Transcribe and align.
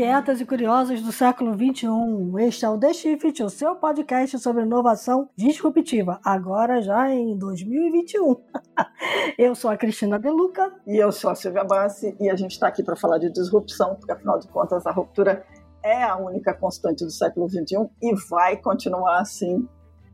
inquietas 0.00 0.40
e 0.40 0.46
curiosas 0.46 1.02
do 1.02 1.12
século 1.12 1.52
XXI. 1.52 1.86
Este 2.38 2.64
é 2.64 2.70
o 2.70 2.78
The 2.78 2.90
Shift, 2.94 3.42
o 3.42 3.50
seu 3.50 3.76
podcast 3.76 4.38
sobre 4.38 4.62
inovação 4.62 5.28
disruptiva, 5.36 6.18
agora 6.24 6.80
já 6.80 7.10
em 7.10 7.36
2021. 7.36 8.34
eu 9.36 9.54
sou 9.54 9.70
a 9.70 9.76
Cristina 9.76 10.18
Deluca. 10.18 10.72
E 10.86 10.96
eu 10.96 11.12
sou 11.12 11.28
a 11.28 11.34
Silvia 11.34 11.64
Bassi, 11.64 12.16
e 12.18 12.30
a 12.30 12.34
gente 12.34 12.52
está 12.52 12.68
aqui 12.68 12.82
para 12.82 12.96
falar 12.96 13.18
de 13.18 13.30
disrupção, 13.30 13.94
porque 13.94 14.10
afinal 14.10 14.38
de 14.38 14.48
contas 14.48 14.86
a 14.86 14.90
ruptura 14.90 15.44
é 15.82 16.02
a 16.02 16.16
única 16.16 16.54
constante 16.54 17.04
do 17.04 17.10
século 17.10 17.46
XXI 17.46 17.86
e 18.00 18.14
vai 18.30 18.56
continuar 18.56 19.20
assim 19.20 19.68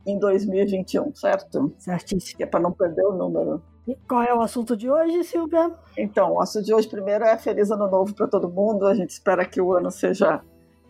em 0.04 0.18
2021, 0.18 1.14
certo? 1.14 1.72
Certíssimo. 1.78 2.42
É 2.42 2.46
para 2.46 2.58
não 2.58 2.72
perder 2.72 3.06
o 3.06 3.12
número. 3.12 3.62
E 3.86 3.94
qual 4.08 4.22
é 4.22 4.34
o 4.34 4.40
assunto 4.40 4.76
de 4.76 4.90
hoje, 4.90 5.22
Silvia? 5.22 5.70
Então, 5.96 6.32
o 6.32 6.40
assunto 6.40 6.64
de 6.64 6.74
hoje 6.74 6.88
primeiro 6.88 7.24
é 7.24 7.38
Feliz 7.38 7.70
Ano 7.70 7.88
Novo 7.88 8.12
para 8.14 8.26
todo 8.26 8.48
mundo. 8.48 8.84
A 8.86 8.94
gente 8.94 9.10
espera 9.10 9.44
que 9.44 9.60
o 9.60 9.72
ano 9.72 9.92
seja 9.92 10.42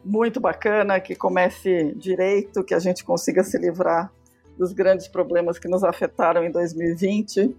muito 0.03 0.41
bacana, 0.41 0.99
que 0.99 1.15
comece 1.15 1.93
direito, 1.97 2.65
que 2.65 2.73
a 2.73 2.79
gente 2.79 3.05
consiga 3.05 3.45
se 3.45 3.59
livrar 3.59 4.11
dos 4.57 4.73
grandes 4.73 5.09
problemas 5.09 5.59
que 5.59 5.69
nos 5.69 5.85
afetaram 5.85 6.43
em 6.43 6.51
2020, 6.51 7.55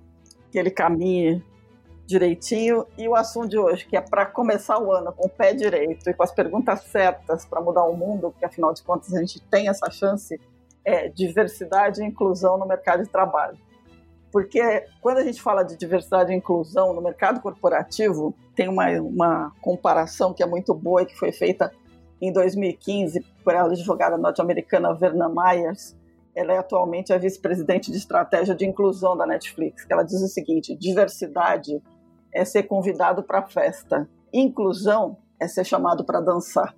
que 0.49 0.57
ele 0.57 0.71
caminhe 0.71 1.43
direitinho. 2.07 2.87
E 2.97 3.07
o 3.07 3.15
assunto 3.15 3.49
de 3.49 3.59
hoje, 3.59 3.85
que 3.85 3.95
é 3.95 4.01
para 4.01 4.25
começar 4.25 4.79
o 4.79 4.91
ano 4.91 5.13
com 5.13 5.27
o 5.27 5.29
pé 5.29 5.53
direito 5.53 6.09
e 6.09 6.13
com 6.15 6.23
as 6.23 6.31
perguntas 6.31 6.81
certas 6.85 7.45
para 7.45 7.61
mudar 7.61 7.83
o 7.83 7.95
mundo, 7.95 8.31
porque 8.31 8.45
afinal 8.45 8.73
de 8.73 8.81
contas 8.81 9.13
a 9.13 9.19
gente 9.19 9.39
tem 9.39 9.69
essa 9.69 9.91
chance, 9.91 10.39
é 10.83 11.09
diversidade 11.09 12.01
e 12.01 12.05
inclusão 12.05 12.57
no 12.57 12.65
mercado 12.65 13.03
de 13.03 13.09
trabalho. 13.09 13.66
Porque 14.37 14.85
quando 15.01 15.17
a 15.17 15.23
gente 15.23 15.41
fala 15.41 15.63
de 15.63 15.75
diversidade 15.75 16.31
e 16.31 16.35
inclusão 16.35 16.93
no 16.93 17.01
mercado 17.01 17.41
corporativo, 17.41 18.35
tem 18.55 18.69
uma, 18.69 18.87
uma 19.01 19.51
comparação 19.61 20.31
que 20.31 20.43
é 20.43 20.45
muito 20.45 20.75
boa 20.75 21.01
e 21.01 21.07
que 21.07 21.17
foi 21.17 21.31
feita 21.31 21.73
em 22.21 22.31
2015 22.31 23.25
por 23.43 23.55
a 23.55 23.63
advogada 23.63 24.15
norte-americana 24.15 24.93
Verna 24.93 25.27
Myers. 25.27 25.97
Ela 26.35 26.53
é 26.53 26.59
atualmente 26.59 27.11
a 27.11 27.17
vice-presidente 27.17 27.89
de 27.89 27.97
estratégia 27.97 28.53
de 28.53 28.63
inclusão 28.63 29.17
da 29.17 29.25
Netflix. 29.25 29.87
Ela 29.89 30.03
diz 30.03 30.21
o 30.21 30.27
seguinte: 30.27 30.75
diversidade 30.75 31.81
é 32.31 32.45
ser 32.45 32.61
convidado 32.61 33.23
para 33.23 33.41
festa, 33.41 34.07
inclusão 34.31 35.17
é 35.39 35.47
ser 35.47 35.65
chamado 35.65 36.05
para 36.05 36.21
dançar. 36.21 36.75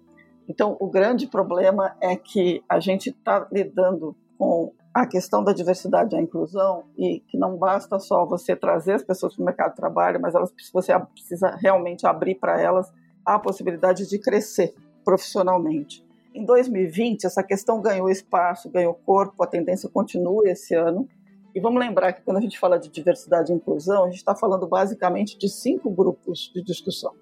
Então, 0.48 0.78
o 0.80 0.88
grande 0.88 1.28
problema 1.28 1.94
é 2.00 2.16
que 2.16 2.64
a 2.70 2.80
gente 2.80 3.10
está 3.10 3.46
lidando 3.52 4.16
com 4.38 4.72
a 4.94 5.06
questão 5.06 5.44
da 5.44 5.54
diversidade 5.54 6.16
e 6.16 6.18
a 6.18 6.22
inclusão 6.22 6.84
e 6.98 7.20
que 7.22 7.38
não 7.38 7.58
basta 7.58 8.00
só 8.00 8.26
você 8.26 8.56
trazer 8.56 8.94
as 8.94 9.04
pessoas 9.04 9.36
para 9.36 9.42
o 9.42 9.45
mercado 9.45 9.70
de 9.72 9.76
trabalho, 9.76 10.20
mas 10.20 10.34
elas, 10.34 10.52
você 10.73 10.98
precisa 11.00 11.56
realmente 11.56 12.08
abrir 12.08 12.36
para 12.36 12.59
elas 12.59 12.92
a 13.26 13.38
possibilidade 13.38 14.08
de 14.08 14.17
crescer 14.17 14.73
profissionalmente. 15.06 16.06
Em 16.34 16.45
2020, 16.45 17.26
essa 17.26 17.44
questão 17.44 17.82
ganhou 17.82 18.10
espaço, 18.10 18.70
ganhou 18.70 18.94
corpo, 18.94 19.44
a 19.44 19.48
tendência 19.48 19.90
continua 19.90 20.48
esse 20.50 20.76
ano. 20.76 21.08
E 21.54 21.60
vamos 21.60 21.80
lembrar 21.80 22.14
que 22.14 22.22
quando 22.22 22.38
a 22.38 22.42
gente 22.42 22.60
fala 22.60 22.78
de 22.78 22.90
diversidade 22.90 23.52
e 23.52 23.56
inclusão, 23.56 24.04
a 24.04 24.08
gente 24.08 24.17
está 24.17 24.36
falando 24.36 24.67
basicamente 24.67 25.38
de 25.38 25.50
cinco 25.50 25.90
grupos 25.90 26.52
de 26.54 26.64
discussão. 26.64 27.14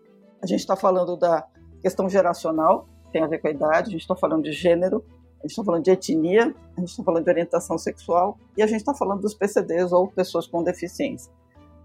A 0.42 0.46
gente 0.46 0.60
está 0.60 0.76
falando 0.76 1.16
da 1.16 1.48
questão 1.82 2.10
geracional, 2.10 2.88
tem 3.12 3.24
a 3.24 3.28
ver 3.28 3.40
com 3.40 3.48
a 3.48 3.52
idade, 3.52 3.88
a 3.88 3.92
gente 3.92 4.02
está 4.02 4.16
falando 4.16 4.44
de 4.44 4.52
gênero, 4.52 5.04
a 5.40 5.44
gente 5.44 5.52
está 5.52 5.64
falando 5.64 5.84
de 5.84 5.92
etnia, 5.92 6.56
a 6.76 6.80
gente 6.80 6.90
está 6.90 7.04
falando 7.04 7.24
de 7.24 7.30
orientação 7.30 7.78
sexual 7.78 8.38
e 8.58 8.64
a 8.64 8.68
gente 8.68 8.80
está 8.80 8.94
falando 8.94 9.22
dos 9.22 9.34
PCDs 9.34 9.92
ou 9.92 10.08
pessoas 10.08 10.48
com 10.48 10.64
deficiência. 10.64 11.32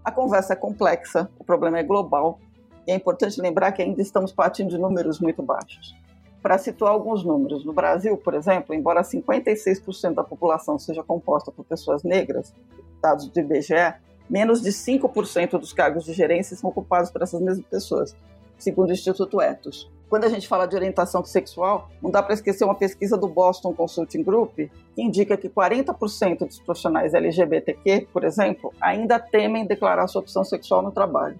A 0.03 0.11
conversa 0.11 0.53
é 0.53 0.55
complexa, 0.55 1.29
o 1.37 1.43
problema 1.43 1.79
é 1.79 1.83
global 1.83 2.39
e 2.87 2.91
é 2.91 2.95
importante 2.95 3.39
lembrar 3.39 3.71
que 3.71 3.81
ainda 3.81 4.01
estamos 4.01 4.31
partindo 4.31 4.69
de 4.69 4.77
números 4.77 5.19
muito 5.19 5.41
baixos. 5.41 5.95
Para 6.41 6.57
situar 6.57 6.91
alguns 6.91 7.23
números, 7.23 7.63
no 7.63 7.71
Brasil, 7.71 8.17
por 8.17 8.33
exemplo, 8.33 8.75
embora 8.75 9.01
56% 9.01 10.13
da 10.13 10.23
população 10.23 10.77
seja 10.77 11.01
composta 11.01 11.51
por 11.51 11.63
pessoas 11.63 12.03
negras, 12.03 12.53
dados 13.01 13.29
do 13.29 13.39
IBGE, 13.39 13.93
menos 14.29 14.61
de 14.61 14.71
5% 14.71 15.57
dos 15.57 15.71
cargos 15.71 16.03
de 16.03 16.11
gerência 16.11 16.57
são 16.57 16.69
ocupados 16.69 17.11
por 17.11 17.21
essas 17.21 17.39
mesmas 17.39 17.65
pessoas, 17.65 18.15
segundo 18.57 18.89
o 18.89 18.93
Instituto 18.93 19.39
Etos 19.39 19.89
quando 20.13 20.25
a 20.25 20.29
gente 20.29 20.47
fala 20.47 20.67
de 20.67 20.75
orientação 20.75 21.25
sexual, 21.25 21.89
não 21.99 22.11
dá 22.11 22.21
para 22.21 22.35
esquecer 22.35 22.63
uma 22.63 22.75
pesquisa 22.75 23.17
do 23.17 23.27
Boston 23.27 23.73
Consulting 23.73 24.21
Group, 24.21 24.53
que 24.57 25.01
indica 25.01 25.35
que 25.35 25.49
40% 25.49 26.45
dos 26.45 26.59
profissionais 26.59 27.15
LGBTQ, 27.15 28.09
por 28.13 28.23
exemplo, 28.23 28.71
ainda 28.79 29.17
temem 29.17 29.65
declarar 29.65 30.05
sua 30.05 30.21
opção 30.21 30.43
sexual 30.43 30.83
no 30.83 30.91
trabalho. 30.91 31.39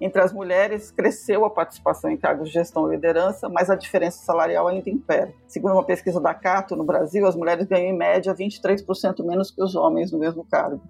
Entre 0.00 0.22
as 0.22 0.32
mulheres, 0.32 0.92
cresceu 0.92 1.44
a 1.44 1.50
participação 1.50 2.08
em 2.08 2.16
cargos 2.16 2.50
de 2.50 2.54
gestão 2.54 2.86
e 2.86 2.94
liderança, 2.94 3.48
mas 3.48 3.68
a 3.68 3.74
diferença 3.74 4.24
salarial 4.24 4.68
ainda 4.68 4.88
impera. 4.88 5.34
Segundo 5.48 5.72
uma 5.72 5.82
pesquisa 5.82 6.20
da 6.20 6.32
Cato, 6.32 6.76
no 6.76 6.84
Brasil, 6.84 7.26
as 7.26 7.34
mulheres 7.34 7.66
ganham 7.66 7.92
em 7.92 7.98
média 7.98 8.32
23% 8.32 9.24
menos 9.26 9.50
que 9.50 9.60
os 9.60 9.74
homens 9.74 10.12
no 10.12 10.20
mesmo 10.20 10.44
cargo. 10.44 10.80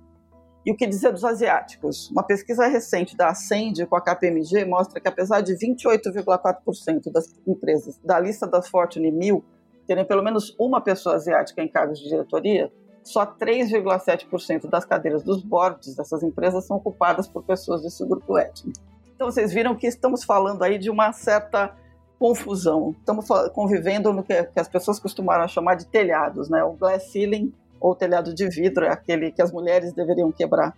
E 0.64 0.72
o 0.72 0.76
que 0.76 0.86
dizer 0.86 1.12
dos 1.12 1.24
asiáticos? 1.24 2.10
Uma 2.10 2.22
pesquisa 2.22 2.66
recente 2.66 3.14
da 3.16 3.28
Ascend 3.28 3.84
com 3.86 3.96
a 3.96 4.00
KPMG 4.00 4.64
mostra 4.64 4.98
que, 4.98 5.06
apesar 5.06 5.42
de 5.42 5.52
28,4% 5.54 7.12
das 7.12 7.26
empresas 7.46 8.00
da 8.02 8.18
lista 8.18 8.46
das 8.46 8.68
Fortune 8.68 9.10
1000 9.10 9.44
terem 9.86 10.06
pelo 10.06 10.22
menos 10.22 10.56
uma 10.58 10.80
pessoa 10.80 11.16
asiática 11.16 11.62
em 11.62 11.68
cargos 11.68 11.98
de 11.98 12.08
diretoria, 12.08 12.72
só 13.02 13.26
3,7% 13.26 14.66
das 14.66 14.86
cadeiras 14.86 15.22
dos 15.22 15.42
boards 15.42 15.94
dessas 15.94 16.22
empresas 16.22 16.66
são 16.66 16.78
ocupadas 16.78 17.28
por 17.28 17.44
pessoas 17.44 17.82
desse 17.82 18.02
grupo 18.06 18.38
étnico. 18.38 18.80
Então, 19.14 19.30
vocês 19.30 19.52
viram 19.52 19.76
que 19.76 19.86
estamos 19.86 20.24
falando 20.24 20.62
aí 20.62 20.78
de 20.78 20.88
uma 20.88 21.12
certa 21.12 21.76
confusão. 22.18 22.96
Estamos 22.98 23.26
convivendo 23.52 24.10
no 24.14 24.22
que 24.24 24.32
as 24.56 24.68
pessoas 24.68 24.98
costumaram 24.98 25.46
chamar 25.46 25.74
de 25.74 25.86
telhados, 25.86 26.48
né? 26.48 26.64
O 26.64 26.72
glass 26.72 27.12
ceiling 27.12 27.52
ou 27.80 27.94
telhado 27.94 28.34
de 28.34 28.48
vidro, 28.48 28.84
é 28.84 28.90
aquele 28.90 29.30
que 29.30 29.42
as 29.42 29.52
mulheres 29.52 29.92
deveriam 29.92 30.32
quebrar 30.32 30.76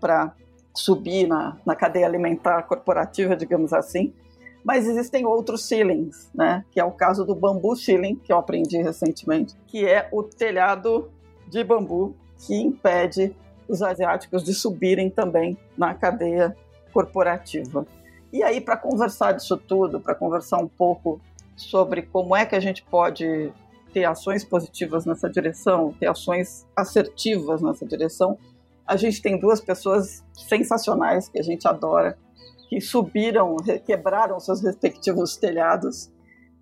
para 0.00 0.32
subir 0.74 1.26
na, 1.26 1.56
na 1.64 1.74
cadeia 1.74 2.06
alimentar 2.06 2.62
corporativa, 2.62 3.36
digamos 3.36 3.72
assim. 3.72 4.12
Mas 4.64 4.86
existem 4.86 5.24
outros 5.24 5.64
ceilings, 5.64 6.30
né? 6.34 6.64
Que 6.70 6.80
é 6.80 6.84
o 6.84 6.90
caso 6.90 7.24
do 7.24 7.34
bambu 7.34 7.74
ceiling, 7.74 8.16
que 8.16 8.32
eu 8.32 8.38
aprendi 8.38 8.76
recentemente, 8.78 9.54
que 9.66 9.86
é 9.86 10.08
o 10.12 10.22
telhado 10.22 11.10
de 11.48 11.64
bambu 11.64 12.14
que 12.38 12.54
impede 12.54 13.34
os 13.68 13.82
asiáticos 13.82 14.42
de 14.42 14.52
subirem 14.52 15.08
também 15.08 15.56
na 15.76 15.94
cadeia 15.94 16.56
corporativa. 16.92 17.86
E 18.32 18.42
aí, 18.42 18.60
para 18.60 18.76
conversar 18.76 19.32
disso 19.32 19.56
tudo, 19.56 20.00
para 20.00 20.14
conversar 20.14 20.58
um 20.58 20.68
pouco 20.68 21.20
sobre 21.56 22.02
como 22.02 22.34
é 22.34 22.44
que 22.44 22.54
a 22.54 22.60
gente 22.60 22.82
pode 22.82 23.52
ter 23.92 24.04
ações 24.04 24.44
positivas 24.44 25.04
nessa 25.04 25.28
direção, 25.28 25.94
ter 25.98 26.06
ações 26.06 26.66
assertivas 26.76 27.60
nessa 27.62 27.86
direção. 27.86 28.38
A 28.86 28.96
gente 28.96 29.20
tem 29.22 29.38
duas 29.38 29.60
pessoas 29.60 30.24
sensacionais 30.48 31.28
que 31.28 31.38
a 31.38 31.42
gente 31.42 31.66
adora, 31.66 32.18
que 32.68 32.80
subiram, 32.80 33.56
quebraram 33.84 34.38
seus 34.40 34.62
respectivos 34.62 35.36
telhados 35.36 36.10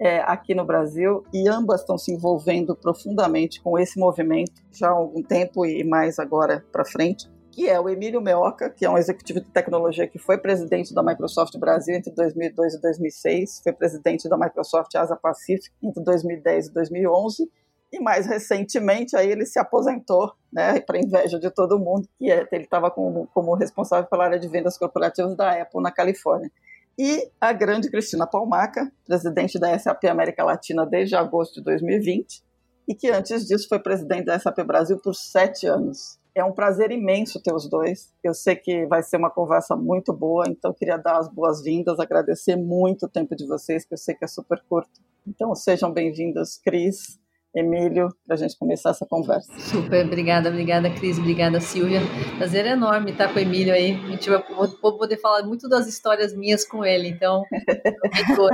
é, 0.01 0.21
aqui 0.21 0.55
no 0.55 0.65
Brasil 0.65 1.25
e 1.33 1.49
ambas 1.49 1.81
estão 1.81 1.99
se 1.99 2.13
envolvendo 2.13 2.75
profundamente 2.75 3.61
com 3.61 3.79
esse 3.79 3.99
movimento 3.99 4.63
já 4.73 4.89
há 4.89 4.93
algum 4.93 5.23
tempo 5.23 5.67
e 5.67 5.83
mais 5.83 6.19
agora 6.19 6.65
para 6.71 6.85
frente 6.85 7.29
que 7.59 7.69
é 7.69 7.81
o 7.81 7.89
Emílio 7.89 8.21
Meoca, 8.21 8.71
que 8.71 8.85
é 8.85 8.89
um 8.89 8.97
executivo 8.97 9.41
de 9.41 9.51
tecnologia 9.51 10.07
que 10.07 10.17
foi 10.17 10.39
presidente 10.39 10.95
da 10.95 11.03
Microsoft 11.03 11.59
Brasil 11.59 11.97
entre 11.97 12.13
2002 12.13 12.75
e 12.75 12.81
2006, 12.81 13.63
foi 13.65 13.73
presidente 13.73 14.29
da 14.29 14.39
Microsoft 14.39 14.95
Asia 14.95 15.17
Pacific 15.17 15.69
entre 15.83 16.01
2010 16.05 16.69
e 16.69 16.73
2011, 16.73 17.51
e 17.93 17.99
mais 17.99 18.27
recentemente 18.27 19.17
aí 19.17 19.29
ele 19.29 19.45
se 19.45 19.59
aposentou, 19.59 20.33
né, 20.53 20.79
para 20.79 21.01
inveja 21.01 21.37
de 21.37 21.51
todo 21.51 21.81
mundo, 21.81 22.09
que 22.17 22.31
é, 22.31 22.47
ele 22.53 22.63
estava 22.63 22.93
como, 22.93 23.27
como 23.35 23.57
responsável 23.57 24.09
pela 24.09 24.27
área 24.27 24.39
de 24.39 24.47
vendas 24.47 24.79
corporativas 24.79 25.35
da 25.35 25.61
Apple 25.61 25.83
na 25.83 25.91
Califórnia. 25.91 26.53
E 26.97 27.29
a 27.41 27.53
grande 27.53 27.91
Cristina 27.91 28.25
Palmaca, 28.25 28.89
presidente 29.05 29.59
da 29.59 29.77
SAP 29.77 30.05
América 30.05 30.45
Latina 30.45 30.87
desde 30.87 31.17
agosto 31.17 31.55
de 31.55 31.65
2020, 31.65 32.41
e 32.87 32.95
que 32.95 33.11
antes 33.11 33.49
disso 33.49 33.69
foi 33.69 33.81
presidente 33.81 34.27
da 34.27 34.39
SAP 34.39 34.61
Brasil 34.61 34.97
por 35.03 35.17
sete 35.17 35.67
anos. 35.67 36.21
É 36.39 36.45
um 36.45 36.53
prazer 36.53 36.93
imenso 36.93 37.43
ter 37.43 37.53
os 37.53 37.69
dois. 37.69 38.15
Eu 38.23 38.33
sei 38.33 38.55
que 38.55 38.87
vai 38.87 39.03
ser 39.03 39.17
uma 39.17 39.29
conversa 39.29 39.75
muito 39.75 40.13
boa, 40.13 40.45
então 40.47 40.73
queria 40.73 40.97
dar 40.97 41.19
as 41.19 41.29
boas-vindas, 41.29 41.99
agradecer 41.99 42.55
muito 42.55 43.07
o 43.07 43.09
tempo 43.09 43.35
de 43.35 43.45
vocês, 43.45 43.85
que 43.85 43.93
eu 43.93 43.99
sei 43.99 44.15
que 44.15 44.25
é 44.25 44.29
super 44.29 44.63
curto. 44.69 45.01
Então 45.27 45.53
sejam 45.57 45.93
bem-vindos, 45.93 46.57
Cris, 46.65 47.19
Emílio, 47.53 48.09
para 48.25 48.37
a 48.37 48.39
gente 48.39 48.57
começar 48.57 48.91
essa 48.91 49.05
conversa. 49.05 49.53
Super, 49.59 50.07
obrigada, 50.07 50.49
obrigada, 50.49 50.89
Cris, 50.95 51.19
obrigada, 51.19 51.61
Silvia. 51.61 51.99
Prazer 52.37 52.67
enorme 52.67 53.11
estar 53.11 53.33
com 53.33 53.41
o 53.41 53.43
Emílio 53.43 53.75
aí. 53.75 53.97
A 53.97 54.11
gente 54.11 54.31
vai 54.31 54.41
poder 54.81 55.17
falar 55.17 55.43
muito 55.43 55.69
das 55.69 55.89
histórias 55.89 56.33
minhas 56.37 56.65
com 56.65 56.85
ele, 56.85 57.09
então, 57.09 57.43
então 58.31 58.49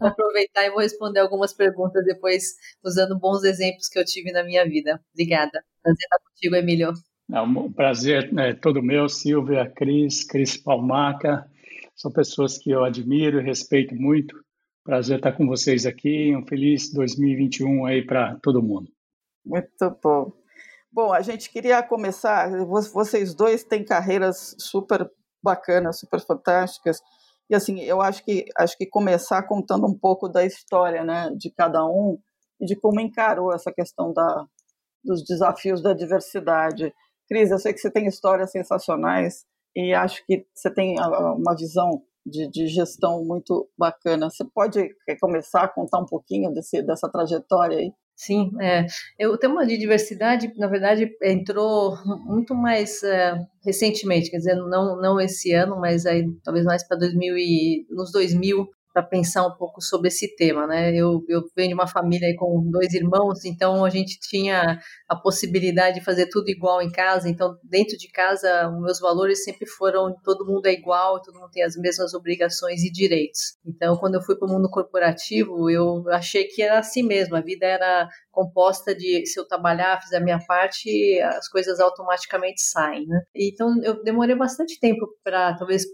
vou 0.00 0.08
aproveitar 0.08 0.64
e 0.64 0.70
vou 0.70 0.80
responder 0.80 1.20
algumas 1.20 1.52
perguntas 1.52 2.02
depois, 2.02 2.54
usando 2.82 3.18
bons 3.18 3.44
exemplos 3.44 3.90
que 3.90 3.98
eu 3.98 4.06
tive 4.06 4.32
na 4.32 4.42
minha 4.42 4.64
vida. 4.64 4.98
Obrigada. 5.12 5.62
Prazer 5.82 5.98
estar 6.00 6.18
contigo, 6.30 6.56
Emílio. 6.56 6.94
É 7.32 7.40
um 7.40 7.72
prazer 7.72 8.30
é 8.38 8.54
todo 8.54 8.82
meu, 8.82 9.08
Silvia, 9.08 9.68
Cris, 9.68 10.24
Cris 10.24 10.56
Palmaca, 10.56 11.50
são 11.94 12.10
pessoas 12.12 12.56
que 12.56 12.70
eu 12.70 12.84
admiro 12.84 13.40
e 13.40 13.44
respeito 13.44 13.94
muito, 13.94 14.36
Prazer 14.86 15.16
estar 15.16 15.32
com 15.32 15.48
vocês 15.48 15.84
aqui. 15.84 16.32
Um 16.36 16.46
feliz 16.46 16.92
2021 16.92 17.86
aí 17.86 18.06
para 18.06 18.38
todo 18.40 18.62
mundo. 18.62 18.88
Muito 19.44 19.98
bom. 20.00 20.32
Bom, 20.92 21.12
a 21.12 21.20
gente 21.22 21.50
queria 21.50 21.82
começar. 21.82 22.48
Vocês 22.64 23.34
dois 23.34 23.64
têm 23.64 23.84
carreiras 23.84 24.54
super 24.60 25.10
bacanas, 25.42 25.98
super 25.98 26.20
fantásticas. 26.20 27.00
E 27.50 27.54
assim, 27.56 27.80
eu 27.80 28.00
acho 28.00 28.24
que 28.24 28.44
acho 28.56 28.78
que 28.78 28.86
começar 28.86 29.42
contando 29.42 29.88
um 29.88 29.98
pouco 29.98 30.28
da 30.28 30.46
história, 30.46 31.02
né, 31.02 31.32
de 31.36 31.50
cada 31.50 31.84
um 31.84 32.16
e 32.60 32.64
de 32.64 32.76
como 32.76 33.00
encarou 33.00 33.52
essa 33.52 33.72
questão 33.72 34.12
da, 34.12 34.46
dos 35.02 35.24
desafios 35.24 35.82
da 35.82 35.94
diversidade. 35.94 36.94
Cris, 37.28 37.50
eu 37.50 37.58
sei 37.58 37.72
que 37.72 37.80
você 37.80 37.90
tem 37.90 38.06
histórias 38.06 38.50
sensacionais 38.50 39.44
e 39.74 39.92
acho 39.92 40.24
que 40.26 40.46
você 40.54 40.72
tem 40.72 40.98
ah, 40.98 41.34
uma 41.34 41.54
visão 41.54 42.02
de, 42.24 42.48
de 42.50 42.66
gestão 42.66 43.24
muito 43.24 43.68
bacana. 43.78 44.28
Você 44.30 44.44
pode 44.44 44.88
começar 45.20 45.62
a 45.62 45.68
contar 45.68 46.00
um 46.00 46.06
pouquinho 46.06 46.52
desse, 46.52 46.82
dessa 46.82 47.08
trajetória 47.08 47.78
aí? 47.78 47.92
Sim, 48.18 48.50
é, 48.62 48.86
o 49.28 49.36
tema 49.36 49.66
de 49.66 49.76
diversidade, 49.76 50.50
na 50.56 50.66
verdade, 50.66 51.14
entrou 51.22 51.98
muito 52.24 52.54
mais 52.54 53.02
é, 53.02 53.34
recentemente, 53.62 54.30
quer 54.30 54.38
dizer, 54.38 54.54
não, 54.54 54.96
não 54.98 55.20
esse 55.20 55.52
ano, 55.52 55.78
mas 55.78 56.06
aí 56.06 56.24
talvez 56.42 56.64
mais 56.64 56.82
para 56.88 56.96
2000 56.96 57.36
e, 57.36 57.86
nos 57.90 58.10
2000, 58.10 58.66
para 58.96 59.02
pensar 59.02 59.46
um 59.46 59.54
pouco 59.54 59.82
sobre 59.82 60.08
esse 60.08 60.34
tema, 60.36 60.66
né? 60.66 60.90
Eu, 60.90 61.22
eu 61.28 61.42
venho 61.54 61.68
de 61.68 61.74
uma 61.74 61.86
família 61.86 62.34
com 62.38 62.66
dois 62.70 62.94
irmãos, 62.94 63.44
então 63.44 63.84
a 63.84 63.90
gente 63.90 64.18
tinha 64.18 64.80
a 65.06 65.14
possibilidade 65.14 65.98
de 65.98 66.04
fazer 66.04 66.30
tudo 66.30 66.48
igual 66.48 66.80
em 66.80 66.90
casa. 66.90 67.28
Então, 67.28 67.58
dentro 67.62 67.98
de 67.98 68.08
casa, 68.08 68.70
meus 68.80 68.98
valores 68.98 69.44
sempre 69.44 69.66
foram 69.66 70.16
todo 70.24 70.46
mundo 70.46 70.64
é 70.64 70.72
igual, 70.72 71.20
todo 71.20 71.38
mundo 71.38 71.50
tem 71.52 71.62
as 71.62 71.76
mesmas 71.76 72.14
obrigações 72.14 72.82
e 72.84 72.90
direitos. 72.90 73.58
Então, 73.66 73.98
quando 73.98 74.14
eu 74.14 74.22
fui 74.22 74.34
para 74.34 74.48
o 74.48 74.50
mundo 74.50 74.70
corporativo, 74.70 75.68
eu 75.68 76.08
achei 76.08 76.44
que 76.44 76.62
era 76.62 76.78
assim 76.78 77.02
mesmo. 77.02 77.36
A 77.36 77.42
vida 77.42 77.66
era 77.66 78.08
composta 78.32 78.94
de 78.94 79.26
se 79.26 79.38
eu 79.38 79.46
trabalhar, 79.46 80.00
fizer 80.00 80.16
a 80.16 80.24
minha 80.24 80.38
parte, 80.46 81.20
as 81.20 81.50
coisas 81.50 81.80
automaticamente 81.80 82.62
saem, 82.62 83.06
né? 83.06 83.20
Então, 83.34 83.78
eu 83.82 84.02
demorei 84.02 84.34
bastante 84.34 84.80
tempo 84.80 85.06
para 85.22 85.54
talvez 85.54 85.84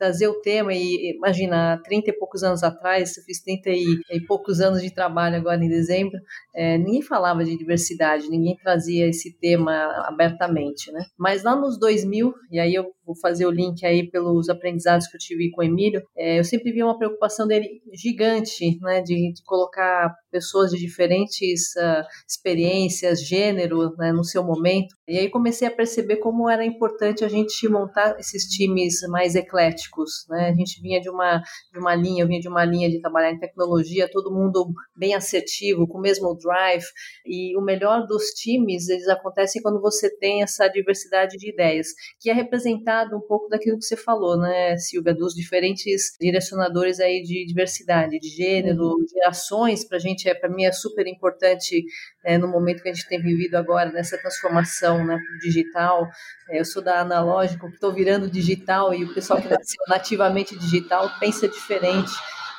trazer 0.00 0.28
o 0.28 0.40
tema 0.40 0.72
e 0.72 1.14
imagina, 1.14 1.78
30 1.84 2.08
e 2.08 2.12
poucos 2.14 2.42
anos 2.42 2.62
atrás, 2.62 3.18
eu 3.18 3.22
fiz 3.22 3.42
30 3.42 3.68
e, 3.68 4.00
e 4.10 4.20
poucos 4.26 4.58
anos 4.58 4.80
de 4.80 4.90
trabalho 4.90 5.36
agora 5.36 5.62
em 5.62 5.68
dezembro, 5.68 6.18
é, 6.54 6.78
ninguém 6.78 7.02
falava 7.02 7.44
de 7.44 7.54
diversidade, 7.54 8.30
ninguém 8.30 8.56
trazia 8.56 9.06
esse 9.06 9.38
tema 9.38 9.72
abertamente, 10.06 10.90
né? 10.90 11.04
Mas 11.18 11.42
lá 11.42 11.54
nos 11.54 11.78
2000, 11.78 12.32
e 12.50 12.58
aí 12.58 12.74
eu 12.74 12.86
vou 13.10 13.16
fazer 13.20 13.46
o 13.46 13.50
link 13.50 13.84
aí 13.84 14.08
pelos 14.08 14.48
aprendizados 14.48 15.06
que 15.08 15.16
eu 15.16 15.20
tive 15.20 15.50
com 15.50 15.60
o 15.60 15.64
Emílio, 15.64 16.02
é, 16.16 16.38
eu 16.38 16.44
sempre 16.44 16.72
vi 16.72 16.82
uma 16.82 16.96
preocupação 16.96 17.46
dele 17.46 17.82
gigante, 17.92 18.78
né, 18.80 19.02
de, 19.02 19.32
de 19.32 19.42
colocar 19.44 20.14
pessoas 20.30 20.70
de 20.70 20.78
diferentes 20.78 21.74
uh, 21.76 22.04
experiências, 22.28 23.26
gênero, 23.26 23.94
né, 23.96 24.12
no 24.12 24.24
seu 24.24 24.44
momento. 24.44 24.94
E 25.08 25.18
aí 25.18 25.28
comecei 25.28 25.66
a 25.66 25.70
perceber 25.70 26.16
como 26.16 26.48
era 26.48 26.64
importante 26.64 27.24
a 27.24 27.28
gente 27.28 27.68
montar 27.68 28.16
esses 28.18 28.44
times 28.44 29.00
mais 29.08 29.34
ecléticos, 29.34 30.24
né? 30.28 30.50
A 30.50 30.54
gente 30.54 30.80
vinha 30.80 31.00
de 31.00 31.10
uma 31.10 31.42
de 31.72 31.78
uma 31.78 31.94
linha, 31.94 32.22
eu 32.22 32.28
vinha 32.28 32.40
de 32.40 32.48
uma 32.48 32.64
linha 32.64 32.88
de 32.88 33.00
trabalhar 33.00 33.32
em 33.32 33.38
tecnologia, 33.38 34.10
todo 34.10 34.32
mundo 34.32 34.72
bem 34.96 35.14
assertivo, 35.14 35.86
com 35.88 35.98
o 35.98 36.00
mesmo 36.00 36.36
drive. 36.36 36.84
E 37.26 37.56
o 37.56 37.60
melhor 37.60 38.06
dos 38.06 38.26
times, 38.34 38.88
eles 38.88 39.08
acontecem 39.08 39.60
quando 39.62 39.80
você 39.80 40.14
tem 40.18 40.42
essa 40.42 40.68
diversidade 40.68 41.36
de 41.36 41.50
ideias, 41.50 41.88
que 42.20 42.30
é 42.30 42.32
representada 42.32 42.99
um 43.16 43.20
pouco 43.20 43.48
daquilo 43.48 43.78
que 43.78 43.84
você 43.84 43.96
falou, 43.96 44.36
né, 44.36 44.76
Silvia, 44.76 45.14
dos 45.14 45.34
diferentes 45.34 46.16
direcionadores 46.20 47.00
aí 47.00 47.22
de 47.22 47.46
diversidade, 47.46 48.18
de 48.18 48.28
gênero, 48.28 48.82
uhum. 48.82 49.04
de 49.04 49.22
ações, 49.24 49.84
para 49.84 49.96
a 49.96 50.00
gente, 50.00 50.28
é, 50.28 50.34
para 50.34 50.50
mim 50.50 50.64
é 50.64 50.72
super 50.72 51.06
importante 51.06 51.84
é, 52.24 52.36
no 52.38 52.48
momento 52.48 52.82
que 52.82 52.88
a 52.88 52.92
gente 52.92 53.08
tem 53.08 53.20
vivido 53.20 53.56
agora, 53.56 53.90
nessa 53.90 54.18
transformação 54.18 55.04
né, 55.04 55.18
digital. 55.40 56.08
É, 56.50 56.60
eu 56.60 56.64
sou 56.64 56.82
da 56.82 57.00
analógico, 57.00 57.68
estou 57.68 57.92
virando 57.92 58.30
digital, 58.30 58.92
e 58.94 59.04
o 59.04 59.14
pessoal 59.14 59.40
que 59.40 59.48
nasceu 59.48 59.82
nativamente 59.88 60.58
digital 60.58 61.10
pensa 61.18 61.48
diferente, 61.48 62.12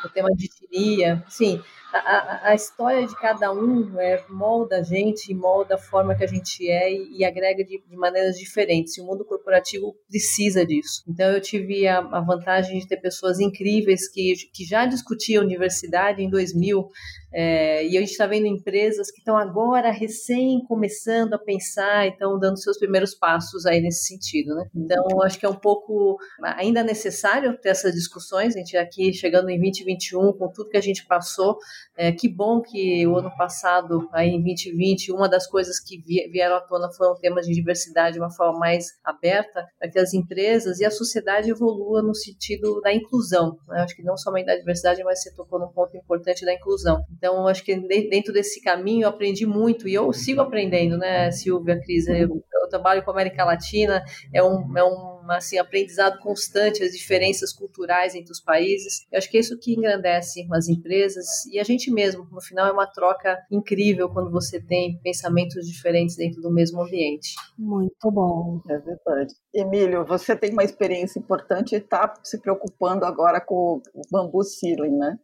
o 0.04 0.10
tema 0.10 0.30
de 0.36 0.46
etnia, 0.46 1.24
sim, 1.30 1.62
a, 2.00 2.50
a, 2.50 2.56
história 2.56 3.06
de 3.06 3.16
cada 3.20 3.52
um 3.52 4.00
é, 4.00 4.24
molda 4.30 4.78
a 4.78 4.84
gente, 4.84 5.34
molda 5.34 5.76
a 5.76 5.78
forma 5.78 6.16
que 6.16 6.24
a 6.24 6.28
gente 6.28 6.70
é 6.70 6.92
e, 6.92 7.20
e 7.20 7.26
agrega 7.26 7.64
de, 7.64 7.82
de, 7.88 7.98
maneiras 7.98 8.38
diferentes. 8.38 8.98
E 8.98 9.02
o 9.02 9.06
mundo 9.06 9.26
corporativo 9.26 9.96
precisa 10.08 10.66
disso. 10.66 11.04
Então, 11.08 11.32
eu 11.32 11.42
tive 11.42 11.88
a, 11.88 12.00
a 12.00 12.22
vantagem 12.22 12.80
de 12.80 12.88
ter 12.88 12.98
pessoas 12.98 13.40
incríveis 13.40 14.10
que, 14.10 14.34
que 14.54 14.64
já 14.64 14.86
discutiam 14.86 15.44
universidade 15.44 16.22
em 16.22 16.30
2000, 16.30 16.88
é, 17.34 17.88
e 17.88 17.98
a 17.98 18.02
gente 18.02 18.12
está 18.12 18.28
vendo 18.28 18.46
empresas 18.46 19.10
que 19.10 19.20
estão 19.20 19.38
agora 19.38 19.90
recém 19.90 20.62
começando 20.68 21.34
a 21.34 21.40
pensar 21.40 22.06
e 22.06 22.10
estão 22.10 22.38
dando 22.38 22.62
seus 22.62 22.78
primeiros 22.78 23.16
passos 23.16 23.66
aí 23.66 23.80
nesse 23.80 24.06
sentido, 24.06 24.54
né? 24.54 24.66
Então, 24.76 25.22
acho 25.24 25.40
que 25.40 25.46
é 25.46 25.50
um 25.50 25.56
pouco 25.56 26.18
ainda 26.42 26.84
necessário 26.84 27.58
ter 27.58 27.70
essas 27.70 27.94
discussões. 27.94 28.56
A 28.56 28.60
gente 28.60 28.76
aqui 28.76 29.14
chegando 29.14 29.50
em 29.50 29.58
2021, 29.58 30.34
com 30.34 30.52
tudo 30.52 30.70
que 30.70 30.78
a 30.78 30.82
gente 30.82 31.06
passou, 31.06 31.58
é, 31.98 32.12
que 32.12 32.28
bom 32.28 32.62
que 32.62 33.06
o 33.08 33.18
ano 33.18 33.32
passado, 33.38 34.08
aí 34.14 34.30
em 34.30 34.44
2020, 34.44 35.12
uma 35.12 35.30
das 35.30 35.48
coisas 35.48 35.80
que 35.80 36.02
vieram 36.30 36.56
à 36.56 36.62
tona 36.62 36.92
foram 36.92 37.16
temas 37.16 37.46
de 37.46 37.54
diversidade 37.54 38.14
de 38.14 38.20
uma 38.20 38.32
forma 38.32 38.60
mais 38.60 38.88
aberta, 39.04 39.66
para 39.80 39.90
que 39.90 40.00
as 40.00 40.14
empresas 40.14 40.80
e 40.80 40.86
a 40.86 40.92
sociedade 40.92 41.50
evoluam 41.50 42.04
no 42.04 42.16
sentido 42.16 42.80
da 42.82 42.94
inclusão. 42.94 43.58
Né? 43.68 43.82
Acho 43.82 43.96
que 43.96 44.04
não 44.04 44.18
somente 44.18 44.46
da 44.46 44.56
diversidade, 44.56 45.04
mas 45.04 45.22
você 45.22 45.34
tocou 45.36 45.60
num 45.60 45.72
ponto 45.72 45.96
importante 45.98 46.46
da 46.46 46.54
inclusão. 46.54 47.04
Então, 47.16 47.48
acho 47.48 47.64
que 47.64 47.76
dentro 48.10 48.34
desse 48.34 48.62
caminho 48.62 49.04
eu 49.04 49.10
aprendi 49.10 49.46
muito 49.46 49.88
e 49.88 49.94
eu 49.94 50.12
sigo 50.14 50.42
aprendendo, 50.42 50.98
né, 50.98 51.32
Silvia, 51.32 51.80
Cris? 51.80 52.08
Eu, 52.08 52.44
eu 52.62 52.70
trabalho 52.70 53.04
com 53.04 53.12
a 53.12 53.14
América 53.14 53.44
Latina, 53.44 54.04
é 54.34 54.44
um, 54.44 54.78
é 54.78 54.84
um 54.84 55.12
assim, 55.30 55.58
aprendizado 55.58 56.20
constante, 56.20 56.84
as 56.84 56.92
diferenças 56.92 57.54
culturais 57.54 58.16
entre 58.16 58.32
os 58.32 58.40
países. 58.40 59.06
Eu 59.12 59.18
acho 59.18 59.30
que 59.30 59.38
é 59.38 59.40
isso 59.40 59.58
que 59.60 59.74
engrandece 59.74 60.48
as 60.52 60.68
empresas 60.68 61.46
e 61.52 61.60
a 61.60 61.64
gente 61.64 61.92
mesmo. 61.92 62.28
No 62.32 62.42
final, 62.42 62.68
é 62.68 62.72
uma 62.72 62.88
troca 62.88 63.38
incrível 63.52 64.10
quando 64.10 64.32
você 64.32 64.62
tem 64.62 65.00
pensamentos 65.02 65.66
diferentes 65.66 66.16
dentro 66.16 66.42
do 66.42 66.52
mesmo 66.52 66.82
ambiente. 66.82 67.36
Muito 67.58 68.12
bom. 68.12 68.62
É 68.70 68.78
verdade. 68.78 69.34
Emílio, 69.54 70.06
você 70.06 70.36
tem 70.36 70.52
uma 70.52 70.64
experiência 70.64 71.20
importante 71.20 71.74
e 71.74 71.78
está 71.78 72.14
se 72.24 72.40
preocupando 72.40 73.06
agora 73.06 73.40
com 73.42 73.82
o 73.94 74.02
bambu 74.12 74.44
ceiling, 74.44 74.98
né? 74.98 75.18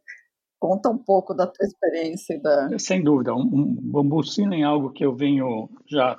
Conta 0.60 0.88
um 0.88 0.98
pouco 0.98 1.34
da 1.34 1.46
tua 1.46 1.64
experiência. 1.64 2.40
Da... 2.40 2.78
Sem 2.78 3.02
dúvida, 3.02 3.32
um, 3.32 3.42
um 3.42 3.76
bambu 3.80 4.24
ceiling 4.24 4.62
é 4.62 4.64
algo 4.64 4.90
que 4.90 5.04
eu 5.04 5.14
venho 5.14 5.68
já 5.86 6.18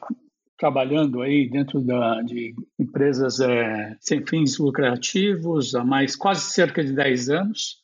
trabalhando 0.59 1.21
aí 1.21 1.49
dentro 1.49 1.79
da, 1.79 2.21
de 2.21 2.53
empresas 2.77 3.39
é, 3.39 3.95
sem 4.01 4.23
fins 4.25 4.59
lucrativos 4.59 5.73
há 5.73 5.85
mais 5.85 6.17
quase 6.17 6.51
cerca 6.51 6.83
de 6.83 6.91
10 6.91 7.29
anos. 7.29 7.77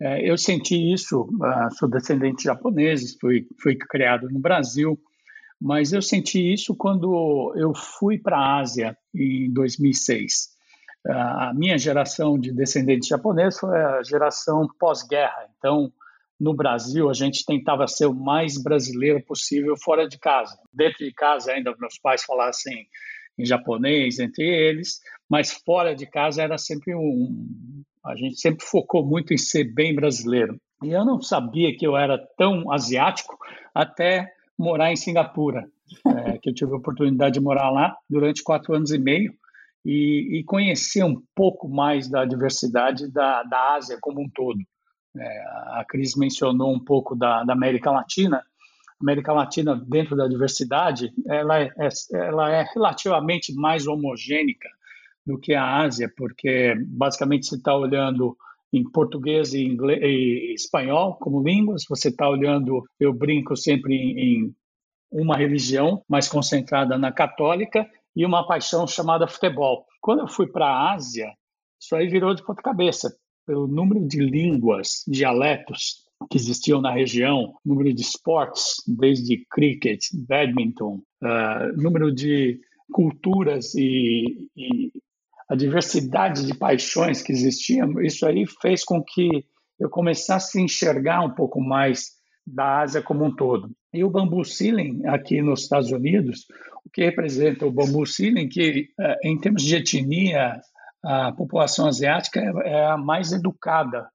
É, 0.00 0.28
eu 0.28 0.36
senti 0.36 0.92
isso, 0.92 1.22
uh, 1.22 1.74
sou 1.78 1.88
descendente 1.88 2.38
de 2.38 2.44
japoneses, 2.44 3.16
fui, 3.18 3.46
fui 3.62 3.76
criado 3.76 4.28
no 4.28 4.40
Brasil, 4.40 4.98
mas 5.58 5.92
eu 5.92 6.02
senti 6.02 6.52
isso 6.52 6.74
quando 6.74 7.54
eu 7.56 7.72
fui 7.74 8.18
para 8.18 8.36
a 8.36 8.58
Ásia 8.58 8.98
em 9.14 9.50
2006. 9.50 10.54
a 11.08 11.54
minha 11.54 11.78
geração 11.78 12.38
de 12.38 12.52
descendentes 12.52 13.08
japoneses 13.08 13.58
foi 13.58 13.78
a 13.78 14.02
geração 14.02 14.68
pós-guerra, 14.78 15.48
então 15.56 15.90
no 16.38 16.54
Brasil, 16.54 17.08
a 17.08 17.14
gente 17.14 17.44
tentava 17.44 17.86
ser 17.86 18.06
o 18.06 18.14
mais 18.14 18.62
brasileiro 18.62 19.22
possível 19.24 19.74
fora 19.76 20.06
de 20.06 20.18
casa. 20.18 20.58
Dentro 20.72 21.04
de 21.04 21.12
casa, 21.12 21.52
ainda 21.52 21.74
meus 21.78 21.98
pais 21.98 22.24
falassem 22.24 22.86
em 23.38 23.44
japonês 23.44 24.18
entre 24.18 24.44
eles, 24.44 25.00
mas 25.28 25.52
fora 25.52 25.94
de 25.94 26.06
casa 26.06 26.42
era 26.42 26.58
sempre 26.58 26.94
um. 26.94 27.82
A 28.04 28.14
gente 28.14 28.38
sempre 28.38 28.64
focou 28.64 29.04
muito 29.04 29.34
em 29.34 29.38
ser 29.38 29.64
bem 29.64 29.94
brasileiro. 29.94 30.60
E 30.82 30.90
eu 30.90 31.04
não 31.04 31.20
sabia 31.20 31.74
que 31.74 31.86
eu 31.86 31.96
era 31.96 32.18
tão 32.36 32.70
asiático 32.70 33.36
até 33.74 34.30
morar 34.58 34.92
em 34.92 34.96
Singapura, 34.96 35.66
é, 36.06 36.38
que 36.38 36.50
eu 36.50 36.54
tive 36.54 36.72
a 36.72 36.76
oportunidade 36.76 37.34
de 37.34 37.40
morar 37.40 37.70
lá 37.70 37.96
durante 38.08 38.42
quatro 38.42 38.74
anos 38.74 38.90
e 38.90 38.98
meio 38.98 39.32
e, 39.84 40.38
e 40.38 40.44
conhecer 40.44 41.04
um 41.04 41.20
pouco 41.34 41.68
mais 41.68 42.08
da 42.08 42.24
diversidade 42.24 43.10
da, 43.10 43.42
da 43.44 43.74
Ásia 43.74 43.98
como 44.00 44.20
um 44.20 44.28
todo. 44.28 44.58
É, 45.18 45.44
a 45.78 45.84
Cris 45.88 46.14
mencionou 46.16 46.72
um 46.72 46.78
pouco 46.78 47.14
da, 47.14 47.44
da, 47.44 47.52
América 47.52 47.90
Latina. 47.90 48.38
A 48.38 49.02
América 49.02 49.32
Latina, 49.32 49.76
dentro 49.76 50.16
da 50.16 50.26
diversidade, 50.26 51.12
ela 51.26 51.60
é, 51.60 51.72
é, 51.78 51.88
ela 52.12 52.50
é 52.50 52.64
relativamente 52.74 53.54
mais 53.54 53.86
homogênica 53.86 54.68
do 55.26 55.38
que 55.38 55.54
a 55.54 55.78
Ásia, 55.80 56.10
porque 56.16 56.74
basicamente 56.86 57.46
você 57.46 57.56
está 57.56 57.74
olhando 57.74 58.36
em 58.72 58.84
português 58.84 59.54
e, 59.54 59.64
inglês, 59.64 60.00
e 60.02 60.54
espanhol 60.54 61.14
como 61.16 61.42
línguas, 61.42 61.84
você 61.88 62.08
está 62.08 62.28
olhando, 62.28 62.84
eu 62.98 63.12
brinco 63.12 63.56
sempre 63.56 63.94
em, 63.94 64.44
em 64.44 64.54
uma 65.10 65.36
religião 65.36 66.02
mais 66.08 66.28
concentrada 66.28 66.96
na 66.98 67.10
católica 67.12 67.88
e 68.14 68.24
uma 68.24 68.46
paixão 68.46 68.86
chamada 68.86 69.28
futebol. 69.28 69.86
Quando 70.00 70.20
eu 70.20 70.28
fui 70.28 70.46
para 70.46 70.66
a 70.66 70.94
Ásia, 70.94 71.32
isso 71.80 71.94
aí 71.94 72.08
virou 72.08 72.34
de 72.34 72.44
ponta 72.44 72.62
cabeça, 72.62 73.16
pelo 73.46 73.66
número 73.66 74.06
de 74.06 74.18
línguas, 74.18 75.04
dialetos 75.06 76.04
que 76.30 76.36
existiam 76.36 76.80
na 76.80 76.92
região, 76.92 77.54
número 77.64 77.92
de 77.92 78.02
esportes, 78.02 78.76
desde 78.86 79.44
cricket, 79.50 80.00
badminton, 80.26 81.00
uh, 81.22 81.80
número 81.80 82.12
de 82.12 82.58
culturas 82.92 83.74
e, 83.74 84.48
e, 84.56 84.92
a 85.48 85.54
diversidade 85.54 86.46
de 86.46 86.54
paixões 86.54 87.22
que 87.22 87.32
existiam, 87.32 88.00
isso 88.00 88.26
aí 88.26 88.44
fez 88.60 88.84
com 88.84 89.02
que 89.02 89.44
eu 89.78 89.88
começasse 89.88 90.58
a 90.58 90.62
enxergar 90.62 91.22
um 91.22 91.34
pouco 91.34 91.60
mais 91.60 92.16
da 92.46 92.80
Ásia 92.80 93.02
como 93.02 93.24
um 93.24 93.34
todo. 93.34 93.70
E 93.92 94.02
o 94.02 94.10
bambu 94.10 94.44
ceiling 94.44 95.04
aqui 95.06 95.42
nos 95.42 95.62
Estados 95.62 95.90
Unidos, 95.90 96.46
o 96.84 96.90
que 96.90 97.04
representa 97.04 97.66
o 97.66 97.72
bambu 97.72 98.06
ceiling, 98.06 98.48
que 98.48 98.88
eh, 98.98 99.16
em 99.24 99.38
termos 99.38 99.62
de 99.62 99.76
etnia, 99.76 100.60
a 101.06 101.32
população 101.32 101.86
asiática 101.86 102.40
é, 102.40 102.70
é 102.70 102.86
a 102.86 102.96
mais 102.96 103.30
educada 103.32 104.08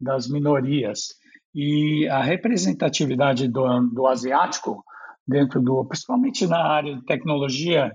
das 0.00 0.26
minorias 0.26 1.08
e 1.54 2.08
a 2.08 2.22
representatividade 2.22 3.48
do, 3.48 3.80
do 3.92 4.06
asiático 4.06 4.82
dentro 5.26 5.60
do, 5.60 5.84
principalmente 5.84 6.46
na 6.46 6.62
área 6.62 6.96
de 6.96 7.04
tecnologia, 7.04 7.94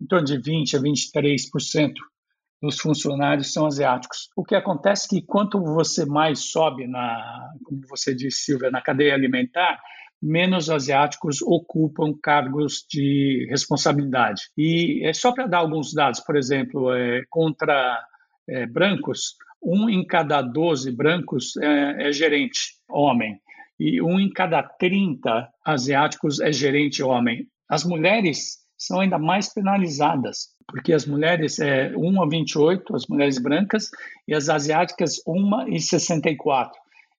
em 0.00 0.06
torno 0.06 0.26
de 0.26 0.36
20 0.36 0.76
a 0.76 0.80
23% 0.80 1.92
dos 2.60 2.78
funcionários 2.78 3.52
são 3.52 3.66
asiáticos. 3.66 4.28
O 4.36 4.44
que 4.44 4.54
acontece 4.54 5.06
é 5.06 5.08
que 5.20 5.26
quanto 5.26 5.58
você 5.62 6.04
mais 6.04 6.50
sobe 6.50 6.86
na, 6.86 7.52
como 7.64 7.80
você 7.88 8.14
disse, 8.14 8.44
Silvia, 8.44 8.70
na 8.70 8.82
cadeia 8.82 9.14
alimentar, 9.14 9.80
menos 10.24 10.70
asiáticos 10.70 11.42
ocupam 11.42 12.14
cargos 12.22 12.86
de 12.88 13.46
responsabilidade. 13.50 14.40
E 14.56 15.06
é 15.06 15.12
só 15.12 15.32
para 15.32 15.46
dar 15.46 15.58
alguns 15.58 15.92
dados, 15.92 16.20
por 16.20 16.36
exemplo, 16.36 16.92
é, 16.94 17.22
contra 17.28 18.02
é, 18.48 18.66
brancos, 18.66 19.34
um 19.62 19.88
em 19.88 20.06
cada 20.06 20.40
12 20.40 20.90
brancos 20.96 21.56
é, 21.58 22.08
é 22.08 22.12
gerente 22.12 22.58
homem 22.88 23.38
e 23.78 24.00
um 24.00 24.18
em 24.18 24.30
cada 24.30 24.62
30 24.62 25.48
asiáticos 25.64 26.40
é 26.40 26.50
gerente 26.50 27.02
homem. 27.02 27.46
As 27.68 27.84
mulheres 27.84 28.64
são 28.78 29.00
ainda 29.00 29.18
mais 29.18 29.52
penalizadas, 29.52 30.48
porque 30.66 30.92
as 30.92 31.06
mulheres 31.06 31.58
é 31.58 31.94
1 31.96 32.22
a 32.22 32.28
28, 32.28 32.96
as 32.96 33.06
mulheres 33.08 33.38
brancas, 33.38 33.90
e 34.26 34.34
as 34.34 34.48
asiáticas 34.48 35.16
1 35.26 35.68
e 35.68 35.80
64. 35.80 36.72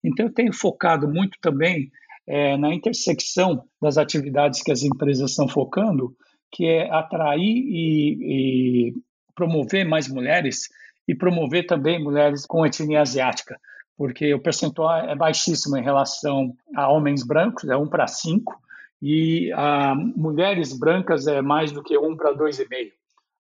Então, 0.04 0.28
eu 0.28 0.34
tenho 0.34 0.54
focado 0.54 1.08
muito 1.08 1.38
também 1.42 1.90
é, 2.28 2.58
na 2.58 2.74
intersecção 2.74 3.64
das 3.82 3.98
atividades 3.98 4.62
que 4.62 4.72
as 4.72 4.84
empresas 4.84 5.32
estão 5.32 5.48
focando, 5.48 6.16
que 6.52 6.66
é 6.66 6.90
atrair 6.92 7.42
e, 7.42 8.90
e 8.90 8.94
promover 9.36 9.86
mais 9.86 10.08
mulheres 10.08 10.70
e 11.08 11.14
promover 11.14 11.68
também 11.68 12.04
mulheres 12.04 12.46
com 12.46 12.66
etnia 12.66 13.02
asiática, 13.02 13.60
porque 13.98 14.34
o 14.34 14.42
percentual 14.42 14.98
é 14.98 15.16
baixíssimo 15.16 15.78
em 15.78 15.84
relação 15.84 16.56
a 16.76 16.90
homens 16.90 17.24
brancos, 17.26 17.70
é 17.70 17.76
1 17.76 17.88
para 17.88 18.08
5, 18.08 18.60
e 19.02 19.52
a 19.54 19.94
mulheres 19.96 20.78
brancas 20.78 21.28
é 21.28 21.42
mais 21.42 21.72
do 21.72 21.84
que 21.84 21.98
1 21.98 22.16
para 22.16 22.36
2,5 22.36 22.92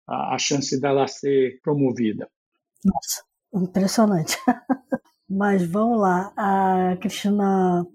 a, 0.08 0.36
a 0.36 0.38
chance 0.38 0.80
dela 0.80 1.08
ser 1.08 1.60
promovida. 1.64 2.28
Nossa, 2.84 3.24
impressionante. 3.54 4.38
Mas 5.30 5.66
vamos 5.66 6.00
lá, 6.00 6.34
a 6.36 6.98
Cristina 6.98 7.88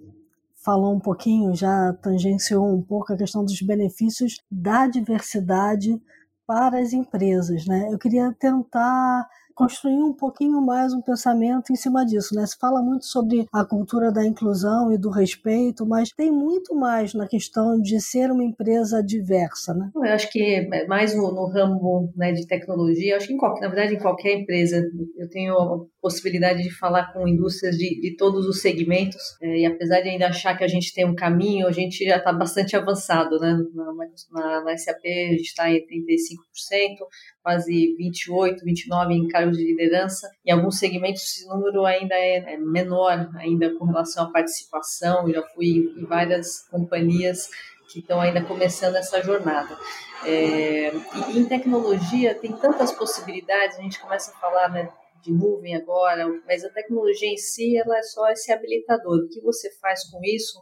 falou 0.64 0.94
um 0.94 1.00
pouquinho, 1.00 1.54
já 1.54 1.92
tangenciou 2.02 2.66
um 2.66 2.82
pouco 2.82 3.12
a 3.12 3.16
questão 3.16 3.44
dos 3.44 3.60
benefícios 3.62 4.42
da 4.50 4.86
diversidade 4.86 6.00
para 6.46 6.80
as 6.80 6.92
empresas, 6.92 7.66
né? 7.66 7.88
Eu 7.92 7.98
queria 7.98 8.34
tentar 8.38 9.28
construir 9.58 10.00
um 10.04 10.12
pouquinho 10.12 10.60
mais 10.60 10.94
um 10.94 11.02
pensamento 11.02 11.72
em 11.72 11.74
cima 11.74 12.06
disso, 12.06 12.32
né? 12.32 12.46
Se 12.46 12.56
fala 12.56 12.80
muito 12.80 13.06
sobre 13.06 13.44
a 13.52 13.64
cultura 13.64 14.12
da 14.12 14.24
inclusão 14.24 14.92
e 14.92 14.96
do 14.96 15.10
respeito, 15.10 15.84
mas 15.84 16.10
tem 16.10 16.30
muito 16.30 16.76
mais 16.76 17.12
na 17.12 17.26
questão 17.26 17.80
de 17.80 18.00
ser 18.00 18.30
uma 18.30 18.44
empresa 18.44 19.02
diversa, 19.02 19.74
né? 19.74 19.90
Eu 19.96 20.02
acho 20.04 20.30
que 20.30 20.40
é 20.40 20.86
mais 20.86 21.12
no, 21.12 21.32
no 21.32 21.48
ramo 21.48 22.12
né, 22.16 22.30
de 22.30 22.46
tecnologia, 22.46 23.16
acho 23.16 23.26
que 23.26 23.32
em 23.32 23.36
qualquer, 23.36 23.62
na 23.62 23.74
verdade 23.74 23.96
em 23.96 23.98
qualquer 23.98 24.34
empresa, 24.34 24.80
eu 25.16 25.28
tenho 25.28 25.54
a 25.54 25.84
possibilidade 26.00 26.62
de 26.62 26.70
falar 26.70 27.12
com 27.12 27.26
indústrias 27.26 27.76
de, 27.76 28.00
de 28.00 28.16
todos 28.16 28.46
os 28.46 28.60
segmentos 28.60 29.20
é, 29.42 29.62
e 29.62 29.66
apesar 29.66 30.02
de 30.02 30.10
ainda 30.10 30.28
achar 30.28 30.56
que 30.56 30.62
a 30.62 30.68
gente 30.68 30.94
tem 30.94 31.04
um 31.04 31.16
caminho, 31.16 31.66
a 31.66 31.72
gente 31.72 32.04
já 32.04 32.18
está 32.18 32.32
bastante 32.32 32.76
avançado, 32.76 33.40
né? 33.40 33.58
Na, 33.74 33.92
na, 34.30 34.64
na 34.66 34.78
SAP 34.78 35.04
a 35.04 35.32
gente 35.32 35.42
está 35.42 35.68
em 35.68 35.84
35%, 35.84 36.98
quase 37.42 37.96
28, 37.96 38.64
29 38.64 39.14
em 39.14 39.26
de 39.50 39.64
liderança. 39.64 40.30
Em 40.44 40.50
alguns 40.50 40.78
segmentos 40.78 41.22
esse 41.22 41.46
número 41.46 41.84
ainda 41.84 42.14
é, 42.14 42.54
é 42.54 42.56
menor, 42.56 43.30
ainda 43.36 43.74
com 43.76 43.84
relação 43.84 44.24
à 44.24 44.30
participação. 44.30 45.28
Eu 45.28 45.34
já 45.34 45.42
fui 45.54 45.92
em 45.96 46.04
várias 46.04 46.68
companhias 46.68 47.48
que 47.90 48.00
estão 48.00 48.20
ainda 48.20 48.42
começando 48.44 48.96
essa 48.96 49.22
jornada. 49.22 49.76
É, 50.24 50.90
e 50.92 51.38
em 51.38 51.44
tecnologia 51.44 52.34
tem 52.34 52.52
tantas 52.52 52.92
possibilidades, 52.92 53.78
a 53.78 53.82
gente 53.82 54.00
começa 54.00 54.30
a 54.30 54.34
falar 54.34 54.68
né, 54.68 54.90
de 55.22 55.32
nuvem 55.32 55.76
agora, 55.76 56.26
mas 56.46 56.64
a 56.64 56.70
tecnologia 56.70 57.28
em 57.28 57.36
si 57.36 57.76
ela 57.76 57.96
é 57.96 58.02
só 58.02 58.28
esse 58.30 58.52
habilitador. 58.52 59.18
O 59.18 59.28
que 59.28 59.40
você 59.40 59.70
faz 59.80 60.04
com 60.10 60.20
isso 60.24 60.58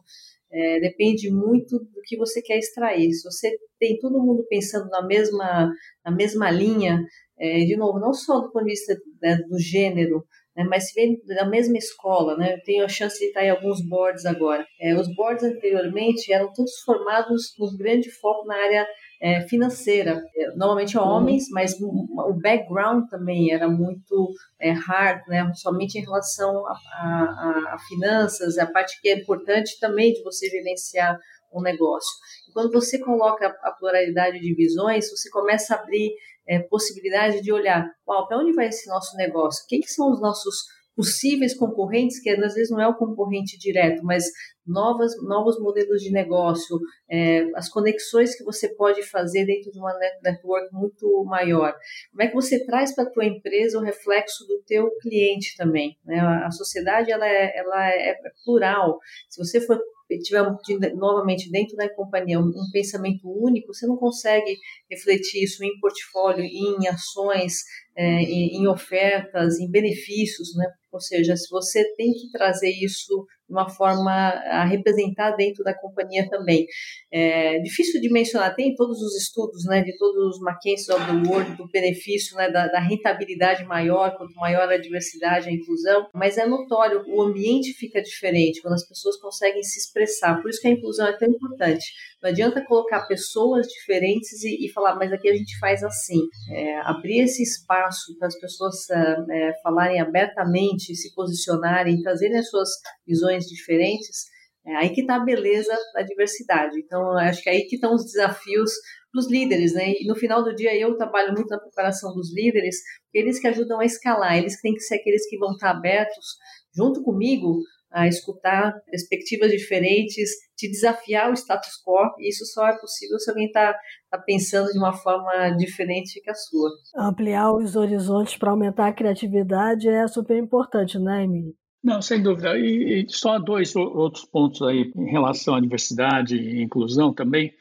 é, 0.57 0.81
depende 0.81 1.31
muito 1.31 1.79
do 1.79 2.01
que 2.03 2.17
você 2.17 2.41
quer 2.41 2.57
extrair. 2.57 3.13
Se 3.13 3.31
você 3.31 3.59
tem 3.79 3.99
todo 3.99 4.23
mundo 4.23 4.47
pensando 4.49 4.89
na 4.89 5.07
mesma, 5.07 5.71
na 6.03 6.11
mesma 6.11 6.51
linha, 6.51 7.05
é, 7.39 7.59
de 7.59 7.77
novo, 7.77 8.01
não 8.01 8.15
só 8.15 8.41
do 8.41 8.51
ponto 8.51 8.65
de 8.65 8.71
vista 8.71 8.97
né, 9.21 9.37
do 9.49 9.59
gênero, 9.59 10.25
né, 10.57 10.65
mas 10.65 10.89
se 10.89 10.95
vem 10.95 11.21
da 11.27 11.47
mesma 11.47 11.77
escola, 11.77 12.39
né, 12.39 12.55
eu 12.55 12.63
tenho 12.65 12.85
a 12.85 12.89
chance 12.89 13.19
de 13.19 13.27
estar 13.27 13.45
em 13.45 13.51
alguns 13.51 13.87
boards 13.87 14.25
agora. 14.25 14.67
É, 14.81 14.95
os 14.99 15.15
boards 15.15 15.45
anteriormente 15.45 16.33
eram 16.33 16.51
todos 16.55 16.73
formados 16.87 17.51
com 17.59 17.77
grande 17.77 18.11
foco 18.11 18.47
na 18.47 18.57
área 18.57 18.87
é, 19.21 19.41
financeira. 19.49 20.23
É, 20.35 20.55
normalmente 20.57 20.99
homens, 20.99 21.49
mas 21.51 21.75
o 21.81 22.35
background 22.41 23.09
também 23.09 23.53
era 23.53 23.69
muito 23.69 24.33
é, 24.61 24.73
hard, 24.73 25.27
né? 25.29 25.51
somente 25.55 25.99
em 25.99 26.03
relação 26.03 26.67
a, 26.67 26.73
a, 26.73 27.75
a, 27.75 27.79
finanças, 27.89 28.59
a 28.59 28.67
parte 28.67 29.01
que 29.01 29.09
é 29.09 29.19
importante 29.19 29.79
também 29.81 30.13
de 30.13 30.23
você 30.23 30.49
gerenciar 30.49 31.19
um 31.53 31.63
negócio. 31.63 32.11
E 32.49 32.53
quando 32.53 32.73
você 32.73 32.99
coloca 32.99 33.47
a 33.63 33.71
pluralidade 33.73 34.39
de 34.41 34.55
visões, 34.55 35.11
você 35.11 35.31
começa 35.31 35.75
a 35.75 35.79
abrir 35.79 36.13
é, 36.49 36.61
possibilidade 36.61 37.41
de 37.41 37.53
olhar, 37.53 37.91
para 38.05 38.39
onde 38.39 38.53
vai 38.53 38.69
esse 38.69 38.89
nosso 38.89 39.17
negócio? 39.17 39.65
Quem 39.69 39.81
que 39.81 39.91
são 39.91 40.11
os 40.11 40.21
nossos 40.21 40.65
possíveis 40.97 41.55
concorrentes, 41.55 42.19
que 42.21 42.31
às 42.31 42.55
vezes 42.55 42.71
não 42.71 42.81
é 42.81 42.89
o 42.89 42.97
concorrente 42.97 43.59
direto, 43.59 44.03
mas 44.03 44.25
novas, 44.67 45.13
novos 45.23 45.61
modelos 45.61 46.01
de 46.01 46.11
negócio, 46.11 46.81
é, 47.09 47.45
as 47.55 47.69
conexões 47.69 48.35
que 48.35 48.43
você 48.43 48.75
pode 48.75 49.03
fazer 49.03 49.45
dentro 49.45 49.71
de 49.71 49.79
uma 49.79 49.95
network 50.25 50.69
muito 50.73 51.25
maior. 51.25 51.75
Como 52.11 52.23
é 52.23 52.29
que 52.29 52.35
você 52.35 52.65
traz 52.65 52.95
para 52.95 53.05
a 53.05 53.11
tua 53.11 53.27
empresa 53.27 53.79
o 53.79 53.83
reflexo 53.83 54.47
do 54.47 54.63
teu 54.67 54.91
cliente 55.03 55.55
também? 55.57 55.97
Né? 56.05 56.19
A, 56.19 56.51
sociedade 56.51 57.13
ela 57.13 57.29
é, 57.29 57.59
ela 57.59 57.91
é 57.91 58.17
plural. 58.45 58.99
Se 59.29 59.45
você 59.45 59.61
for 59.61 59.79
tiver 60.23 60.95
novamente 60.95 61.51
dentro 61.51 61.77
da 61.77 61.93
companhia 61.93 62.39
um, 62.39 62.53
pensamento 62.73 63.29
único, 63.29 63.75
você 63.75 63.87
não 63.87 63.97
consegue 63.97 64.57
refletir 64.89 65.43
isso 65.43 65.65
em 65.65 65.81
portfólio, 65.81 66.45
em 66.45 66.87
ações, 66.87 67.55
é, 67.97 68.05
em, 68.23 68.63
em, 68.63 68.67
ofertas, 68.69 69.59
em 69.59 69.71
benefícios, 69.71 70.55
né? 70.57 70.67
Ou 70.93 71.01
seja, 71.01 71.37
se 71.37 71.49
você 71.51 71.85
tem 71.97 72.13
que 72.13 72.31
trazer 72.31 72.71
isso 72.71 73.27
de 73.49 73.55
uma 73.55 73.69
forma 73.69 74.11
a 74.11 74.65
representar 74.65 75.31
dentro 75.33 75.63
da 75.63 75.73
companhia 75.73 76.29
também. 76.29 76.67
É 77.13 77.59
difícil 77.61 78.01
de 78.01 78.11
mencionar, 78.11 78.55
tem 78.55 78.75
todos 78.75 79.01
os 79.01 79.17
estudos, 79.17 79.65
né, 79.67 79.83
de 79.83 79.97
todos 79.97 80.37
os 80.37 80.43
McKinsey 80.43 80.95
of 80.95 81.07
the 81.07 81.29
World, 81.29 81.57
do 81.57 81.69
benefício, 81.71 82.37
né, 82.37 82.51
da, 82.51 82.67
da 82.67 82.81
rentabilidade 82.81 83.65
maior, 83.65 84.17
quanto 84.17 84.35
maior 84.35 84.69
a 84.69 84.77
diversidade, 84.77 85.49
a 85.49 85.53
inclusão, 85.53 86.09
mas 86.13 86.37
é 86.37 86.47
notório, 86.47 87.05
o 87.07 87.23
ambiente 87.23 87.73
fica 87.75 88.03
diferente 88.03 88.61
quando 88.61 88.75
as 88.75 88.87
pessoas 88.87 89.17
conseguem 89.21 89.63
se 89.63 89.79
expressar, 89.79 90.43
por 90.43 90.51
isso 90.51 90.61
que 90.61 90.69
a 90.69 90.73
inclusão 90.73 91.07
é 91.07 91.17
tão 91.17 91.29
importante. 91.29 91.85
Não 92.23 92.31
adianta 92.31 92.65
colocar 92.65 93.07
pessoas 93.07 93.67
diferentes 93.69 94.43
e, 94.43 94.67
e 94.67 94.73
falar, 94.73 94.97
mas 94.97 95.13
aqui 95.13 95.29
a 95.29 95.37
gente 95.37 95.57
faz 95.59 95.85
assim. 95.85 96.19
É, 96.51 96.79
abrir 96.81 97.21
esse 97.21 97.43
espaço 97.43 97.86
para 98.19 98.29
as 98.29 98.39
pessoas 98.39 98.89
é, 98.91 99.53
falarem 99.63 100.01
abertamente, 100.01 100.95
se 100.95 101.15
posicionarem, 101.15 102.01
trazerem 102.03 102.39
as 102.39 102.49
suas 102.49 102.69
visões 103.07 103.47
diferentes, 103.47 104.27
é 104.67 104.75
aí 104.77 104.91
que 104.91 105.03
está 105.03 105.17
a 105.17 105.25
beleza 105.25 105.73
da 105.95 106.03
diversidade. 106.03 106.79
Então, 106.79 107.17
acho 107.19 107.43
que 107.43 107.49
é 107.49 107.53
aí 107.53 107.63
que 107.67 107.77
estão 107.77 107.95
os 107.95 108.05
desafios 108.05 108.73
para 109.13 109.21
os 109.21 109.31
líderes, 109.31 109.75
né? 109.75 109.93
E 109.93 110.07
no 110.07 110.17
final 110.17 110.43
do 110.43 110.55
dia 110.55 110.77
eu 110.77 110.97
trabalho 110.97 111.33
muito 111.33 111.49
na 111.49 111.59
preparação 111.59 112.13
dos 112.13 112.35
líderes, 112.35 112.77
eles 113.15 113.39
que 113.39 113.47
ajudam 113.47 113.81
a 113.81 113.85
escalar, 113.85 114.37
eles 114.37 114.57
que 114.57 114.63
têm 114.63 114.75
que 114.75 114.81
ser 114.81 114.97
aqueles 114.97 115.29
que 115.29 115.39
vão 115.39 115.53
estar 115.53 115.71
abertos 115.71 116.37
junto 116.75 117.03
comigo 117.03 117.61
a 117.97 118.07
escutar 118.07 118.75
perspectivas 118.91 119.51
diferentes, 119.51 120.29
te 120.55 120.69
desafiar 120.69 121.31
o 121.31 121.33
status 121.35 121.73
quo, 121.83 122.15
e 122.19 122.29
isso 122.29 122.45
só 122.45 122.69
é 122.69 122.79
possível 122.79 123.19
se 123.19 123.31
alguém 123.31 123.47
está 123.47 123.75
tá 124.11 124.19
pensando 124.19 124.71
de 124.71 124.79
uma 124.79 124.93
forma 124.93 125.51
diferente 125.57 126.21
que 126.21 126.29
a 126.29 126.35
sua. 126.35 126.69
Ampliar 126.95 127.51
os 127.55 127.75
horizontes 127.75 128.37
para 128.37 128.51
aumentar 128.51 128.89
a 128.89 128.93
criatividade 128.93 129.89
é 129.89 130.07
super 130.07 130.37
importante, 130.37 130.99
né, 130.99 131.25
Emílio? 131.25 131.55
Não, 131.83 132.03
sem 132.03 132.23
dúvida. 132.23 132.59
E, 132.59 133.07
e 133.07 133.07
só 133.09 133.39
dois 133.39 133.75
outros 133.75 134.27
pontos 134.27 134.61
aí 134.61 134.93
em 134.95 135.11
relação 135.11 135.55
à 135.55 135.61
diversidade 135.61 136.37
e 136.37 136.63
inclusão 136.63 137.15
também. 137.15 137.55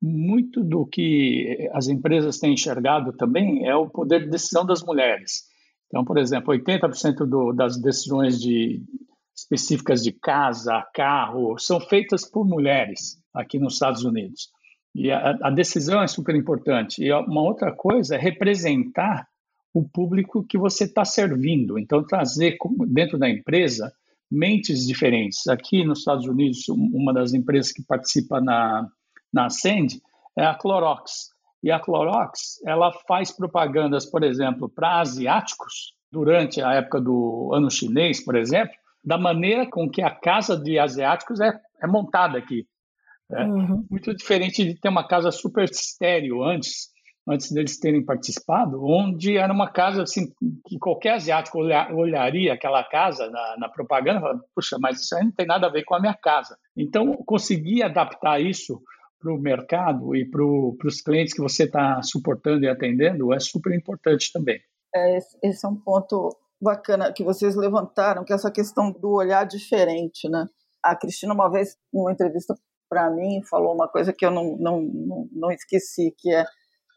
Muito 0.00 0.64
do 0.64 0.86
que 0.86 1.68
as 1.74 1.86
empresas 1.86 2.38
têm 2.38 2.54
enxergado 2.54 3.12
também 3.12 3.68
é 3.68 3.76
o 3.76 3.90
poder 3.90 4.24
de 4.24 4.30
decisão 4.30 4.64
das 4.64 4.82
mulheres. 4.82 5.42
Então, 5.86 6.02
por 6.02 6.16
exemplo, 6.16 6.54
80% 6.54 7.26
do, 7.26 7.52
das 7.52 7.76
decisões 7.76 8.40
de, 8.40 8.82
específicas 9.34 10.02
de 10.02 10.12
casa, 10.12 10.86
carro, 10.94 11.58
são 11.58 11.80
feitas 11.80 12.28
por 12.28 12.46
mulheres 12.46 13.18
aqui 13.34 13.58
nos 13.58 13.74
Estados 13.74 14.04
Unidos. 14.04 14.50
E 14.94 15.10
a, 15.10 15.36
a 15.42 15.50
decisão 15.50 16.02
é 16.02 16.06
super 16.06 16.34
importante. 16.34 17.02
E 17.02 17.12
uma 17.12 17.42
outra 17.42 17.72
coisa 17.72 18.16
é 18.16 18.18
representar 18.18 19.26
o 19.72 19.88
público 19.88 20.44
que 20.46 20.58
você 20.58 20.84
está 20.84 21.04
servindo. 21.04 21.78
Então, 21.78 22.06
trazer 22.06 22.56
dentro 22.88 23.18
da 23.18 23.28
empresa 23.28 23.90
mentes 24.30 24.86
diferentes. 24.86 25.46
Aqui 25.46 25.84
nos 25.84 26.00
Estados 26.00 26.26
Unidos, 26.26 26.68
uma 26.68 27.12
das 27.12 27.32
empresas 27.32 27.72
que 27.72 27.82
participa 27.82 28.40
na, 28.40 28.86
na 29.32 29.46
Ascend 29.46 30.00
é 30.36 30.44
a 30.44 30.54
Clorox. 30.54 31.30
E 31.62 31.70
a 31.70 31.78
Clorox, 31.78 32.60
ela 32.66 32.92
faz 33.06 33.30
propagandas, 33.30 34.04
por 34.04 34.22
exemplo, 34.24 34.68
para 34.68 35.00
asiáticos, 35.00 35.94
durante 36.10 36.60
a 36.60 36.74
época 36.74 37.00
do 37.00 37.50
ano 37.54 37.70
chinês, 37.70 38.22
por 38.22 38.36
exemplo, 38.36 38.74
da 39.04 39.18
maneira 39.18 39.68
com 39.68 39.88
que 39.90 40.02
a 40.02 40.10
casa 40.10 40.56
de 40.56 40.78
asiáticos 40.78 41.40
é, 41.40 41.52
é 41.82 41.86
montada 41.86 42.38
aqui. 42.38 42.66
É 43.30 43.44
uhum. 43.44 43.84
muito 43.90 44.14
diferente 44.14 44.64
de 44.64 44.78
ter 44.78 44.88
uma 44.88 45.06
casa 45.06 45.30
super 45.30 45.64
estéreo 45.64 46.42
antes, 46.44 46.90
antes 47.26 47.50
deles 47.50 47.78
terem 47.78 48.04
participado, 48.04 48.84
onde 48.84 49.36
era 49.38 49.52
uma 49.52 49.70
casa 49.70 50.02
assim 50.02 50.26
que 50.66 50.78
qualquer 50.78 51.14
asiático 51.14 51.58
olhar, 51.58 51.92
olharia 51.94 52.52
aquela 52.52 52.84
casa 52.84 53.30
na, 53.30 53.56
na 53.58 53.68
propaganda 53.68 54.18
e 54.18 54.20
falaria, 54.20 54.42
puxa, 54.54 54.76
mas 54.78 55.00
isso 55.00 55.16
aí 55.16 55.24
não 55.24 55.32
tem 55.32 55.46
nada 55.46 55.66
a 55.66 55.70
ver 55.70 55.84
com 55.84 55.94
a 55.94 56.00
minha 56.00 56.14
casa. 56.14 56.56
Então, 56.76 57.16
conseguir 57.24 57.82
adaptar 57.82 58.40
isso 58.40 58.82
para 59.18 59.32
o 59.32 59.38
mercado 59.38 60.14
e 60.16 60.28
para 60.28 60.44
os 60.44 61.00
clientes 61.00 61.32
que 61.32 61.40
você 61.40 61.64
está 61.64 62.02
suportando 62.02 62.64
e 62.64 62.68
atendendo 62.68 63.32
é 63.32 63.38
super 63.38 63.72
importante 63.72 64.30
também. 64.32 64.60
É, 64.94 65.16
esse 65.16 65.64
é 65.64 65.68
um 65.68 65.76
ponto 65.76 66.36
bacana 66.62 67.12
que 67.12 67.24
vocês 67.24 67.56
levantaram, 67.56 68.24
que 68.24 68.32
é 68.32 68.36
essa 68.36 68.50
questão 68.50 68.90
do 68.90 69.10
olhar 69.10 69.44
diferente, 69.44 70.28
né? 70.28 70.46
A 70.82 70.96
Cristina, 70.96 71.34
uma 71.34 71.50
vez, 71.50 71.76
numa 71.92 72.12
entrevista 72.12 72.54
para 72.88 73.10
mim, 73.10 73.42
falou 73.48 73.74
uma 73.74 73.88
coisa 73.88 74.12
que 74.12 74.24
eu 74.24 74.30
não, 74.30 74.56
não, 74.56 75.28
não, 75.32 75.50
esqueci, 75.50 76.14
que 76.18 76.32
é, 76.32 76.44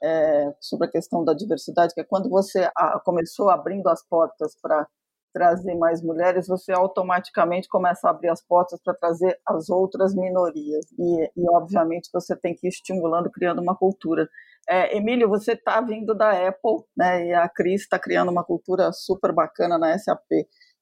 é, 0.03 0.53
sobre 0.59 0.87
a 0.87 0.91
questão 0.91 1.23
da 1.23 1.33
diversidade, 1.33 1.93
que 1.93 2.01
é 2.01 2.03
quando 2.03 2.29
você 2.29 2.69
começou 3.03 3.49
abrindo 3.49 3.87
as 3.87 4.05
portas 4.07 4.55
para 4.61 4.87
trazer 5.33 5.75
mais 5.75 6.01
mulheres, 6.01 6.47
você 6.47 6.71
automaticamente 6.71 7.67
começa 7.67 8.07
a 8.07 8.11
abrir 8.11 8.29
as 8.29 8.41
portas 8.41 8.79
para 8.81 8.93
trazer 8.93 9.37
as 9.45 9.69
outras 9.69 10.15
minorias. 10.15 10.85
E, 10.97 11.31
e, 11.35 11.49
obviamente, 11.49 12.09
você 12.13 12.35
tem 12.35 12.55
que 12.55 12.67
ir 12.67 12.69
estimulando, 12.69 13.29
criando 13.29 13.61
uma 13.61 13.75
cultura. 13.75 14.29
É, 14.67 14.97
Emílio, 14.97 15.29
você 15.29 15.53
está 15.53 15.79
vindo 15.81 16.15
da 16.15 16.31
Apple, 16.47 16.83
né? 16.97 17.27
E 17.27 17.33
a 17.33 17.47
Cris 17.47 17.81
está 17.81 17.99
criando 17.99 18.31
uma 18.31 18.43
cultura 18.43 18.91
super 18.91 19.31
bacana 19.31 19.77
na 19.77 19.97
SAP. 19.97 20.25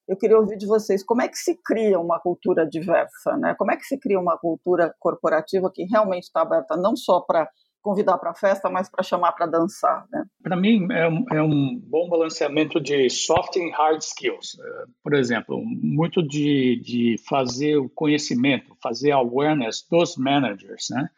Eu 0.08 0.16
queria 0.16 0.38
ouvir 0.38 0.56
de 0.56 0.66
vocês 0.66 1.02
como 1.02 1.22
é 1.22 1.28
que 1.28 1.36
se 1.36 1.58
cria 1.62 1.98
uma 1.98 2.18
cultura 2.18 2.66
diversa, 2.66 3.36
né? 3.36 3.54
Como 3.58 3.72
é 3.72 3.76
que 3.76 3.84
se 3.84 3.98
cria 3.98 4.18
uma 4.18 4.38
cultura 4.38 4.94
corporativa 4.98 5.70
que 5.72 5.84
realmente 5.84 6.24
está 6.24 6.42
aberta 6.42 6.76
não 6.76 6.96
só 6.96 7.20
para 7.20 7.48
convidar 7.84 8.16
para 8.16 8.30
a 8.30 8.34
festa, 8.34 8.70
mas 8.70 8.88
para 8.88 9.04
chamar 9.04 9.32
para 9.32 9.44
dançar. 9.44 10.06
Né? 10.10 10.24
Para 10.42 10.56
mim, 10.56 10.88
é 10.90 11.06
um, 11.06 11.24
é 11.30 11.42
um, 11.42 11.78
bom 11.78 12.08
balanceamento 12.08 12.80
de 12.80 13.10
soft 13.10 13.56
e 13.56 13.70
hard 13.70 14.00
skills. 14.00 14.58
É, 14.58 14.84
por 15.02 15.12
exemplo, 15.12 15.62
muito 15.62 16.26
de, 16.26 16.80
de 16.82 17.16
fazer 17.28 17.76
o 17.76 17.90
conhecimento, 17.90 18.74
fazer 18.82 19.10
awareness 19.10 19.86
dos 19.88 20.16
managers, 20.16 20.86
né? 20.90 21.10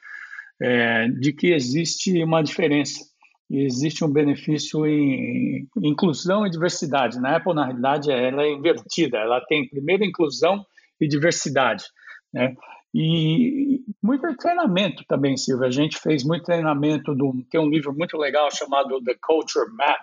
É, 0.61 1.09
de 1.09 1.33
que 1.33 1.53
existe 1.53 2.23
uma 2.23 2.43
diferença 2.43 3.05
e 3.49 3.65
existe 3.65 4.05
um 4.05 4.13
benefício 4.13 4.87
em 4.87 5.69
inclusão 5.83 6.47
e 6.47 6.51
diversidade. 6.51 7.21
Na 7.21 7.37
Apple, 7.37 7.55
na 7.55 7.67
realidade, 7.67 8.11
ela 8.11 8.43
é 8.43 8.53
invertida. 8.53 9.19
Ela 9.19 9.41
tem 9.47 9.69
primeiro 9.69 10.05
inclusão 10.05 10.65
e 11.01 11.07
diversidade. 11.07 11.85
Né? 12.33 12.55
E 12.93 13.83
muito 14.03 14.27
treinamento 14.37 15.05
também, 15.07 15.37
Silvia. 15.37 15.69
A 15.69 15.71
gente 15.71 15.99
fez 15.99 16.25
muito 16.25 16.45
treinamento, 16.45 17.15
do, 17.15 17.45
tem 17.51 17.61
um 17.61 17.69
livro 17.69 17.95
muito 17.95 18.17
legal 18.17 18.49
chamado 18.51 19.03
The 19.03 19.15
Culture 19.21 19.71
Map, 19.73 20.01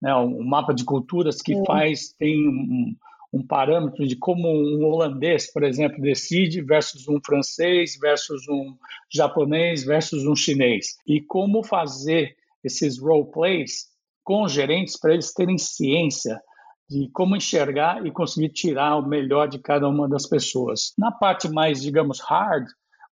né, 0.00 0.14
um 0.14 0.44
mapa 0.44 0.72
de 0.72 0.84
culturas 0.84 1.42
que 1.42 1.60
faz, 1.66 2.12
tem 2.16 2.48
um, 2.48 2.94
um, 3.32 3.46
parâmetro 3.46 4.06
de 4.06 4.16
como 4.16 4.48
um 4.48 4.84
holandês, 4.84 5.52
por 5.52 5.62
exemplo, 5.62 6.00
decide 6.00 6.60
versus 6.62 7.08
um 7.08 7.18
francês, 7.24 7.96
versus 8.00 8.48
um 8.48 8.76
japonês, 9.12 9.84
versus 9.84 10.26
um 10.26 10.34
chinês. 10.34 10.96
E 11.06 11.20
como 11.20 11.62
fazer 11.62 12.36
esses 12.64 12.98
role 12.98 13.30
plays 13.30 13.86
com 14.24 14.46
gerentes 14.48 14.98
para 14.98 15.14
eles 15.14 15.32
terem 15.32 15.56
ciência 15.56 16.40
de 16.88 17.08
como 17.12 17.36
enxergar 17.36 18.04
e 18.06 18.10
conseguir 18.10 18.48
tirar 18.48 18.96
o 18.96 19.06
melhor 19.06 19.46
de 19.46 19.58
cada 19.58 19.88
uma 19.88 20.08
das 20.08 20.26
pessoas. 20.26 20.94
Na 20.96 21.12
parte 21.12 21.48
mais, 21.48 21.82
digamos, 21.82 22.20
hard, 22.20 22.66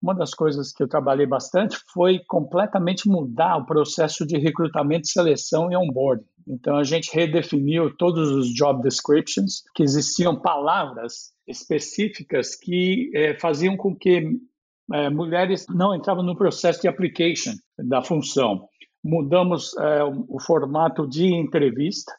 uma 0.05 0.13
das 0.13 0.35
coisas 0.35 0.71
que 0.71 0.83
eu 0.83 0.87
trabalhei 0.87 1.25
bastante 1.25 1.77
foi 1.91 2.19
completamente 2.27 3.09
mudar 3.09 3.57
o 3.57 3.65
processo 3.65 4.23
de 4.23 4.37
recrutamento, 4.37 5.07
seleção 5.07 5.71
e 5.71 5.75
onboarding. 5.75 6.23
Então 6.47 6.77
a 6.77 6.83
gente 6.83 7.11
redefiniu 7.11 7.89
todos 7.97 8.29
os 8.29 8.53
job 8.53 8.83
descriptions, 8.83 9.63
que 9.73 9.81
existiam 9.81 10.39
palavras 10.39 11.33
específicas 11.47 12.55
que 12.55 13.09
eh, 13.15 13.35
faziam 13.39 13.75
com 13.75 13.95
que 13.95 14.37
eh, 14.93 15.09
mulheres 15.09 15.65
não 15.69 15.95
entravam 15.95 16.23
no 16.23 16.37
processo 16.37 16.81
de 16.81 16.87
application 16.87 17.53
da 17.75 18.03
função. 18.03 18.67
Mudamos 19.03 19.75
eh, 19.75 20.03
o 20.27 20.39
formato 20.39 21.07
de 21.07 21.33
entrevista, 21.33 22.13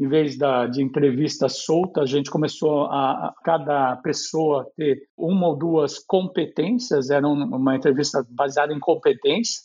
em 0.00 0.08
vez 0.08 0.38
da, 0.38 0.66
de 0.66 0.82
entrevista 0.82 1.46
solta, 1.46 2.00
a 2.00 2.06
gente 2.06 2.30
começou 2.30 2.86
a, 2.86 3.10
a, 3.10 3.34
cada 3.44 3.96
pessoa 3.96 4.66
ter 4.74 5.02
uma 5.14 5.48
ou 5.48 5.58
duas 5.58 5.98
competências, 5.98 7.10
era 7.10 7.28
uma 7.28 7.76
entrevista 7.76 8.26
baseada 8.30 8.72
em 8.72 8.80
competência. 8.80 9.60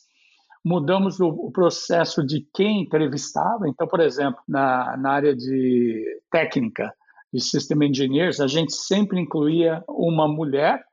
Mudamos 0.64 1.22
o, 1.22 1.30
o, 1.30 1.52
processo 1.54 2.22
de 2.26 2.46
quem 2.54 2.82
entrevistava. 2.82 3.70
Então, 3.70 3.88
por 3.88 4.02
exemplo, 4.02 4.42
na, 4.46 4.98
na 4.98 5.12
área 5.12 5.34
de 5.34 6.04
técnica, 6.30 6.92
de 7.32 7.40
System 7.40 7.88
Engineers, 7.88 8.42
a 8.42 8.48
gente 8.48 8.74
sempre 8.74 9.20
incluía 9.22 9.84
uma 9.88 10.28
mulher 10.28 10.84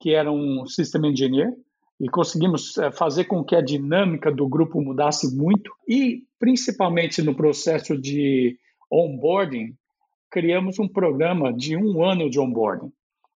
que 0.00 0.14
era 0.14 0.30
um 0.30 0.64
System 0.66 1.10
Engineer, 1.10 1.52
e 2.00 2.08
conseguimos 2.08 2.76
eh, 2.78 2.90
fazer 2.90 3.24
com 3.24 3.44
que 3.44 3.54
a 3.54 3.62
dinâmica 3.62 4.32
do 4.32 4.48
grupo 4.48 4.80
mudasse 4.80 5.36
muito 5.36 5.70
e 5.86 6.24
principalmente 6.36 7.22
no 7.22 7.32
processo 7.32 7.96
de 7.96 8.58
onboarding, 8.92 9.74
criamos 10.30 10.78
um 10.78 10.86
programa 10.86 11.52
de 11.52 11.76
um 11.76 12.04
ano 12.04 12.28
de 12.28 12.38
onboarding, 12.38 12.92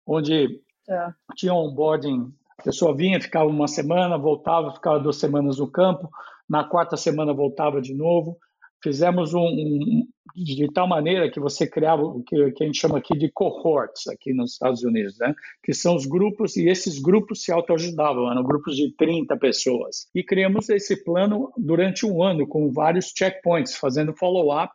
onde 0.07 0.61
é. 0.89 1.09
tinha 1.37 1.53
onboarding, 1.53 2.33
a 2.59 2.63
pessoa 2.63 2.97
vinha, 2.97 3.21
ficava 3.21 3.49
uma 3.49 3.69
semana, 3.69 4.17
voltava, 4.17 4.73
ficava 4.73 4.99
duas 4.99 5.17
semanas 5.17 5.59
no 5.59 5.71
campo, 5.71 6.09
na 6.49 6.65
quarta 6.65 6.97
semana 6.97 7.33
voltava 7.33 7.81
de 7.81 7.95
novo. 7.95 8.39
Fizemos 8.83 9.33
um, 9.33 9.41
um 9.41 10.07
de 10.35 10.67
tal 10.73 10.89
maneira 10.89 11.31
que 11.31 11.39
você 11.39 11.69
criava 11.69 12.03
o 12.03 12.23
que, 12.23 12.51
que, 12.53 12.65
a 12.65 12.67
gente 12.67 12.79
chama 12.79 12.99
aqui 12.99 13.17
de 13.17 13.31
cohorts 13.31 14.09
aqui 14.09 14.33
nos 14.33 14.53
Estados 14.53 14.83
Unidos, 14.83 15.19
né? 15.19 15.35
que 15.63 15.73
são 15.73 15.95
os 15.95 16.07
grupos, 16.07 16.57
e 16.57 16.69
esses 16.69 16.99
grupos 16.99 17.43
se 17.43 17.53
autoajudavam, 17.53 18.31
eram 18.31 18.43
grupos 18.43 18.77
de 18.77 18.93
30 18.97 19.37
pessoas. 19.37 20.09
E 20.15 20.23
criamos 20.23 20.69
esse 20.69 21.05
plano 21.05 21.53
durante 21.57 22.07
um 22.07 22.23
ano, 22.23 22.47
com 22.47 22.73
vários 22.73 23.13
checkpoints, 23.17 23.77
fazendo 23.77 24.15
follow-up 24.15 24.73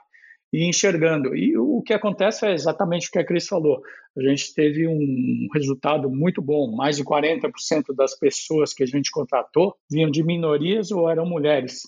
e 0.58 0.68
enxergando. 0.68 1.36
E 1.36 1.56
o 1.56 1.84
que 1.84 1.94
acontece 1.94 2.44
é 2.48 2.52
exatamente 2.52 3.10
o 3.10 3.12
que 3.12 3.20
a 3.20 3.24
Cris 3.24 3.48
falou. 3.48 3.80
A 4.18 4.22
gente 4.22 4.56
teve 4.56 4.88
um 4.88 5.48
resultado 5.54 6.10
muito 6.10 6.42
bom. 6.42 6.76
Mais 6.76 6.98
de 6.98 7.04
40% 7.04 7.96
das 7.96 8.18
pessoas 8.18 8.74
que 8.74 8.82
a 8.82 8.88
gente 8.88 9.12
contratou 9.12 9.76
vinham 9.88 10.10
de 10.10 10.24
minorias 10.24 10.90
ou 10.90 11.08
eram 11.08 11.28
mulheres. 11.28 11.84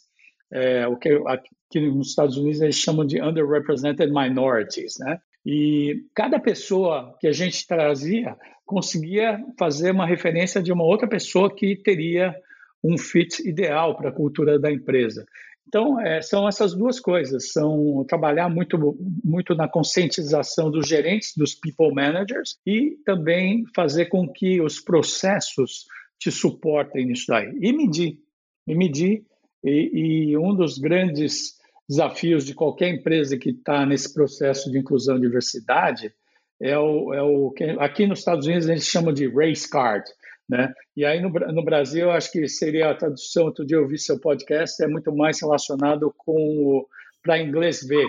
É, 0.53 0.87
o 0.87 0.97
que 0.97 1.09
aqui 1.25 1.79
nos 1.79 2.09
Estados 2.09 2.37
Unidos 2.37 2.61
eles 2.61 2.75
chamam 2.75 3.03
de 3.07 3.19
underrepresented 3.19 4.11
minorities, 4.11 4.99
né? 4.99 5.19
E 5.43 6.03
cada 6.13 6.39
pessoa 6.39 7.17
que 7.19 7.27
a 7.27 7.31
gente 7.31 7.65
trazia 7.65 8.37
conseguia 8.67 9.43
fazer 9.57 9.91
uma 9.91 10.05
referência 10.05 10.61
de 10.61 10.71
uma 10.71 10.83
outra 10.83 11.07
pessoa 11.07 11.53
que 11.53 11.75
teria 11.75 12.35
um 12.83 12.99
fit 12.99 13.41
ideal 13.47 13.97
para 13.97 14.09
a 14.09 14.13
cultura 14.13 14.59
da 14.59 14.71
empresa. 14.71 15.25
Então, 15.69 16.01
é, 16.01 16.19
são 16.19 16.47
essas 16.47 16.73
duas 16.73 16.99
coisas, 16.99 17.51
são 17.51 18.03
trabalhar 18.07 18.49
muito, 18.49 18.97
muito 19.23 19.53
na 19.53 19.67
conscientização 19.67 20.71
dos 20.71 20.87
gerentes, 20.87 21.33
dos 21.37 21.53
people 21.53 21.93
managers, 21.93 22.57
e 22.65 22.97
também 23.05 23.63
fazer 23.75 24.07
com 24.07 24.27
que 24.27 24.59
os 24.59 24.79
processos 24.79 25.85
te 26.17 26.31
suportem 26.31 27.05
nisso 27.05 27.25
daí. 27.27 27.55
E 27.61 27.71
medir, 27.71 28.17
e 28.65 28.73
medir, 28.75 29.23
e, 29.63 30.31
e 30.31 30.37
um 30.37 30.55
dos 30.55 30.79
grandes 30.79 31.59
desafios 31.87 32.45
de 32.45 32.55
qualquer 32.55 32.89
empresa 32.89 33.37
que 33.37 33.51
está 33.51 33.85
nesse 33.85 34.11
processo 34.11 34.71
de 34.71 34.79
inclusão 34.79 35.17
e 35.17 35.21
diversidade 35.21 36.11
é 36.59 36.77
o, 36.77 37.13
é 37.13 37.21
o 37.21 37.53
aqui 37.79 38.07
nos 38.07 38.19
Estados 38.19 38.47
Unidos 38.47 38.67
a 38.67 38.73
gente 38.73 38.85
chama 38.85 39.13
de 39.13 39.27
race 39.27 39.69
card, 39.69 40.03
né? 40.49 40.73
E 40.97 41.05
aí 41.05 41.21
no, 41.21 41.29
no 41.29 41.63
Brasil 41.63 42.09
acho 42.09 42.31
que 42.31 42.47
seria 42.47 42.89
a 42.89 42.95
tradução, 42.95 43.45
outro 43.45 43.65
dia 43.65 43.77
eu 43.77 43.87
vi 43.87 43.99
seu 43.99 44.19
podcast, 44.19 44.83
é 44.83 44.87
muito 44.87 45.15
mais 45.15 45.39
relacionado 45.39 46.11
com 46.17 46.85
para 47.21 47.37
inglês 47.37 47.85
ver. 47.85 48.07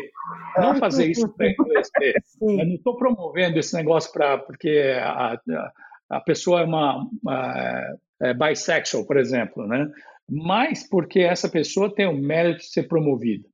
Não 0.57 0.77
fazer 0.77 1.11
isso 1.11 1.29
para 1.29 1.51
inglês 1.51 1.89
ver. 1.99 2.15
Eu 2.41 2.65
não 2.65 2.75
estou 2.77 2.97
promovendo 2.97 3.59
esse 3.59 3.75
negócio 3.75 4.13
para 4.13 4.39
porque 4.39 4.85
a, 5.03 5.35
a, 5.35 5.73
a, 6.11 6.21
pessoa 6.21 6.61
é 6.61 6.65
uma, 6.65 7.05
uma 7.21 7.99
é, 8.23 8.33
bisexual, 8.33 9.05
por 9.05 9.17
exemplo, 9.17 9.67
né? 9.67 9.91
Mas 10.31 10.89
porque 10.89 11.21
essa 11.21 11.49
pessoa 11.49 11.93
tem 11.93 12.07
o 12.07 12.17
mérito 12.17 12.61
de 12.61 12.71
ser 12.71 12.85
promovida. 12.85 13.49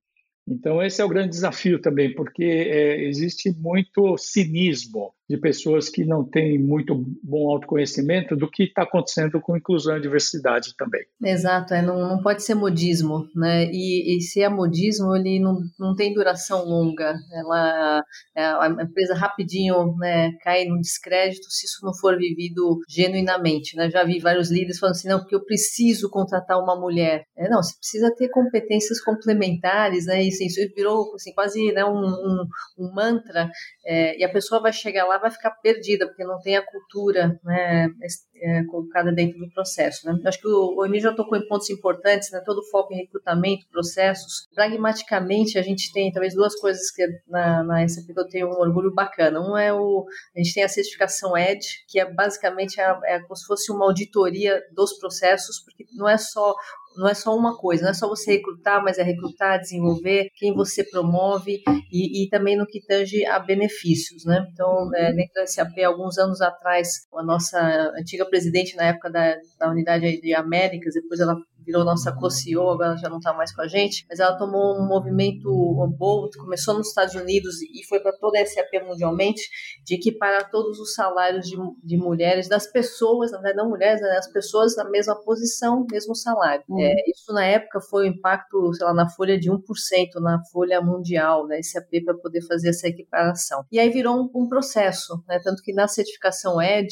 Então, 0.46 0.80
esse 0.82 1.00
é 1.00 1.04
o 1.04 1.08
grande 1.08 1.30
desafio 1.30 1.80
também, 1.80 2.14
porque 2.14 2.44
é, 2.44 3.02
existe 3.04 3.50
muito 3.58 4.16
cinismo 4.16 5.12
de 5.28 5.36
pessoas 5.36 5.88
que 5.88 6.04
não 6.04 6.24
têm 6.24 6.58
muito 6.58 6.94
bom 7.22 7.50
autoconhecimento 7.50 8.36
do 8.36 8.48
que 8.48 8.64
está 8.64 8.82
acontecendo 8.82 9.40
com 9.40 9.56
inclusão 9.56 9.96
e 9.96 10.00
diversidade 10.00 10.74
também. 10.76 11.04
Exato, 11.22 11.74
é, 11.74 11.82
não, 11.82 11.98
não 11.98 12.22
pode 12.22 12.44
ser 12.44 12.54
modismo, 12.54 13.26
né? 13.34 13.64
E, 13.72 14.16
e 14.16 14.20
se 14.20 14.40
é 14.40 14.48
modismo, 14.48 15.16
ele 15.16 15.40
não, 15.40 15.60
não 15.78 15.94
tem 15.94 16.14
duração 16.14 16.64
longa. 16.64 17.14
Ela, 17.32 18.02
é, 18.36 18.44
a 18.44 18.68
empresa 18.82 19.14
rapidinho 19.14 19.96
né, 19.96 20.32
cai 20.42 20.64
no 20.64 20.80
descrédito 20.80 21.50
se 21.50 21.66
isso 21.66 21.84
não 21.84 21.92
for 21.94 22.16
vivido 22.16 22.78
genuinamente. 22.88 23.76
Né? 23.76 23.90
Já 23.90 24.04
vi 24.04 24.20
vários 24.20 24.50
líderes 24.50 24.78
falando 24.78 24.94
assim, 24.94 25.08
não, 25.08 25.18
porque 25.18 25.34
eu 25.34 25.44
preciso 25.44 26.08
contratar 26.08 26.62
uma 26.62 26.78
mulher. 26.78 27.24
É, 27.36 27.48
não, 27.48 27.62
você 27.62 27.76
precisa 27.76 28.14
ter 28.16 28.28
competências 28.28 29.00
complementares, 29.02 30.06
né? 30.06 30.22
Isso, 30.22 30.44
isso 30.44 30.60
virou 30.74 31.12
assim, 31.14 31.32
quase 31.32 31.72
né, 31.72 31.84
um, 31.84 31.98
um, 31.98 32.46
um 32.78 32.94
mantra, 32.94 33.50
é, 33.84 34.18
e 34.18 34.24
a 34.24 34.28
pessoa 34.28 34.60
vai 34.60 34.72
chegar 34.72 35.04
lá 35.06 35.15
vai 35.18 35.30
ficar 35.30 35.50
perdida, 35.50 36.06
porque 36.06 36.24
não 36.24 36.40
tem 36.40 36.56
a 36.56 36.64
cultura 36.64 37.40
né, 37.44 37.88
é, 38.36 38.64
colocada 38.64 39.12
dentro 39.12 39.38
do 39.38 39.48
processo. 39.50 40.06
Né? 40.06 40.18
Acho 40.24 40.40
que 40.40 40.48
o, 40.48 40.76
o 40.76 40.84
Emílio 40.84 41.02
já 41.02 41.14
tocou 41.14 41.38
em 41.38 41.46
pontos 41.46 41.70
importantes, 41.70 42.30
né? 42.30 42.40
todo 42.44 42.58
o 42.58 42.70
foco 42.70 42.92
em 42.92 42.98
recrutamento, 42.98 43.66
processos. 43.70 44.48
Pragmaticamente, 44.54 45.58
a 45.58 45.62
gente 45.62 45.92
tem 45.92 46.12
talvez 46.12 46.34
duas 46.34 46.54
coisas 46.56 46.90
que 46.90 47.06
na, 47.28 47.62
na 47.62 47.88
SAP 47.88 48.10
eu 48.16 48.28
tenho 48.28 48.48
um 48.48 48.60
orgulho 48.60 48.92
bacana. 48.92 49.40
Um 49.40 49.56
é 49.56 49.72
o, 49.72 50.06
a 50.34 50.38
gente 50.38 50.54
tem 50.54 50.64
a 50.64 50.68
certificação 50.68 51.36
ED, 51.36 51.60
que 51.88 51.98
é 51.98 52.10
basicamente 52.10 52.80
é, 52.80 52.98
é 53.04 53.20
como 53.20 53.36
se 53.36 53.46
fosse 53.46 53.72
uma 53.72 53.84
auditoria 53.84 54.62
dos 54.72 54.98
processos, 54.98 55.60
porque 55.60 55.84
não 55.94 56.08
é 56.08 56.16
só 56.16 56.54
não 56.96 57.08
é 57.08 57.14
só 57.14 57.36
uma 57.36 57.56
coisa, 57.56 57.84
não 57.84 57.90
é 57.90 57.94
só 57.94 58.08
você 58.08 58.32
recrutar, 58.32 58.82
mas 58.82 58.98
é 58.98 59.02
recrutar, 59.02 59.60
desenvolver, 59.60 60.30
quem 60.34 60.54
você 60.54 60.84
promove 60.84 61.62
e, 61.92 62.24
e 62.24 62.28
também 62.28 62.56
no 62.56 62.66
que 62.66 62.80
tange 62.80 63.24
a 63.26 63.38
benefícios, 63.38 64.24
né? 64.24 64.46
Então, 64.52 64.90
é, 64.94 65.12
dentro 65.12 65.34
da 65.34 65.46
SAP, 65.46 65.78
alguns 65.84 66.18
anos 66.18 66.40
atrás, 66.40 67.06
a 67.14 67.22
nossa 67.22 67.58
antiga 67.98 68.24
presidente 68.24 68.76
na 68.76 68.84
época 68.84 69.10
da, 69.10 69.36
da 69.58 69.70
unidade 69.70 70.20
de 70.20 70.34
Américas, 70.34 70.94
depois 70.94 71.20
ela 71.20 71.36
virou 71.66 71.84
nossa 71.84 72.12
co-CEO, 72.12 72.70
agora 72.70 72.96
já 72.96 73.08
não 73.08 73.18
está 73.18 73.32
mais 73.34 73.52
com 73.52 73.60
a 73.60 73.66
gente, 73.66 74.06
mas 74.08 74.20
ela 74.20 74.38
tomou 74.38 74.78
um 74.78 74.86
movimento 74.86 75.50
bold, 75.98 76.36
começou 76.38 76.74
nos 76.74 76.88
Estados 76.88 77.14
Unidos 77.14 77.60
e 77.60 77.84
foi 77.88 77.98
para 78.00 78.12
toda 78.12 78.40
a 78.40 78.46
SAP 78.46 78.72
mundialmente, 78.86 79.42
de 79.84 79.96
equiparar 79.96 80.50
todos 80.50 80.78
os 80.78 80.94
salários 80.94 81.46
de, 81.46 81.56
de 81.82 81.96
mulheres, 81.96 82.48
das 82.48 82.70
pessoas, 82.70 83.32
não 83.54 83.68
mulheres, 83.68 84.00
né, 84.00 84.16
as 84.16 84.30
pessoas 84.32 84.76
na 84.76 84.88
mesma 84.88 85.16
posição, 85.24 85.84
mesmo 85.90 86.14
salário. 86.14 86.62
Uhum. 86.68 86.80
É, 86.80 86.94
isso 87.08 87.32
na 87.32 87.44
época 87.44 87.80
foi 87.80 88.08
um 88.08 88.12
impacto, 88.12 88.72
sei 88.74 88.86
lá, 88.86 88.94
na 88.94 89.08
folha 89.08 89.38
de 89.38 89.50
1% 89.50 89.56
na 90.20 90.40
folha 90.52 90.80
mundial 90.80 91.46
da 91.46 91.60
SAP 91.60 92.04
para 92.04 92.14
poder 92.14 92.42
fazer 92.46 92.68
essa 92.68 92.86
equiparação. 92.86 93.64
E 93.72 93.78
aí 93.80 93.90
virou 93.90 94.16
um, 94.16 94.42
um 94.42 94.48
processo, 94.48 95.22
né, 95.28 95.40
tanto 95.42 95.62
que 95.62 95.72
na 95.72 95.88
certificação 95.88 96.60
ED, 96.60 96.88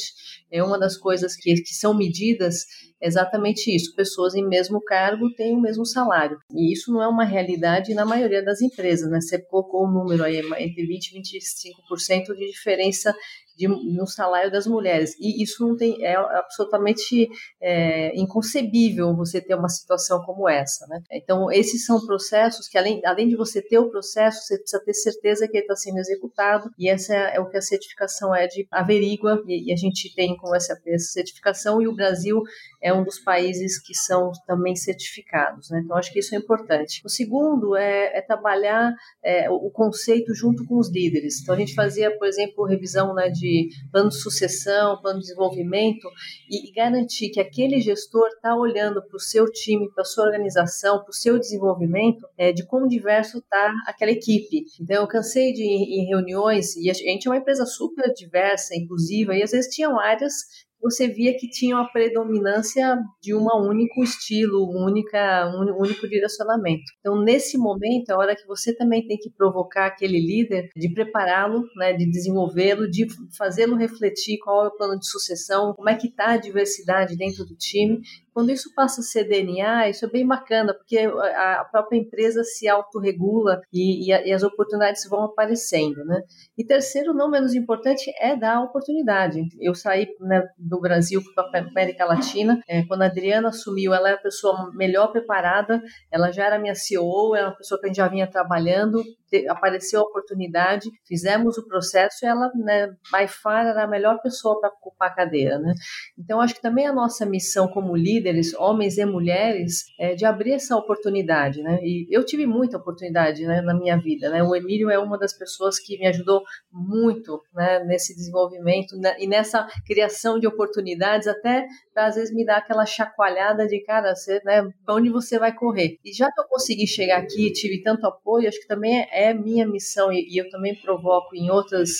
é 0.50 0.62
uma 0.62 0.78
das 0.78 0.96
coisas 0.96 1.36
que, 1.36 1.54
que 1.54 1.74
são 1.74 1.94
medidas 1.94 2.64
exatamente 3.04 3.74
isso. 3.74 3.94
Pessoas 3.94 4.34
em 4.34 4.46
mesmo 4.46 4.63
cargo 4.82 5.32
têm 5.34 5.56
o 5.56 5.60
mesmo 5.60 5.84
salário. 5.84 6.38
E 6.52 6.72
isso 6.72 6.92
não 6.92 7.02
é 7.02 7.08
uma 7.08 7.24
realidade 7.24 7.94
na 7.94 8.04
maioria 8.04 8.42
das 8.42 8.60
empresas, 8.60 9.10
né? 9.10 9.20
Você 9.20 9.38
colocou 9.38 9.82
o 9.82 9.88
um 9.88 9.92
número 9.92 10.24
aí, 10.24 10.38
entre 10.38 10.86
20% 10.86 11.12
e 11.12 11.38
25% 11.38 12.34
de 12.34 12.50
diferença 12.50 13.14
de, 13.56 13.68
no 13.68 14.06
salário 14.06 14.50
das 14.50 14.66
mulheres. 14.66 15.14
E 15.18 15.42
isso 15.42 15.66
não 15.66 15.76
tem, 15.76 16.04
é 16.04 16.16
absolutamente 16.16 17.28
é, 17.60 18.16
inconcebível 18.18 19.14
você 19.14 19.40
ter 19.40 19.54
uma 19.54 19.68
situação 19.68 20.22
como 20.24 20.48
essa. 20.48 20.86
Né? 20.86 21.00
Então, 21.12 21.50
esses 21.50 21.84
são 21.84 22.04
processos 22.04 22.68
que, 22.68 22.76
além, 22.76 23.00
além 23.04 23.28
de 23.28 23.36
você 23.36 23.62
ter 23.62 23.78
o 23.78 23.90
processo, 23.90 24.42
você 24.42 24.58
precisa 24.58 24.84
ter 24.84 24.94
certeza 24.94 25.48
que 25.48 25.56
ele 25.56 25.64
está 25.64 25.76
sendo 25.76 25.98
executado, 25.98 26.70
e 26.78 26.88
essa 26.88 27.14
é, 27.14 27.36
é, 27.36 27.40
o 27.40 27.48
que 27.48 27.56
a 27.56 27.62
certificação 27.62 28.34
é 28.34 28.46
de 28.46 28.66
averigua, 28.70 29.42
e, 29.46 29.70
e 29.70 29.72
a 29.72 29.76
gente 29.76 30.14
tem 30.14 30.36
com 30.36 30.54
essa, 30.54 30.76
essa 30.86 31.12
certificação, 31.12 31.80
e 31.80 31.88
o 31.88 31.94
Brasil 31.94 32.42
é 32.82 32.92
um 32.92 33.04
dos 33.04 33.18
países 33.18 33.80
que 33.80 33.94
são 33.94 34.30
também 34.46 34.74
certificados. 34.76 35.70
Né? 35.70 35.80
Então, 35.84 35.96
acho 35.96 36.12
que 36.12 36.18
isso 36.18 36.34
é 36.34 36.38
importante. 36.38 37.00
O 37.04 37.08
segundo 37.08 37.76
é, 37.76 38.18
é 38.18 38.22
trabalhar 38.22 38.92
é, 39.22 39.48
o 39.50 39.70
conceito 39.70 40.34
junto 40.34 40.64
com 40.66 40.78
os 40.78 40.90
líderes. 40.90 41.40
Então, 41.40 41.54
a 41.54 41.58
gente 41.58 41.74
fazia, 41.74 42.16
por 42.16 42.26
exemplo, 42.26 42.64
revisão 42.64 43.14
né, 43.14 43.30
de 43.30 43.43
de 43.44 43.68
plano 43.92 44.08
de 44.08 44.20
sucessão, 44.20 45.00
plano 45.00 45.18
de 45.18 45.26
desenvolvimento 45.26 46.08
e, 46.50 46.68
e 46.68 46.72
garantir 46.72 47.28
que 47.28 47.40
aquele 47.40 47.80
gestor 47.80 48.28
está 48.28 48.56
olhando 48.56 49.02
para 49.02 49.16
o 49.16 49.20
seu 49.20 49.44
time, 49.50 49.90
para 49.92 50.02
a 50.02 50.04
sua 50.04 50.24
organização, 50.24 51.02
para 51.02 51.10
o 51.10 51.14
seu 51.14 51.38
desenvolvimento, 51.38 52.26
é, 52.38 52.52
de 52.52 52.66
quão 52.66 52.88
diverso 52.88 53.38
está 53.38 53.72
aquela 53.86 54.10
equipe. 54.10 54.64
Então, 54.80 55.02
eu 55.02 55.08
cansei 55.08 55.52
de 55.52 55.62
ir 55.62 56.00
em 56.00 56.06
reuniões, 56.06 56.74
e 56.76 56.90
a 56.90 56.94
gente 56.94 57.26
é 57.26 57.30
uma 57.30 57.36
empresa 57.36 57.66
super 57.66 58.12
diversa, 58.14 58.74
inclusiva, 58.74 59.34
e 59.34 59.42
às 59.42 59.50
vezes 59.50 59.74
tinham 59.74 59.98
áreas 59.98 60.63
você 60.84 61.08
via 61.08 61.34
que 61.34 61.48
tinha 61.48 61.76
uma 61.76 61.90
predominância 61.90 62.98
de 63.22 63.34
um 63.34 63.46
único 63.66 64.04
estilo, 64.04 64.70
única, 64.70 65.50
um 65.56 65.80
único 65.80 66.06
direcionamento. 66.06 66.84
Então, 67.00 67.22
nesse 67.22 67.56
momento, 67.56 68.10
é 68.10 68.12
a 68.12 68.18
hora 68.18 68.36
que 68.36 68.46
você 68.46 68.76
também 68.76 69.06
tem 69.06 69.16
que 69.16 69.30
provocar 69.30 69.86
aquele 69.86 70.20
líder, 70.20 70.68
de 70.76 70.92
prepará-lo, 70.92 71.64
né, 71.76 71.94
de 71.94 72.04
desenvolvê-lo, 72.10 72.90
de 72.90 73.06
fazê-lo 73.36 73.76
refletir 73.76 74.38
qual 74.38 74.66
é 74.66 74.68
o 74.68 74.76
plano 74.76 74.98
de 74.98 75.08
sucessão, 75.08 75.72
como 75.72 75.88
é 75.88 75.96
que 75.96 76.08
está 76.08 76.32
a 76.32 76.36
diversidade 76.36 77.16
dentro 77.16 77.46
do 77.46 77.56
time 77.56 78.02
quando 78.34 78.50
isso 78.50 78.74
passa 78.74 79.00
a 79.00 79.04
ser 79.04 79.24
DNA, 79.24 79.88
isso 79.88 80.04
é 80.04 80.10
bem 80.10 80.26
bacana, 80.26 80.74
porque 80.74 80.98
a 80.98 81.64
própria 81.70 81.96
empresa 81.96 82.42
se 82.42 82.68
autorregula 82.68 83.60
e, 83.72 84.10
e, 84.10 84.28
e 84.28 84.32
as 84.32 84.42
oportunidades 84.42 85.08
vão 85.08 85.22
aparecendo, 85.22 86.04
né? 86.04 86.20
E 86.58 86.64
terceiro, 86.64 87.14
não 87.14 87.30
menos 87.30 87.54
importante, 87.54 88.12
é 88.18 88.34
dar 88.34 88.60
oportunidade. 88.60 89.40
Eu 89.60 89.72
saí 89.72 90.08
né, 90.20 90.42
do 90.58 90.80
Brasil 90.80 91.22
para 91.32 91.60
a 91.60 91.68
América 91.68 92.04
Latina, 92.04 92.60
é, 92.68 92.84
quando 92.84 93.02
a 93.02 93.06
Adriana 93.06 93.50
assumiu, 93.50 93.94
ela 93.94 94.10
é 94.10 94.14
a 94.14 94.18
pessoa 94.18 94.70
melhor 94.74 95.12
preparada, 95.12 95.80
ela 96.10 96.32
já 96.32 96.46
era 96.46 96.58
minha 96.58 96.74
CEO, 96.74 97.36
era 97.36 97.48
uma 97.48 97.56
pessoa 97.56 97.78
que 97.78 97.86
a 97.86 97.88
gente 97.88 97.96
já 97.98 98.08
vinha 98.08 98.26
trabalhando, 98.26 99.00
apareceu 99.48 100.00
a 100.00 100.04
oportunidade, 100.04 100.90
fizemos 101.06 101.58
o 101.58 101.66
processo 101.66 102.24
e 102.24 102.26
ela, 102.26 102.50
né, 102.54 102.88
by 103.12 103.26
far, 103.28 103.66
era 103.66 103.84
a 103.84 103.88
melhor 103.88 104.20
pessoa 104.20 104.60
para 104.60 104.70
ocupar 104.70 105.10
a 105.10 105.14
cadeira, 105.14 105.58
né? 105.58 105.74
Então, 106.18 106.40
acho 106.40 106.54
que 106.54 106.62
também 106.62 106.86
a 106.86 106.92
nossa 106.92 107.26
missão 107.26 107.68
como 107.68 107.96
líderes, 107.96 108.54
homens 108.54 108.98
e 108.98 109.04
mulheres, 109.04 109.84
é 109.98 110.14
de 110.14 110.24
abrir 110.24 110.52
essa 110.52 110.76
oportunidade, 110.76 111.62
né? 111.62 111.78
E 111.82 112.06
eu 112.10 112.24
tive 112.24 112.46
muita 112.46 112.76
oportunidade 112.76 113.44
né, 113.46 113.60
na 113.60 113.74
minha 113.74 113.96
vida, 113.96 114.30
né? 114.30 114.42
O 114.42 114.54
Emílio 114.54 114.90
é 114.90 114.98
uma 114.98 115.18
das 115.18 115.32
pessoas 115.32 115.78
que 115.78 115.98
me 115.98 116.06
ajudou 116.06 116.42
muito, 116.72 117.40
né, 117.54 117.84
nesse 117.84 118.14
desenvolvimento 118.14 118.96
né, 118.96 119.16
e 119.18 119.26
nessa 119.26 119.66
criação 119.86 120.38
de 120.38 120.46
oportunidades, 120.46 121.28
até 121.28 121.66
para 121.92 122.06
às 122.06 122.16
vezes 122.16 122.34
me 122.34 122.44
dar 122.44 122.58
aquela 122.58 122.84
chacoalhada 122.84 123.66
de, 123.66 123.80
cara, 123.84 124.14
você, 124.14 124.40
né, 124.44 124.68
para 124.84 124.94
onde 124.94 125.10
você 125.10 125.38
vai 125.38 125.54
correr? 125.54 125.98
E 126.04 126.12
já 126.12 126.30
que 126.30 126.40
eu 126.40 126.44
consegui 126.48 126.86
chegar 126.86 127.18
aqui, 127.18 127.52
tive 127.52 127.82
tanto 127.82 128.06
apoio, 128.06 128.48
acho 128.48 128.60
que 128.60 128.66
também 128.66 129.06
é 129.10 129.23
é 129.24 129.34
minha 129.34 129.66
missão 129.66 130.12
e, 130.12 130.26
e 130.28 130.38
eu 130.38 130.48
também 130.50 130.74
provoco 130.74 131.34
em 131.34 131.50
outras 131.50 131.90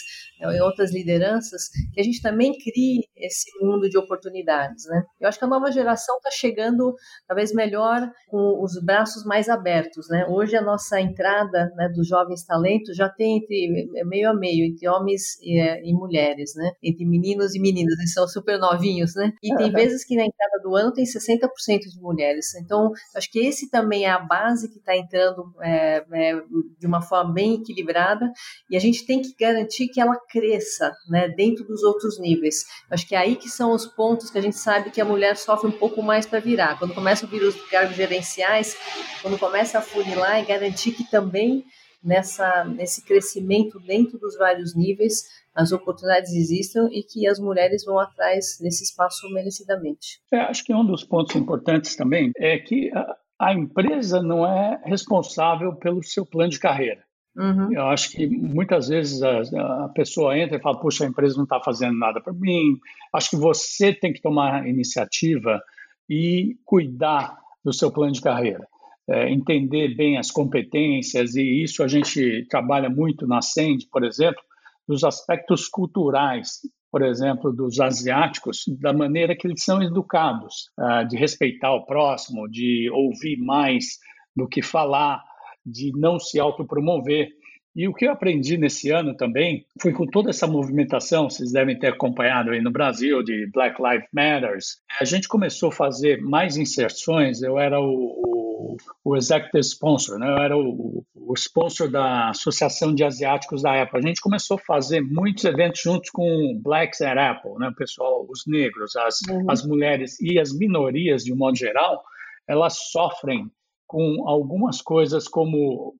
em 0.52 0.60
outras 0.60 0.92
lideranças, 0.92 1.68
que 1.92 2.00
a 2.00 2.04
gente 2.04 2.20
também 2.20 2.52
crie 2.52 3.04
esse 3.16 3.50
mundo 3.60 3.88
de 3.88 3.98
oportunidades, 3.98 4.84
né? 4.86 5.02
Eu 5.20 5.28
acho 5.28 5.38
que 5.38 5.44
a 5.44 5.48
nova 5.48 5.70
geração 5.70 6.16
está 6.16 6.30
chegando 6.30 6.94
talvez 7.26 7.52
melhor 7.52 8.10
com 8.28 8.62
os 8.62 8.82
braços 8.82 9.24
mais 9.24 9.48
abertos, 9.48 10.08
né? 10.08 10.26
Hoje 10.28 10.56
a 10.56 10.62
nossa 10.62 11.00
entrada 11.00 11.70
né, 11.76 11.88
dos 11.88 12.08
jovens 12.08 12.44
talentos 12.44 12.96
já 12.96 13.08
tem 13.08 13.38
entre 13.38 13.88
é 13.96 14.04
meio 14.04 14.30
a 14.30 14.34
meio 14.34 14.66
entre 14.66 14.88
homens 14.88 15.38
e, 15.42 15.60
é, 15.60 15.82
e 15.84 15.92
mulheres, 15.92 16.52
né? 16.54 16.70
Entre 16.82 17.04
meninos 17.04 17.54
e 17.54 17.60
meninas, 17.60 17.98
eles 17.98 18.12
são 18.12 18.26
super 18.26 18.58
novinhos, 18.58 19.14
né? 19.14 19.32
E 19.42 19.54
tem 19.56 19.70
vezes 19.70 20.04
que 20.04 20.16
na 20.16 20.24
entrada 20.24 20.60
do 20.62 20.74
ano 20.74 20.92
tem 20.92 21.04
60% 21.04 21.48
de 21.92 22.00
mulheres. 22.00 22.54
Então, 22.56 22.90
acho 23.14 23.30
que 23.30 23.38
esse 23.38 23.70
também 23.70 24.04
é 24.04 24.10
a 24.10 24.18
base 24.18 24.70
que 24.70 24.78
está 24.78 24.96
entrando 24.96 25.52
é, 25.62 26.04
é, 26.12 26.40
de 26.78 26.86
uma 26.86 27.02
forma 27.02 27.32
bem 27.32 27.54
equilibrada 27.54 28.30
e 28.70 28.76
a 28.76 28.80
gente 28.80 29.06
tem 29.06 29.20
que 29.20 29.34
garantir 29.38 29.88
que 29.88 30.00
ela 30.00 30.16
cresça 30.34 30.92
né, 31.08 31.28
dentro 31.28 31.64
dos 31.64 31.84
outros 31.84 32.18
níveis. 32.18 32.64
Acho 32.90 33.06
que 33.06 33.14
é 33.14 33.18
aí 33.18 33.36
que 33.36 33.48
são 33.48 33.72
os 33.72 33.86
pontos 33.86 34.30
que 34.30 34.38
a 34.38 34.40
gente 34.40 34.56
sabe 34.56 34.90
que 34.90 35.00
a 35.00 35.04
mulher 35.04 35.36
sofre 35.36 35.68
um 35.68 35.78
pouco 35.78 36.02
mais 36.02 36.26
para 36.26 36.40
virar. 36.40 36.76
Quando 36.76 36.92
começa 36.92 37.24
a 37.24 37.28
vir 37.28 37.42
os 37.44 37.54
cargos 37.70 37.94
gerenciais, 37.94 38.76
quando 39.22 39.38
começa 39.38 39.78
a 39.78 39.80
funilar 39.80 40.42
e 40.42 40.46
garantir 40.46 40.90
que 40.90 41.08
também 41.08 41.64
nessa, 42.02 42.64
nesse 42.64 43.04
crescimento 43.04 43.78
dentro 43.78 44.18
dos 44.18 44.36
vários 44.36 44.74
níveis, 44.74 45.22
as 45.54 45.70
oportunidades 45.70 46.32
existam 46.32 46.88
e 46.90 47.04
que 47.04 47.28
as 47.28 47.38
mulheres 47.38 47.84
vão 47.84 48.00
atrás 48.00 48.58
desse 48.60 48.82
espaço 48.82 49.32
merecidamente. 49.32 50.18
É, 50.32 50.38
acho 50.40 50.64
que 50.64 50.74
um 50.74 50.84
dos 50.84 51.04
pontos 51.04 51.36
importantes 51.36 51.94
também 51.94 52.32
é 52.36 52.58
que 52.58 52.90
a, 52.92 53.16
a 53.38 53.54
empresa 53.54 54.20
não 54.20 54.44
é 54.44 54.82
responsável 54.84 55.76
pelo 55.76 56.02
seu 56.02 56.26
plano 56.26 56.50
de 56.50 56.58
carreira. 56.58 57.04
Uhum. 57.36 57.72
Eu 57.72 57.86
acho 57.86 58.12
que 58.12 58.26
muitas 58.28 58.88
vezes 58.88 59.20
a, 59.22 59.40
a, 59.84 59.88
pessoa 59.88 60.38
entra 60.38 60.56
e 60.56 60.60
fala: 60.60 60.78
Puxa, 60.78 61.04
a 61.04 61.08
empresa 61.08 61.36
não 61.36 61.44
está 61.44 61.60
fazendo 61.60 61.98
nada 61.98 62.20
para 62.20 62.32
mim. 62.32 62.78
Acho 63.12 63.30
que 63.30 63.36
você 63.36 63.92
tem 63.92 64.12
que 64.12 64.22
tomar 64.22 64.68
iniciativa 64.68 65.60
e 66.08 66.56
cuidar 66.64 67.36
do 67.64 67.72
seu 67.72 67.90
plano 67.90 68.12
de 68.12 68.20
carreira. 68.20 68.66
É, 69.08 69.30
entender 69.30 69.94
bem 69.96 70.16
as 70.16 70.30
competências, 70.30 71.34
e 71.34 71.62
isso 71.62 71.82
a 71.82 71.88
gente 71.88 72.46
trabalha 72.48 72.88
muito 72.88 73.26
na 73.26 73.42
SEND, 73.42 73.86
por 73.90 74.04
exemplo, 74.04 74.42
dos 74.88 75.04
aspectos 75.04 75.68
culturais, 75.68 76.60
por 76.90 77.02
exemplo, 77.02 77.52
dos 77.52 77.80
asiáticos, 77.80 78.64
da 78.80 78.92
maneira 78.92 79.34
que 79.34 79.46
eles 79.46 79.64
são 79.64 79.82
educados, 79.82 80.70
uh, 80.78 81.06
de 81.06 81.16
respeitar 81.16 81.74
o 81.74 81.84
próximo, 81.84 82.48
de 82.48 82.88
ouvir 82.90 83.36
mais 83.36 83.98
do 84.34 84.46
que 84.46 84.62
falar, 84.62 85.22
de 85.64 85.92
não 85.96 86.18
se 86.18 86.38
autopromover. 86.38 87.28
E 87.76 87.88
o 87.88 87.92
que 87.92 88.06
eu 88.06 88.12
aprendi 88.12 88.56
nesse 88.56 88.90
ano 88.90 89.16
também 89.16 89.66
foi 89.82 89.92
com 89.92 90.06
toda 90.06 90.30
essa 90.30 90.46
movimentação, 90.46 91.28
vocês 91.28 91.50
devem 91.50 91.76
ter 91.76 91.88
acompanhado 91.88 92.50
aí 92.50 92.60
no 92.60 92.70
Brasil, 92.70 93.20
de 93.20 93.50
Black 93.52 93.82
Lives 93.82 94.08
Matters, 94.12 94.78
a 95.00 95.04
gente 95.04 95.26
começou 95.26 95.70
a 95.70 95.72
fazer 95.72 96.22
mais 96.22 96.56
inserções. 96.56 97.42
Eu 97.42 97.58
era 97.58 97.80
o, 97.80 97.84
o, 97.84 98.76
o 99.04 99.16
executive 99.16 99.58
sponsor, 99.58 100.20
né? 100.20 100.30
eu 100.30 100.38
era 100.38 100.56
o, 100.56 101.04
o, 101.16 101.34
sponsor 101.34 101.90
da 101.90 102.28
Associação 102.30 102.94
de 102.94 103.02
Asiáticos 103.02 103.62
da 103.62 103.82
Apple. 103.82 103.98
A 103.98 104.06
gente 104.06 104.20
começou 104.20 104.56
a 104.56 104.64
fazer 104.64 105.00
muitos 105.00 105.44
eventos 105.44 105.80
juntos 105.82 106.10
com 106.10 106.56
Blacks 106.62 107.00
at 107.00 107.18
Apple, 107.18 107.58
né? 107.58 107.70
o 107.70 107.74
pessoal, 107.74 108.24
os 108.30 108.44
negros, 108.46 108.94
as, 108.94 109.20
uhum. 109.28 109.50
as 109.50 109.66
mulheres 109.66 110.20
e 110.20 110.38
as 110.38 110.56
minorias 110.56 111.24
de 111.24 111.32
um 111.32 111.36
modo 111.36 111.56
geral, 111.56 112.04
elas 112.46 112.78
sofrem 112.92 113.50
com 113.86 114.28
algumas 114.28 114.80
coisas 114.80 115.28
como 115.28 115.94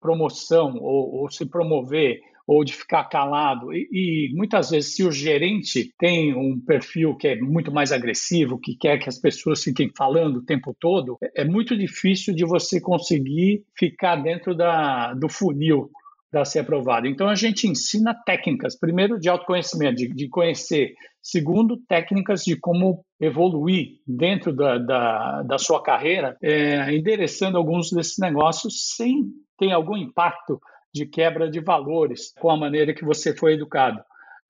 promoção 0.00 0.76
ou, 0.76 1.22
ou 1.22 1.30
se 1.30 1.46
promover 1.46 2.20
ou 2.46 2.62
de 2.62 2.74
ficar 2.74 3.04
calado. 3.04 3.72
E, 3.72 3.88
e, 3.90 4.34
muitas 4.34 4.70
vezes, 4.70 4.94
se 4.94 5.02
o 5.02 5.10
gerente 5.10 5.92
tem 5.98 6.34
um 6.34 6.60
perfil 6.60 7.16
que 7.16 7.28
é 7.28 7.36
muito 7.40 7.72
mais 7.72 7.90
agressivo, 7.90 8.60
que 8.60 8.76
quer 8.76 8.98
que 8.98 9.08
as 9.08 9.18
pessoas 9.18 9.62
fiquem 9.62 9.90
falando 9.96 10.36
o 10.36 10.44
tempo 10.44 10.76
todo, 10.78 11.16
é, 11.22 11.42
é 11.42 11.44
muito 11.44 11.76
difícil 11.76 12.34
de 12.34 12.44
você 12.44 12.80
conseguir 12.80 13.64
ficar 13.76 14.16
dentro 14.16 14.54
da, 14.54 15.14
do 15.14 15.28
funil 15.28 15.90
para 16.34 16.44
ser 16.44 16.58
aprovado. 16.58 17.06
Então, 17.06 17.28
a 17.28 17.36
gente 17.36 17.68
ensina 17.68 18.12
técnicas, 18.12 18.76
primeiro, 18.76 19.20
de 19.20 19.28
autoconhecimento, 19.28 19.94
de, 19.94 20.08
de 20.08 20.28
conhecer, 20.28 20.92
segundo, 21.22 21.76
técnicas 21.88 22.42
de 22.42 22.56
como 22.56 23.04
evoluir 23.20 24.00
dentro 24.04 24.52
da, 24.52 24.76
da, 24.78 25.42
da 25.42 25.58
sua 25.58 25.80
carreira, 25.80 26.36
é, 26.42 26.92
endereçando 26.92 27.56
alguns 27.56 27.92
desses 27.92 28.18
negócios 28.18 28.96
sem 28.96 29.26
ter 29.56 29.70
algum 29.70 29.96
impacto 29.96 30.60
de 30.92 31.06
quebra 31.06 31.48
de 31.48 31.60
valores 31.60 32.32
com 32.40 32.50
a 32.50 32.56
maneira 32.56 32.92
que 32.92 33.04
você 33.04 33.32
foi 33.32 33.54
educado. 33.54 34.00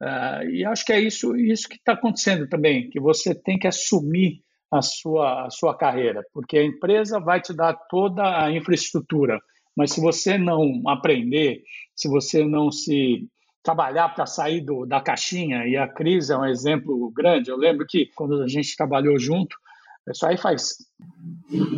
Uh, 0.03 0.49
e 0.51 0.64
acho 0.64 0.87
que 0.87 0.92
é 0.92 1.01
isso, 1.01 1.37
isso 1.37 1.68
que 1.68 1.77
está 1.77 1.92
acontecendo 1.92 2.49
também, 2.49 2.88
que 2.88 2.99
você 2.99 3.35
tem 3.35 3.59
que 3.59 3.66
assumir 3.66 4.40
a 4.73 4.81
sua, 4.81 5.47
a 5.47 5.51
sua 5.51 5.77
carreira, 5.77 6.23
porque 6.33 6.57
a 6.57 6.64
empresa 6.64 7.20
vai 7.20 7.42
te 7.42 7.55
dar 7.55 7.75
toda 7.90 8.42
a 8.42 8.51
infraestrutura, 8.51 9.38
mas 9.77 9.93
se 9.93 10.01
você 10.01 10.39
não 10.39 10.83
aprender, 10.87 11.63
se 11.95 12.09
você 12.09 12.45
não 12.45 12.71
se 12.71 13.29
trabalhar 13.63 14.11
para 14.11 14.27
sair 14.27 14.61
do, 14.61 14.85
da 14.85 15.01
caixinha, 15.01 15.67
e 15.67 15.77
a 15.77 15.89
Cris 15.89 16.29
é 16.29 16.37
um 16.37 16.45
exemplo 16.45 17.11
grande. 17.11 17.51
Eu 17.51 17.57
lembro 17.57 17.87
que 17.89 18.11
quando 18.15 18.43
a 18.43 18.47
gente 18.47 18.77
trabalhou 18.77 19.19
junto, 19.19 19.57
isso 20.11 20.27
aí 20.27 20.37
faz 20.37 20.77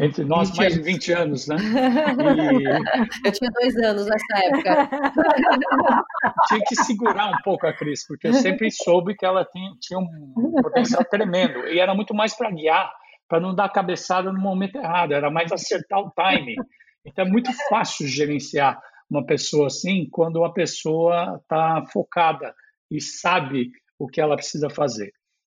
entre 0.01 0.25
nós 0.25 0.51
mais 0.57 0.75
de 0.75 0.83
20 0.83 1.13
anos, 1.13 1.47
né? 1.47 1.57
E... 1.57 2.65
Eu 3.29 3.33
tinha 3.33 3.51
dois 3.53 3.77
anos 3.77 4.07
nessa 4.07 4.47
época. 4.47 4.89
tinha 6.49 6.61
que 6.67 6.75
segurar 6.75 7.29
um 7.29 7.41
pouco 7.45 7.69
a 7.69 7.73
Cris, 7.73 8.05
porque 8.05 8.27
eu 8.27 8.35
sempre 8.35 8.69
soube 8.71 9.15
que 9.15 9.25
ela 9.25 9.45
tinha, 9.45 9.71
tinha 9.81 10.01
um 10.01 10.53
potencial 10.61 11.05
tremendo. 11.05 11.69
E 11.69 11.79
era 11.79 11.95
muito 11.95 12.15
mais 12.15 12.35
para 12.35 12.51
guiar, 12.51 12.91
para 13.29 13.39
não 13.39 13.55
dar 13.55 13.69
cabeçada 13.69 14.33
no 14.33 14.41
momento 14.41 14.77
errado, 14.77 15.13
era 15.13 15.31
mais 15.31 15.53
acertar 15.53 16.01
o 16.01 16.11
timing. 16.11 16.57
Então 17.07 17.25
é 17.25 17.29
muito 17.29 17.51
fácil 17.69 18.07
gerenciar 18.07 18.79
uma 19.09 19.25
pessoa 19.25 19.69
assim 19.69 20.09
quando 20.11 20.45
a 20.45 20.53
pessoa 20.53 21.41
está 21.41 21.85
focada 21.93 22.53
e 22.91 23.01
sabe 23.01 23.71
o 23.99 24.09
que 24.09 24.21
ela 24.21 24.37
precisa 24.37 24.69
fazer. 24.69 25.13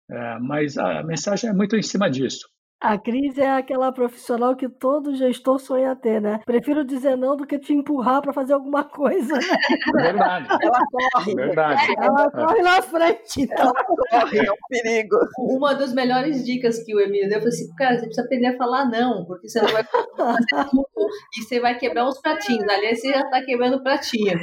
É, 0.09 0.39
mas 0.39 0.77
a 0.77 1.03
mensagem 1.03 1.49
é 1.49 1.53
muito 1.53 1.75
em 1.75 1.81
cima 1.81 2.09
disso. 2.09 2.47
A 2.81 2.97
Cris 2.97 3.37
é 3.37 3.47
aquela 3.47 3.91
profissional 3.91 4.55
que 4.55 4.67
todo 4.67 5.15
gestor 5.15 5.59
sonha 5.59 5.95
ter, 5.95 6.19
né? 6.19 6.39
Prefiro 6.43 6.83
dizer 6.83 7.15
não 7.15 7.37
do 7.37 7.45
que 7.45 7.59
te 7.59 7.73
empurrar 7.73 8.23
para 8.23 8.33
fazer 8.33 8.53
alguma 8.53 8.83
coisa. 8.83 9.35
Né? 9.35 9.41
Verdade. 9.93 10.47
Ela 10.59 10.79
corre. 10.91 11.35
Verdade. 11.35 11.95
Ela 11.95 12.31
corre 12.31 12.61
na 12.63 12.81
frente. 12.81 13.41
Então. 13.43 13.71
Ela 13.71 13.85
corre, 13.85 14.39
é 14.39 14.51
um 14.51 14.55
perigo. 14.67 15.15
Uma 15.37 15.75
das 15.75 15.93
melhores 15.93 16.43
dicas 16.43 16.83
que 16.83 16.95
o 16.95 16.99
Emílio 16.99 17.29
deu 17.29 17.39
foi 17.39 17.49
assim: 17.49 17.71
cara, 17.75 17.99
você 17.99 18.05
precisa 18.05 18.25
aprender 18.25 18.47
a 18.47 18.57
falar 18.57 18.85
não, 18.85 19.25
porque 19.25 19.47
você 19.47 19.61
não 19.61 19.69
vai 19.69 19.83
fazer 19.83 20.69
tudo 20.71 20.87
e 21.37 21.43
você 21.43 21.59
vai 21.59 21.77
quebrar 21.77 22.07
os 22.07 22.19
pratinhos. 22.19 22.67
Aliás, 22.67 22.99
você 22.99 23.11
já 23.11 23.21
está 23.21 23.43
quebrando 23.43 23.83
pratinho. 23.83 24.39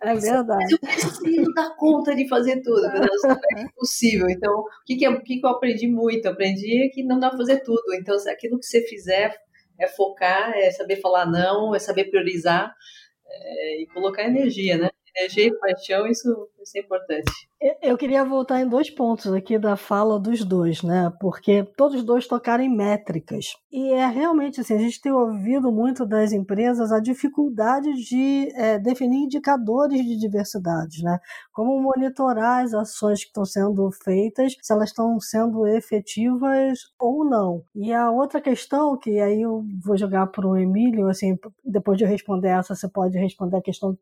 É 0.00 0.14
verdade. 0.14 0.72
Eu 0.72 0.78
preciso 0.78 1.52
dar 1.54 1.76
conta 1.76 2.16
de 2.16 2.26
fazer 2.28 2.62
tudo. 2.62 2.78
É 3.58 3.62
impossível. 3.62 4.28
Então, 4.28 4.52
o 4.52 4.64
que, 4.86 4.96
que, 4.96 5.08
o 5.08 5.22
que, 5.22 5.40
que 5.40 5.46
eu 5.46 5.50
aprendi 5.50 5.88
muito? 5.88 6.26
Eu 6.26 6.32
aprendi 6.32 6.90
que 6.94 7.02
não 7.02 7.18
dá 7.18 7.28
para 7.28 7.38
fazer 7.38 7.57
tudo. 7.58 7.94
Então, 7.94 8.16
aquilo 8.30 8.58
que 8.58 8.66
você 8.66 8.82
fizer 8.82 9.36
é 9.78 9.86
focar, 9.86 10.52
é 10.54 10.70
saber 10.70 10.96
falar 10.96 11.26
não, 11.26 11.74
é 11.74 11.78
saber 11.78 12.04
priorizar 12.04 12.74
é, 13.26 13.82
e 13.82 13.86
colocar 13.86 14.24
energia, 14.24 14.76
né? 14.76 14.90
Energia 15.18 15.48
e 15.48 15.58
paixão, 15.58 16.06
isso, 16.06 16.48
isso 16.62 16.76
é 16.76 16.80
importante. 16.80 17.48
Eu 17.82 17.98
queria 17.98 18.24
voltar 18.24 18.60
em 18.60 18.68
dois 18.68 18.88
pontos 18.88 19.32
aqui 19.32 19.58
da 19.58 19.76
fala 19.76 20.18
dos 20.18 20.44
dois, 20.44 20.82
né? 20.84 21.12
Porque 21.20 21.64
todos 21.76 21.98
os 21.98 22.04
dois 22.04 22.28
tocaram 22.28 22.62
em 22.62 22.68
métricas. 22.68 23.46
E 23.72 23.92
é 23.92 24.06
realmente 24.06 24.60
assim, 24.60 24.74
a 24.74 24.78
gente 24.78 25.00
tem 25.00 25.10
ouvido 25.10 25.72
muito 25.72 26.06
das 26.06 26.32
empresas 26.32 26.92
a 26.92 27.00
dificuldade 27.00 27.92
de 27.94 28.52
é, 28.54 28.78
definir 28.78 29.24
indicadores 29.24 30.06
de 30.06 30.16
diversidade, 30.16 31.02
né? 31.02 31.18
Como 31.52 31.80
monitorar 31.82 32.64
as 32.64 32.72
ações 32.72 33.22
que 33.22 33.30
estão 33.30 33.44
sendo 33.44 33.90
feitas, 33.90 34.54
se 34.62 34.72
elas 34.72 34.90
estão 34.90 35.18
sendo 35.18 35.66
efetivas 35.66 36.78
ou 36.96 37.24
não. 37.24 37.64
E 37.74 37.92
a 37.92 38.08
outra 38.08 38.40
questão, 38.40 38.96
que 38.96 39.18
aí 39.18 39.42
eu 39.42 39.64
vou 39.84 39.96
jogar 39.96 40.28
para 40.28 40.46
o 40.46 40.56
Emílio, 40.56 41.08
assim, 41.08 41.36
depois 41.64 41.98
de 41.98 42.04
eu 42.04 42.08
responder 42.08 42.50
essa, 42.50 42.76
você 42.76 42.88
pode 42.88 43.18
responder 43.18 43.56
a 43.56 43.62
questão 43.62 43.98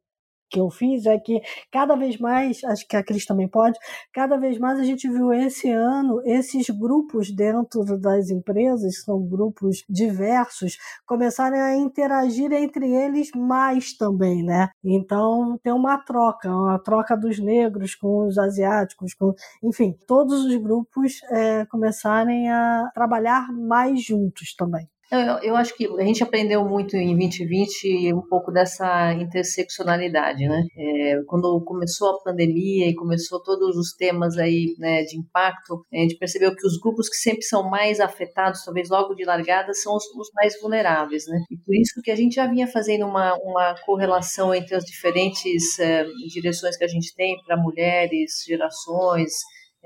que 0.49 0.61
eu 0.61 0.71
fiz 0.71 1.07
é 1.07 1.19
que 1.19 1.41
cada 1.71 1.97
vez 1.97 2.19
mais, 2.19 2.63
acho 2.65 2.87
que 2.87 2.97
a 2.97 3.03
Cris 3.03 3.27
também 3.27 3.49
pode, 3.49 3.79
cada 4.13 4.37
vez 4.37 4.59
mais 4.59 4.79
a 4.79 4.85
gente 4.85 5.09
viu 5.09 5.33
esse 5.33 5.71
ano 5.71 6.21
esses 6.25 6.69
grupos 6.71 7.35
dentro 7.35 7.85
das 7.99 8.31
empresas, 8.31 9.03
são 9.03 9.23
grupos 9.23 9.85
diversos, 9.89 10.77
começarem 11.07 11.61
a 11.61 11.77
interagir 11.77 12.53
entre 12.53 12.87
eles 12.93 13.31
mais 13.35 13.97
também, 13.97 14.43
né? 14.43 14.69
Então 14.85 15.59
tem 15.63 15.73
uma 15.73 15.99
troca, 15.99 16.49
uma 16.51 16.79
troca 16.79 17.17
dos 17.17 17.39
negros 17.39 17.95
com 17.95 18.27
os 18.27 18.39
asiáticos, 18.39 19.15
com, 19.15 19.35
enfim, 19.63 19.97
todos 20.07 20.45
os 20.45 20.57
grupos 20.57 21.21
é, 21.31 21.65
começarem 21.67 22.51
a 22.51 22.91
trabalhar 22.95 23.53
mais 23.53 24.03
juntos 24.03 24.55
também. 24.55 24.89
Eu, 25.11 25.51
eu, 25.51 25.57
acho 25.57 25.77
que 25.77 25.87
a 25.87 26.05
gente 26.05 26.23
aprendeu 26.23 26.65
muito 26.65 26.97
em 26.97 27.17
2020 27.17 28.13
um 28.13 28.23
pouco 28.29 28.51
dessa 28.51 29.13
interseccionalidade, 29.13 30.49
né? 30.49 30.63
É, 30.77 31.23
quando 31.27 31.63
começou 31.65 32.11
a 32.11 32.23
pandemia 32.25 32.89
e 32.89 32.95
começou 32.95 33.41
todos 33.41 33.77
os 33.77 33.95
temas 33.95 34.37
aí 34.37 34.75
né, 34.79 35.05
de 35.05 35.17
impacto, 35.17 35.85
a 35.93 35.99
gente 35.99 36.19
percebeu 36.19 36.55
que 36.55 36.67
os 36.67 36.79
grupos 36.81 37.09
que 37.09 37.17
sempre 37.17 37.43
são 37.43 37.71
mais 37.71 38.01
afetados, 38.01 38.65
talvez 38.65 38.89
logo 38.89 39.15
de 39.15 39.25
largada, 39.25 39.73
são 39.75 39.95
os, 39.95 40.05
os 40.17 40.29
mais 40.35 40.61
vulneráveis, 40.61 41.25
né? 41.29 41.39
E 41.51 41.57
por 41.57 41.75
isso 41.77 42.01
que 42.03 42.11
a 42.11 42.17
gente 42.17 42.35
já 42.35 42.47
vinha 42.49 42.67
fazendo 42.67 43.07
uma, 43.07 43.35
uma 43.37 43.77
correlação 43.85 44.53
entre 44.53 44.75
as 44.75 44.85
diferentes 44.85 45.79
é, 45.79 46.05
direções 46.33 46.77
que 46.77 46.85
a 46.85 46.89
gente 46.89 47.15
tem 47.15 47.37
para 47.47 47.57
mulheres, 47.57 48.43
gerações, 48.45 49.31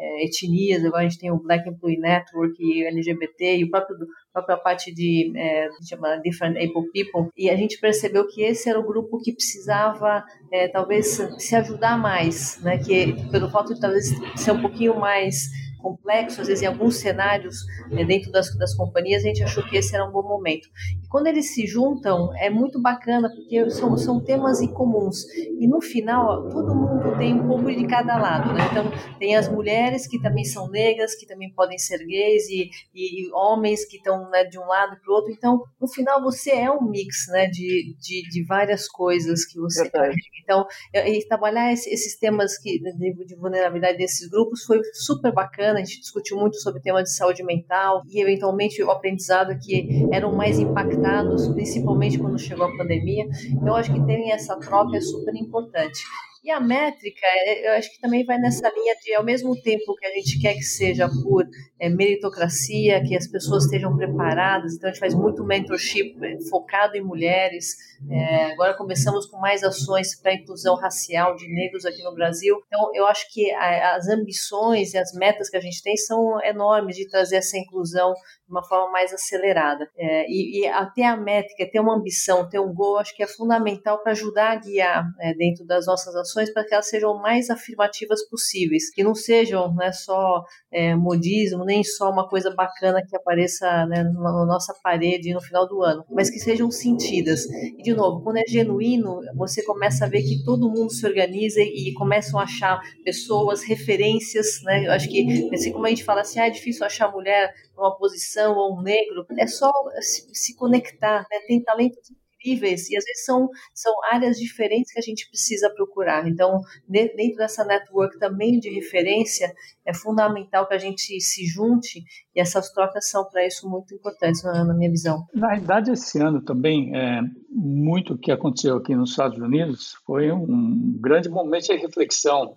é, 0.01 0.25
etnias, 0.25 0.83
agora 0.83 1.05
a 1.05 1.09
gente 1.09 1.19
tem 1.19 1.31
o 1.31 1.43
Black 1.43 1.69
Employee 1.69 1.99
Network, 1.99 2.85
LGBT 2.87 3.59
e 3.59 3.65
o 3.65 3.71
próprio 3.71 3.99
própria 4.33 4.57
parte 4.57 4.93
de 4.93 5.33
é, 5.37 5.69
chama 5.89 6.17
Different 6.19 6.57
Able 6.57 6.91
People, 6.93 7.31
e 7.37 7.51
a 7.51 7.57
gente 7.57 7.79
percebeu 7.79 8.27
que 8.29 8.43
esse 8.43 8.69
era 8.69 8.79
o 8.79 8.87
grupo 8.87 9.21
que 9.21 9.33
precisava 9.33 10.25
é, 10.53 10.69
talvez 10.69 11.21
se 11.39 11.57
ajudar 11.57 11.99
mais, 11.99 12.61
né? 12.63 12.79
Que 12.79 13.15
pelo 13.31 13.51
fato 13.51 13.75
de 13.75 13.81
talvez 13.81 14.09
ser 14.37 14.53
um 14.53 14.61
pouquinho 14.61 14.99
mais 14.99 15.49
complexo, 15.81 16.41
às 16.41 16.47
vezes 16.47 16.63
em 16.63 16.67
alguns 16.67 16.97
cenários 16.97 17.65
né, 17.91 18.05
dentro 18.05 18.31
das, 18.31 18.57
das 18.57 18.75
companhias, 18.75 19.23
a 19.25 19.29
gente 19.29 19.43
achou 19.43 19.63
que 19.65 19.77
esse 19.77 19.95
era 19.95 20.07
um 20.07 20.13
bom 20.13 20.23
momento. 20.23 20.69
E 21.03 21.09
quando 21.09 21.27
eles 21.27 21.55
se 21.55 21.67
juntam, 21.67 22.31
é 22.37 22.51
muito 22.51 22.81
bacana, 22.81 23.29
porque 23.29 23.71
são, 23.71 23.97
são 23.97 24.23
temas 24.23 24.61
incomuns. 24.61 25.25
E 25.59 25.67
no 25.67 25.81
final, 25.81 26.49
todo 26.49 26.75
mundo 26.75 27.17
tem 27.19 27.35
um 27.35 27.47
pouco 27.47 27.71
de 27.71 27.87
cada 27.87 28.17
lado. 28.17 28.53
Né? 28.53 28.61
Então, 28.71 28.85
tem 29.19 29.37
as 29.37 29.49
mulheres 29.49 30.07
que 30.07 30.21
também 30.21 30.45
são 30.45 30.69
negras, 30.71 31.15
que 31.15 31.27
também 31.27 31.53
podem 31.53 31.79
ser 31.79 31.99
gays, 31.99 32.49
e, 32.49 32.71
e, 32.95 33.27
e 33.27 33.33
homens 33.33 33.85
que 33.85 33.97
estão 33.97 34.29
né, 34.31 34.45
de 34.45 34.59
um 34.59 34.67
lado 34.67 34.97
para 35.01 35.13
o 35.13 35.17
outro. 35.17 35.33
Então, 35.33 35.63
no 35.81 35.89
final, 35.89 36.23
você 36.23 36.51
é 36.51 36.71
um 36.71 36.83
mix 36.83 37.27
né, 37.29 37.47
de, 37.47 37.95
de, 37.99 38.23
de 38.29 38.45
várias 38.45 38.89
coisas 38.89 39.45
que 39.45 39.59
você 39.59 39.89
carrega. 39.91 40.17
Então, 40.43 40.67
e 40.95 41.27
trabalhar 41.27 41.73
esses 41.73 42.19
temas 42.19 42.59
que, 42.59 42.79
de, 42.81 43.25
de 43.25 43.37
vulnerabilidade 43.37 43.99
desses 43.99 44.29
grupos 44.29 44.65
foi 44.65 44.81
super 44.95 45.33
bacana. 45.33 45.70
A 45.79 45.85
gente 45.85 46.01
discutiu 46.01 46.37
muito 46.37 46.57
sobre 46.57 46.81
o 46.81 46.83
tema 46.83 47.03
de 47.03 47.13
saúde 47.13 47.43
mental 47.43 48.03
e, 48.09 48.21
eventualmente, 48.21 48.83
o 48.83 48.91
aprendizado 48.91 49.59
que 49.59 50.09
eram 50.13 50.33
mais 50.33 50.59
impactados, 50.59 51.49
principalmente 51.49 52.19
quando 52.19 52.39
chegou 52.39 52.67
a 52.67 52.77
pandemia. 52.77 53.27
Então, 53.51 53.75
acho 53.75 53.93
que 53.93 54.05
terem 54.07 54.33
essa 54.33 54.57
troca 54.57 54.97
é 54.97 55.01
super 55.01 55.35
importante. 55.35 56.01
E 56.43 56.51
a 56.51 56.59
métrica, 56.59 57.27
é, 57.27 57.69
eu 57.69 57.79
acho 57.79 57.91
que 57.91 58.01
também 58.01 58.25
vai 58.25 58.39
nessa 58.39 58.67
linha 58.71 58.95
de, 59.03 59.15
ao 59.15 59.23
mesmo 59.23 59.55
tempo 59.61 59.95
que 59.95 60.07
a 60.07 60.15
gente 60.15 60.41
quer 60.41 60.55
que 60.55 60.63
seja 60.63 61.07
por 61.23 61.45
é, 61.79 61.91
meritocracia, 61.91 63.03
que 63.05 63.15
as 63.15 63.27
pessoas 63.27 63.65
estejam 63.65 63.95
preparadas, 63.95 64.75
então 64.75 64.89
a 64.89 64.93
gente 64.93 65.01
faz 65.01 65.15
muito 65.15 65.45
mentorship 65.45 66.17
é, 66.23 66.39
focado 66.49 66.97
em 66.97 67.03
mulheres. 67.03 67.77
É, 68.11 68.53
agora 68.53 68.73
começamos 68.75 69.27
com 69.27 69.39
mais 69.39 69.63
ações 69.63 70.19
para 70.19 70.33
a 70.33 70.35
inclusão 70.35 70.77
racial 70.77 71.37
de 71.37 71.47
negros 71.47 71.85
aqui 71.85 72.03
no 72.03 72.15
Brasil. 72.15 72.57
Então, 72.67 72.91
eu 72.95 73.07
acho 73.07 73.31
que 73.31 73.51
a, 73.53 73.97
as 73.97 74.09
ambições 74.09 74.95
e 74.95 74.99
as 74.99 75.13
metas 75.13 75.51
que 75.51 75.59
a 75.59 75.61
gente 75.61 75.83
tem 75.83 75.95
são 75.99 76.43
enormes 76.43 76.97
de 76.97 77.07
trazer 77.07 77.37
essa 77.37 77.59
inclusão 77.59 78.15
de 78.51 78.55
uma 78.55 78.65
forma 78.65 78.91
mais 78.91 79.13
acelerada. 79.13 79.89
É, 79.97 80.27
e, 80.29 80.61
e 80.61 80.67
até 80.67 81.05
a 81.05 81.17
métrica, 81.17 81.71
ter 81.71 81.79
uma 81.79 81.97
ambição, 81.97 82.49
ter 82.49 82.59
um 82.59 82.75
gol, 82.75 82.99
acho 82.99 83.15
que 83.15 83.23
é 83.23 83.27
fundamental 83.27 84.03
para 84.03 84.13
ajudar 84.13 84.51
a 84.51 84.57
guiar 84.57 85.05
é, 85.21 85.33
dentro 85.35 85.65
das 85.65 85.87
nossas 85.87 86.15
ações 86.17 86.53
para 86.53 86.65
que 86.65 86.75
elas 86.75 86.89
sejam 86.89 87.15
mais 87.23 87.49
afirmativas 87.49 88.29
possíveis, 88.29 88.91
que 88.93 89.05
não 89.05 89.15
sejam 89.15 89.73
né, 89.75 89.93
só 89.93 90.43
é, 90.73 90.97
modismo, 90.97 91.65
nem 91.65 91.85
só 91.85 92.11
uma 92.11 92.29
coisa 92.29 92.53
bacana 92.53 93.05
que 93.07 93.17
apareça 93.17 93.87
né, 93.87 94.03
na 94.03 94.45
nossa 94.45 94.75
parede 94.83 95.33
no 95.33 95.41
final 95.41 95.69
do 95.69 95.83
ano, 95.83 96.05
mas 96.11 96.29
que 96.29 96.41
sejam 96.41 96.71
sentidas. 96.71 97.45
E, 97.79 97.83
de 97.83 97.95
novo, 97.95 98.23
quando 98.25 98.39
é 98.39 98.45
genuíno, 98.49 99.21
você 99.37 99.63
começa 99.63 100.05
a 100.07 100.09
ver 100.09 100.23
que 100.23 100.43
todo 100.45 100.69
mundo 100.69 100.91
se 100.91 101.07
organiza 101.07 101.61
e 101.61 101.93
começam 101.95 102.41
a 102.41 102.43
achar 102.43 102.81
pessoas, 103.05 103.63
referências, 103.63 104.61
né? 104.65 104.87
Eu 104.87 104.93
acho 104.93 105.09
que, 105.09 105.49
assim 105.55 105.71
como 105.71 105.87
a 105.87 105.89
gente 105.89 106.05
fala 106.05 106.23
assim, 106.23 106.41
ah, 106.41 106.49
é 106.49 106.51
difícil 106.51 106.85
achar 106.85 107.13
mulher 107.13 107.53
numa 107.77 107.97
posição 107.97 108.40
ou 108.49 108.79
um 108.79 108.83
negro, 108.83 109.27
é 109.39 109.47
só 109.47 109.71
se, 110.01 110.29
se 110.35 110.57
conectar, 110.57 111.27
né? 111.31 111.41
Tem 111.47 111.63
talentos 111.63 112.11
incríveis 112.41 112.89
e 112.89 112.97
às 112.97 113.05
vezes 113.05 113.25
são, 113.25 113.49
são 113.75 113.93
áreas 114.11 114.39
diferentes 114.39 114.93
que 114.93 114.99
a 114.99 115.03
gente 115.03 115.29
precisa 115.29 115.71
procurar. 115.71 116.27
Então, 116.27 116.61
dentro 116.89 117.37
dessa 117.37 117.65
network 117.65 118.19
também 118.19 118.59
de 118.59 118.71
referência, 118.71 119.53
é 119.87 119.93
fundamental 119.93 120.67
que 120.67 120.75
a 120.75 120.79
gente 120.79 121.21
se 121.21 121.47
junte 121.47 122.03
e 122.35 122.41
essas 122.41 122.73
trocas 122.73 123.11
são 123.11 123.29
para 123.29 123.47
isso 123.47 123.69
muito 123.69 123.95
importantes 123.95 124.43
na, 124.43 124.65
na, 124.65 124.75
minha 124.75 124.91
visão. 124.91 125.27
Na 125.35 125.49
verdade, 125.49 125.93
esse 125.93 126.19
ano 126.19 126.43
também, 126.43 126.97
é, 126.97 127.21
muito 127.51 128.19
que 128.19 128.33
aconteceu 128.33 128.77
aqui 128.77 128.95
nos 128.95 129.11
Estados 129.11 129.39
Unidos 129.39 129.95
foi 130.07 130.33
um 130.33 130.99
grande 131.01 131.29
momento 131.29 131.67
de 131.67 131.77
reflexão 131.77 132.57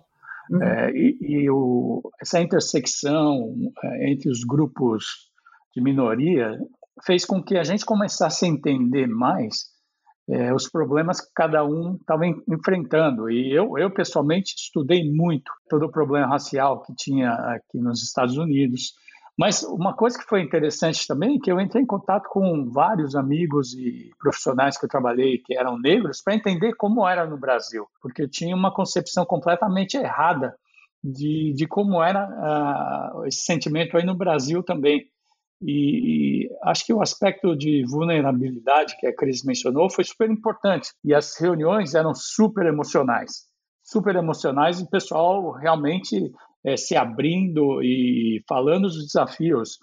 Uhum. 0.50 0.62
É, 0.62 0.90
e, 0.90 1.16
e 1.20 1.50
o, 1.50 2.02
essa 2.20 2.40
intersecção 2.40 3.54
é, 3.82 4.10
entre 4.10 4.30
os 4.30 4.44
grupos 4.44 5.32
de 5.74 5.82
minoria 5.82 6.58
fez 7.04 7.24
com 7.24 7.42
que 7.42 7.56
a 7.56 7.64
gente 7.64 7.84
começasse 7.84 8.44
a 8.44 8.48
entender 8.48 9.06
mais 9.06 9.74
é, 10.28 10.54
os 10.54 10.68
problemas 10.68 11.20
que 11.20 11.32
cada 11.34 11.64
um 11.64 11.96
estava 11.96 12.24
enfrentando. 12.26 13.30
E 13.30 13.52
eu, 13.52 13.76
eu, 13.76 13.90
pessoalmente, 13.90 14.54
estudei 14.56 15.10
muito 15.10 15.50
todo 15.68 15.86
o 15.86 15.90
problema 15.90 16.26
racial 16.26 16.82
que 16.82 16.94
tinha 16.94 17.30
aqui 17.30 17.78
nos 17.78 18.02
Estados 18.02 18.36
Unidos. 18.36 18.94
Mas 19.36 19.64
uma 19.64 19.94
coisa 19.94 20.16
que 20.16 20.24
foi 20.24 20.42
interessante 20.42 21.06
também 21.06 21.36
é 21.36 21.40
que 21.40 21.50
eu 21.50 21.60
entrei 21.60 21.82
em 21.82 21.86
contato 21.86 22.28
com 22.28 22.70
vários 22.70 23.16
amigos 23.16 23.74
e 23.74 24.10
profissionais 24.18 24.78
que 24.78 24.84
eu 24.84 24.88
trabalhei 24.88 25.38
que 25.38 25.56
eram 25.56 25.78
negros 25.78 26.22
para 26.22 26.36
entender 26.36 26.74
como 26.76 27.06
era 27.06 27.26
no 27.26 27.36
Brasil, 27.36 27.84
porque 28.00 28.22
eu 28.22 28.30
tinha 28.30 28.54
uma 28.54 28.72
concepção 28.72 29.26
completamente 29.26 29.96
errada 29.96 30.54
de, 31.02 31.52
de 31.52 31.66
como 31.66 32.00
era 32.00 32.28
uh, 32.28 33.26
esse 33.26 33.42
sentimento 33.42 33.96
aí 33.96 34.06
no 34.06 34.14
Brasil 34.14 34.62
também. 34.62 35.04
E, 35.62 36.46
e, 36.46 36.50
acho 36.64 36.86
que 36.86 36.92
o 36.92 37.00
aspecto 37.00 37.56
de 37.56 37.84
vulnerabilidade 37.86 38.96
que 38.98 39.06
a 39.06 39.14
Cris 39.14 39.42
mencionou 39.44 39.90
foi 39.90 40.04
super 40.04 40.30
importante. 40.30 40.90
E 41.04 41.14
as 41.14 41.38
reuniões 41.38 41.94
eram 41.94 42.14
super 42.14 42.66
emocionais. 42.66 43.46
Super 43.82 44.16
emocionais 44.16 44.80
e 44.80 44.84
o 44.84 44.90
pessoal 44.90 45.52
realmente 45.52 46.32
é, 46.64 46.76
se 46.76 46.96
abrindo 46.96 47.82
e 47.82 48.42
falando 48.48 48.82
dos 48.82 49.04
desafios. 49.06 49.78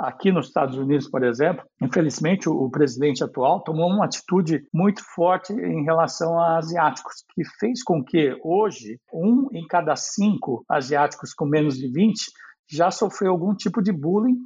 Aqui 0.00 0.32
nos 0.32 0.46
Estados 0.46 0.78
Unidos, 0.78 1.10
por 1.10 1.22
exemplo, 1.22 1.62
infelizmente 1.82 2.48
o 2.48 2.70
presidente 2.70 3.22
atual 3.22 3.62
tomou 3.62 3.86
uma 3.86 4.06
atitude 4.06 4.66
muito 4.72 5.02
forte 5.14 5.52
em 5.52 5.84
relação 5.84 6.40
a 6.40 6.56
asiáticos, 6.56 7.22
que 7.34 7.44
fez 7.58 7.82
com 7.82 8.02
que 8.02 8.34
hoje 8.42 8.98
um 9.12 9.48
em 9.52 9.66
cada 9.66 9.94
cinco 9.96 10.64
asiáticos 10.70 11.34
com 11.34 11.44
menos 11.44 11.76
de 11.76 11.92
20 11.92 12.18
já 12.70 12.90
sofreu 12.90 13.32
algum 13.32 13.54
tipo 13.54 13.82
de 13.82 13.92
bullying 13.92 14.38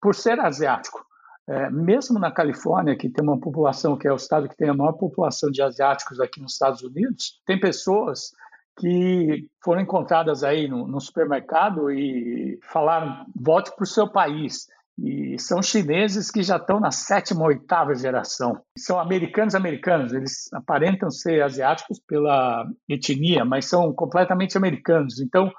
por 0.00 0.14
ser 0.14 0.38
asiático. 0.40 1.04
É, 1.48 1.68
mesmo 1.70 2.18
na 2.18 2.30
Califórnia, 2.30 2.96
que 2.96 3.08
tem 3.08 3.24
uma 3.24 3.38
população, 3.38 3.96
que 3.96 4.06
é 4.06 4.12
o 4.12 4.16
estado 4.16 4.48
que 4.48 4.56
tem 4.56 4.68
a 4.68 4.74
maior 4.74 4.92
população 4.92 5.50
de 5.50 5.60
asiáticos 5.60 6.20
aqui 6.20 6.40
nos 6.40 6.52
Estados 6.52 6.82
Unidos, 6.82 7.40
tem 7.44 7.58
pessoas 7.58 8.30
que 8.78 9.48
foram 9.62 9.82
encontradas 9.82 10.44
aí 10.44 10.68
no, 10.68 10.86
no 10.86 11.00
supermercado 11.00 11.90
e 11.90 12.58
falaram: 12.62 13.26
volte 13.34 13.74
para 13.74 13.82
o 13.82 13.86
seu 13.86 14.08
país. 14.08 14.68
E 15.02 15.38
são 15.38 15.62
chineses 15.62 16.30
que 16.30 16.42
já 16.42 16.56
estão 16.56 16.78
na 16.78 16.90
sétima, 16.90 17.46
oitava 17.46 17.94
geração. 17.94 18.60
São 18.76 19.00
americanos 19.00 19.54
americanos, 19.54 20.12
eles 20.12 20.52
aparentam 20.52 21.10
ser 21.10 21.42
asiáticos 21.42 21.98
pela 22.06 22.66
etnia, 22.86 23.44
mas 23.44 23.64
são 23.64 23.92
completamente 23.94 24.58
americanos. 24.58 25.18
Então, 25.18 25.50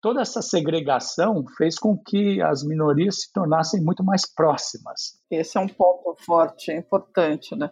toda 0.00 0.20
essa 0.20 0.42
segregação 0.42 1.44
fez 1.56 1.78
com 1.78 1.96
que 1.96 2.40
as 2.42 2.62
minorias 2.62 3.22
se 3.22 3.32
tornassem 3.32 3.82
muito 3.82 4.04
mais 4.04 4.22
próximas. 4.26 5.20
Esse 5.30 5.58
é 5.58 5.60
um 5.60 5.68
ponto 5.68 6.14
forte, 6.24 6.70
é 6.70 6.76
importante, 6.76 7.54
né? 7.56 7.70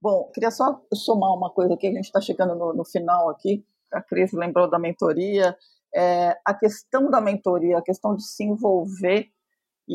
Bom, 0.00 0.30
queria 0.34 0.50
só 0.50 0.80
somar 0.92 1.32
uma 1.32 1.50
coisa 1.50 1.74
aqui, 1.74 1.86
a 1.86 1.92
gente 1.92 2.06
está 2.06 2.20
chegando 2.20 2.54
no, 2.54 2.72
no, 2.74 2.84
final 2.84 3.30
aqui, 3.30 3.64
a 3.92 4.02
Cris 4.02 4.32
lembrou 4.32 4.68
da 4.68 4.78
mentoria, 4.78 5.56
é, 5.94 6.36
a 6.44 6.54
questão 6.54 7.08
da 7.08 7.20
mentoria, 7.20 7.78
a 7.78 7.82
questão 7.82 8.16
de 8.16 8.24
se 8.24 8.42
envolver 8.42 9.28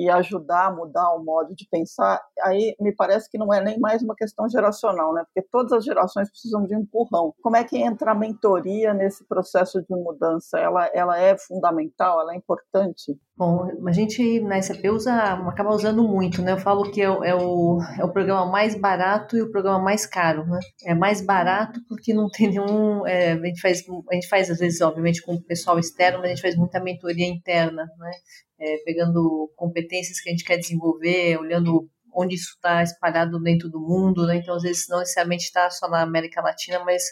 e 0.04 0.10
ajudar 0.10 0.68
a 0.68 0.72
mudar 0.72 1.14
o 1.14 1.24
modo 1.24 1.56
de 1.56 1.68
pensar, 1.70 2.22
aí 2.44 2.76
me 2.80 2.94
parece 2.96 3.30
que 3.30 3.38
não 3.38 3.54
é 3.54 3.62
nem 3.64 3.80
mais 3.80 4.02
uma 4.04 4.16
questão 4.16 4.48
geracional, 4.48 5.14
né? 5.14 5.24
Porque 5.26 5.48
todas 5.52 5.72
as 5.72 5.84
gerações 5.84 6.30
precisam 6.30 6.64
de 6.66 6.76
um 6.76 6.82
empurrão. 6.82 7.34
Como 7.42 7.56
é 7.56 7.64
que 7.64 7.78
entra 7.78 8.12
a 8.12 8.16
mentoria 8.16 8.94
nesse 8.94 9.28
processo 9.28 9.82
de 9.82 9.96
mudança? 9.96 10.58
Ela, 10.60 10.90
ela 10.94 11.20
é 11.20 11.38
fundamental, 11.38 12.22
ela 12.22 12.34
é 12.34 12.38
importante? 12.38 13.18
Bom, 13.36 13.70
a 13.88 13.92
gente 13.92 14.40
na 14.42 14.60
SAP 14.60 14.84
usa, 14.92 15.14
acaba 15.14 15.70
usando 15.70 16.04
muito, 16.04 16.42
né? 16.42 16.54
Eu 16.54 16.58
falo 16.58 16.90
que 16.90 17.02
é 17.02 17.06
é, 17.06 17.36
o, 17.36 17.80
é 18.00 18.04
o 18.04 18.12
programa 18.12 18.46
mais 18.46 18.74
barato 18.74 19.38
e 19.38 19.42
o 19.42 19.52
programa 19.52 19.80
mais 19.80 20.06
caro, 20.06 20.46
né? 20.46 20.60
É 20.84 20.96
mais 20.96 21.22
barato 21.24 21.80
porque 21.88 22.14
não 22.14 22.30
tem 22.30 22.50
nenhum. 22.50 23.06
É, 23.06 23.34
a, 23.34 23.46
gente 23.46 23.62
faz, 23.62 23.84
a 24.10 24.14
gente 24.16 24.28
faz, 24.28 24.50
às 24.50 24.58
vezes, 24.58 24.82
obviamente, 24.82 25.22
com 25.22 25.36
o 25.36 25.42
pessoal 25.42 25.78
externo, 25.78 26.20
mas 26.20 26.28
a 26.28 26.30
gente 26.34 26.42
faz 26.42 26.56
muita 26.56 26.80
mentoria 26.80 27.28
interna, 27.28 27.86
né? 27.98 28.12
É, 28.60 28.78
pegando 28.86 29.52
competências 29.56 30.20
que 30.20 30.30
a 30.30 30.32
gente 30.32 30.44
quer 30.44 30.58
desenvolver, 30.58 31.38
olhando 31.38 31.88
onde 32.14 32.34
isso 32.36 32.54
está 32.56 32.82
espalhado 32.82 33.40
dentro 33.40 33.70
do 33.70 33.80
mundo, 33.80 34.26
né? 34.26 34.38
Então, 34.38 34.56
às 34.56 34.64
vezes, 34.64 34.88
não 34.90 35.00
necessariamente 35.00 35.44
está 35.44 35.70
só 35.70 35.88
na 35.88 36.02
América 36.02 36.42
Latina, 36.42 36.84
mas 36.84 37.04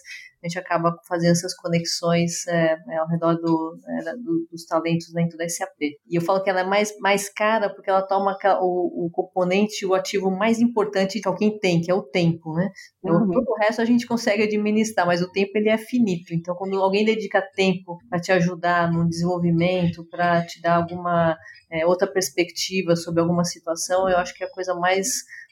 a 0.45 0.47
gente 0.47 0.59
acaba 0.59 0.95
fazendo 1.07 1.31
essas 1.31 1.55
conexões 1.55 2.45
é, 2.47 2.77
é 2.89 2.97
ao 2.97 3.07
redor 3.07 3.35
do, 3.35 3.77
é, 3.87 4.15
do, 4.17 4.47
dos 4.51 4.65
talentos 4.65 5.11
dentro 5.11 5.37
da 5.37 5.49
SAP. 5.49 5.81
E 5.81 6.15
eu 6.15 6.21
falo 6.21 6.43
que 6.43 6.49
ela 6.49 6.59
é 6.59 6.63
mais, 6.63 6.95
mais 6.99 7.27
cara 7.27 7.69
porque 7.69 7.89
ela 7.89 8.03
toma 8.03 8.37
o, 8.61 9.05
o 9.05 9.09
componente, 9.09 9.85
o 9.85 9.95
ativo 9.95 10.29
mais 10.29 10.59
importante 10.59 11.19
que 11.19 11.27
alguém 11.27 11.57
tem, 11.57 11.81
que 11.81 11.89
é 11.89 11.95
o 11.95 12.03
tempo, 12.03 12.53
né? 12.53 12.69
Então, 12.99 13.15
uhum. 13.15 13.31
todo 13.31 13.49
o 13.49 13.57
resto 13.59 13.81
a 13.81 13.85
gente 13.85 14.05
consegue 14.05 14.43
administrar, 14.43 15.05
mas 15.05 15.21
o 15.21 15.31
tempo 15.31 15.51
ele 15.55 15.69
é 15.69 15.77
finito. 15.77 16.33
Então, 16.33 16.55
quando 16.55 16.79
alguém 16.81 17.03
dedica 17.03 17.41
tempo 17.41 17.97
para 18.09 18.19
te 18.19 18.31
ajudar 18.31 18.91
no 18.91 19.07
desenvolvimento, 19.07 20.05
para 20.09 20.45
te 20.45 20.61
dar 20.61 20.75
alguma 20.75 21.35
é, 21.71 21.85
outra 21.85 22.07
perspectiva 22.07 22.95
sobre 22.95 23.21
alguma 23.21 23.43
situação, 23.43 24.07
eu 24.07 24.17
acho 24.17 24.33
que 24.35 24.43
é 24.43 24.47
a 24.47 24.51
coisa 24.51 24.75
mais 24.75 25.07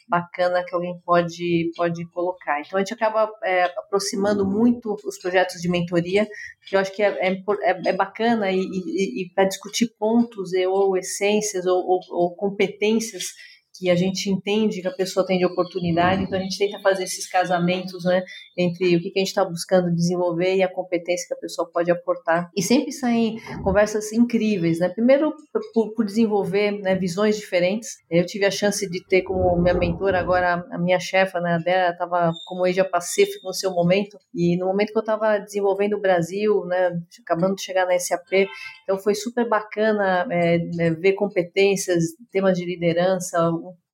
bacana 0.08 0.64
que 0.64 0.74
alguém 0.74 1.00
pode, 1.06 1.72
pode 1.76 2.06
colocar. 2.12 2.62
Então, 2.62 2.78
a 2.78 2.82
gente 2.82 2.94
acaba 2.94 3.30
é, 3.44 3.64
aproximando 3.64 4.46
muito 4.46 4.96
os 5.06 5.18
projetos 5.20 5.62
de 5.62 5.70
mentoria, 5.70 6.28
que 6.68 6.76
eu 6.76 6.80
acho 6.80 6.92
que 6.94 7.04
é, 7.04 7.10
é, 7.28 7.32
é, 7.32 7.90
é 7.90 7.94
bacana 7.94 8.52
e, 8.52 8.60
e, 8.60 9.24
e 9.24 9.30
para 9.34 9.46
discutir 9.46 9.94
pontos 9.98 10.52
ou 10.68 10.98
essências 10.98 11.66
ou, 11.66 11.78
ou, 11.78 12.00
ou 12.10 12.36
competências 12.36 13.26
que 13.74 13.90
a 13.90 13.96
gente 13.96 14.30
entende 14.30 14.82
que 14.82 14.88
a 14.88 14.94
pessoa 14.94 15.26
tem 15.26 15.38
de 15.38 15.46
oportunidade, 15.46 16.24
então 16.24 16.38
a 16.38 16.42
gente 16.42 16.58
tenta 16.58 16.80
fazer 16.80 17.04
esses 17.04 17.28
casamentos, 17.30 18.04
né, 18.06 18.24
entre 18.58 18.96
o 18.96 19.00
que 19.02 19.12
a 19.16 19.20
gente 19.20 19.28
está 19.28 19.44
buscando 19.44 19.94
desenvolver 19.94 20.56
e 20.56 20.64
a 20.64 20.72
competência 20.72 21.28
que 21.28 21.34
a 21.34 21.38
pessoa 21.38 21.70
pode 21.72 21.92
aportar. 21.92 22.50
E 22.56 22.62
sempre 22.62 22.92
saem 22.92 23.38
conversas 23.64 24.12
incríveis, 24.14 24.80
né, 24.80 24.90
primeiro 24.90 25.34
por, 25.74 25.94
por 25.94 26.06
desenvolver 26.06 26.72
né, 26.72 26.96
visões 26.96 27.36
diferentes. 27.36 27.90
Eu 28.10 28.26
tive 28.26 28.46
a 28.46 28.52
chance 28.52 28.88
de 28.90 29.04
ter 29.06 29.24
como 29.24 29.60
minha 29.62 29.74
mentora 29.74 30.20
agora 30.20 30.66
a 30.72 30.78
minha 30.78 31.00
chefa, 31.00 31.40
né, 31.40 31.54
a 31.54 31.58
Débora 31.58 31.92
estava 31.92 32.32
como 32.46 32.66
Asia 32.66 32.86
Pacífico 32.86 33.48
no 33.48 33.54
seu 33.54 33.72
momento, 33.72 34.18
e 34.34 34.58
no 34.58 34.68
momento 34.68 34.92
que 34.92 34.98
eu 34.98 35.02
estava 35.02 35.40
desenvolvendo 35.40 35.94
o 35.94 36.02
Brasil, 36.02 36.64
né, 36.66 36.92
acabando 37.22 37.56
de 37.56 37.64
chegar 37.64 37.86
na 37.86 37.98
SAP, 37.98 38.48
então 38.84 38.98
foi 38.98 39.16
super 39.16 39.48
bacana 39.48 40.28
é, 40.30 40.58
ver 40.92 41.14
competências, 41.14 42.04
temas 42.32 42.58
de 42.58 42.66
liderança, 42.66 43.40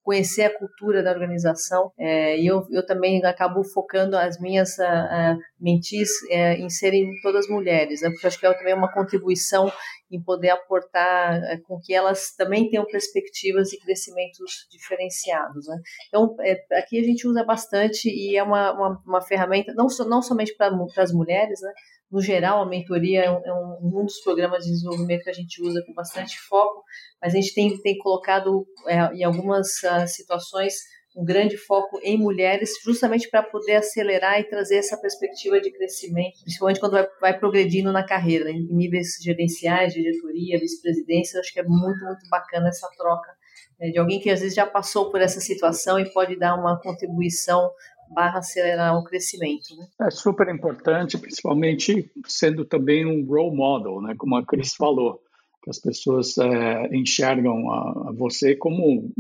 conhecer 0.04 0.44
a 0.44 0.58
cultura 0.58 1.04
da 1.04 1.12
organização 1.12 1.92
é, 1.98 2.40
e 2.40 2.48
eu, 2.48 2.66
eu 2.72 2.86
também 2.86 3.24
acabo 3.24 3.64
focando 3.64 4.18
as 4.18 4.40
minhas 4.40 4.78
uh, 4.78 4.84
uh, 4.84 5.38
mentis 5.60 6.10
uh, 6.32 6.58
em 6.58 6.70
serem 6.70 7.12
todas 7.22 7.48
mulheres, 7.48 8.02
né, 8.02 8.10
porque 8.10 8.28
acho 8.28 8.40
que 8.40 8.46
é 8.46 8.54
também 8.54 8.74
uma 8.74 8.92
contribuição 8.92 9.72
em 10.12 10.22
poder 10.22 10.50
aportar 10.50 11.40
com 11.68 11.80
que 11.80 11.94
elas 11.94 12.34
também 12.36 12.68
tenham 12.70 12.86
perspectivas 12.86 13.72
e 13.72 13.80
crescimentos 13.80 14.68
diferenciados. 14.72 15.68
Né. 15.68 15.78
Então, 16.08 16.36
é, 16.42 16.58
aqui 16.80 17.00
a 17.00 17.04
gente 17.04 17.28
usa 17.28 17.44
bastante 17.44 18.10
e 18.10 18.36
é 18.36 18.42
uma, 18.42 18.74
uma, 18.74 19.02
uma 19.06 19.22
ferramenta, 19.22 19.72
não, 19.76 19.88
so, 19.88 20.10
não 20.10 20.22
somente 20.22 20.56
para 20.56 20.74
as 20.98 21.14
mulheres, 21.14 21.60
né, 21.62 21.72
no 22.12 22.22
geral, 22.22 22.62
a 22.62 22.66
mentoria 22.66 23.24
é 23.24 23.32
um, 23.32 23.46
é 23.46 23.54
um, 23.54 24.04
dos 24.04 24.20
programas 24.22 24.64
de 24.64 24.72
desenvolvimento 24.72 25.24
que 25.24 25.30
a 25.30 25.34
gente 25.34 25.62
usa 25.62 25.84
com 25.86 25.94
bastante 25.94 26.40
foco, 26.40 26.84
mas 27.22 27.34
a 27.34 27.36
gente 27.36 27.54
tem, 27.54 27.78
tem 27.82 27.98
colocado 27.98 28.66
é, 28.88 29.14
em 29.14 29.24
algumas 29.24 29.68
uh, 29.84 30.08
situações 30.08 30.74
um 31.16 31.26
grande 31.26 31.58
foco 31.58 32.00
em 32.04 32.18
mulheres, 32.18 32.72
justamente 32.86 33.30
para 33.30 33.44
poder 33.44 33.76
acelerar 33.76 34.40
e 34.40 34.44
trazer 34.44 34.78
essa 34.78 34.96
perspectiva 34.98 35.60
de 35.60 35.72
crescimento, 35.72 36.40
principalmente 36.42 36.80
quando 36.80 36.94
vai, 36.94 37.08
vai 37.20 37.38
progredindo 37.38 37.92
na 37.92 38.06
carreira, 38.06 38.50
em 38.50 38.68
níveis 38.72 39.18
gerenciais, 39.22 39.94
diretoria, 39.94 40.60
vice-presidência. 40.60 41.40
Acho 41.40 41.52
que 41.52 41.60
é 41.60 41.64
muito, 41.64 42.06
muito 42.06 42.30
bacana 42.30 42.70
essa 42.70 42.88
troca 42.96 43.32
né, 43.80 43.90
de 43.90 43.98
alguém 43.98 44.20
que 44.20 44.30
às 44.30 44.40
vezes 44.40 44.56
já 44.56 44.66
passou 44.66 45.10
por 45.10 45.22
essa 45.22 45.40
situação 45.40 46.00
e 46.00 46.12
pode 46.12 46.38
dar 46.38 46.56
uma 46.56 46.80
contribuição 46.80 47.70
barra 48.10 48.40
acelerar 48.40 48.98
o 48.98 49.04
crescimento. 49.04 49.76
Né? 49.78 49.88
É 50.02 50.10
super 50.10 50.48
importante, 50.50 51.18
principalmente 51.18 52.12
sendo 52.26 52.66
também 52.66 53.06
um 53.06 53.26
role 53.26 53.56
model, 53.56 54.02
né? 54.02 54.16
como 54.18 54.36
a 54.36 54.46
Cris 54.46 54.74
falou, 54.76 55.22
que 55.64 55.70
as 55.70 55.80
pessoas 55.80 56.38
é, 56.38 56.96
enxergam 56.96 57.70
a, 57.72 58.10
a, 58.10 58.14
você 58.14 58.56
como 58.56 59.12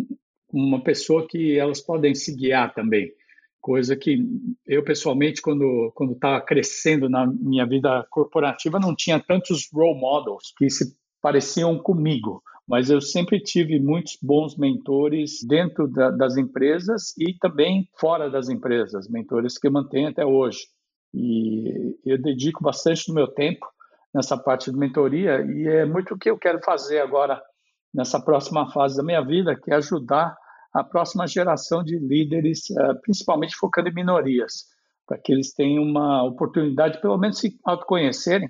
uma 0.51 0.83
pessoa 0.83 1.27
que 1.27 1.57
elas 1.57 1.81
podem 1.81 2.15
se 2.15 2.35
guiar 2.35 2.73
também. 2.73 3.11
Coisa 3.61 3.95
que 3.95 4.17
eu, 4.65 4.83
pessoalmente, 4.83 5.41
quando 5.41 5.91
quando 5.93 6.13
estava 6.13 6.39
crescendo 6.39 7.09
na 7.09 7.27
minha 7.27 7.65
vida 7.65 8.07
corporativa, 8.09 8.79
não 8.79 8.95
tinha 8.95 9.19
tantos 9.19 9.67
role 9.71 9.99
models 9.99 10.53
que 10.57 10.69
se 10.69 10.95
pareciam 11.21 11.77
comigo 11.77 12.41
mas 12.70 12.91
eu 12.91 13.01
sempre 13.01 13.39
tive 13.39 13.80
muitos 13.80 14.15
bons 14.22 14.55
mentores 14.55 15.39
dentro 15.43 15.88
da, 15.88 16.11
das 16.11 16.38
empresas 16.38 17.17
e 17.17 17.34
também 17.34 17.89
fora 17.99 18.30
das 18.30 18.47
empresas, 18.47 19.09
mentores 19.09 19.57
que 19.57 19.65
eu 19.65 19.72
mantenho 19.72 20.09
até 20.09 20.24
hoje. 20.24 20.59
E 21.11 21.97
eu 22.05 22.22
dedico 22.22 22.63
bastante 22.63 23.07
do 23.07 23.15
meu 23.15 23.28
tempo 23.28 23.65
nessa 24.13 24.38
parte 24.38 24.72
de 24.72 24.78
mentoria 24.78 25.41
e 25.41 25.67
é 25.67 25.84
muito 25.84 26.13
o 26.13 26.17
que 26.17 26.30
eu 26.30 26.38
quero 26.38 26.59
fazer 26.63 26.99
agora 26.99 27.41
nessa 27.91 28.22
próxima 28.24 28.72
fase 28.72 28.95
da 28.95 29.03
minha 29.03 29.26
vida, 29.26 29.59
que 29.59 29.72
é 29.72 29.76
ajudar 29.76 30.38
a 30.72 30.84
próxima 30.84 31.26
geração 31.26 31.84
de 31.84 31.97
líderes, 31.97 32.70
eh, 32.70 32.93
principalmente 33.01 33.55
focando 33.55 33.89
em 33.89 33.93
minorias, 33.95 34.65
para 35.07 35.17
que 35.17 35.34
eles 35.34 35.55
tenham 35.55 35.82
uma 35.82 36.24
oportunidade, 36.24 37.01
pelo 37.01 37.17
menos, 37.17 37.39
se 37.39 37.57
autoconhecerem 37.65 38.47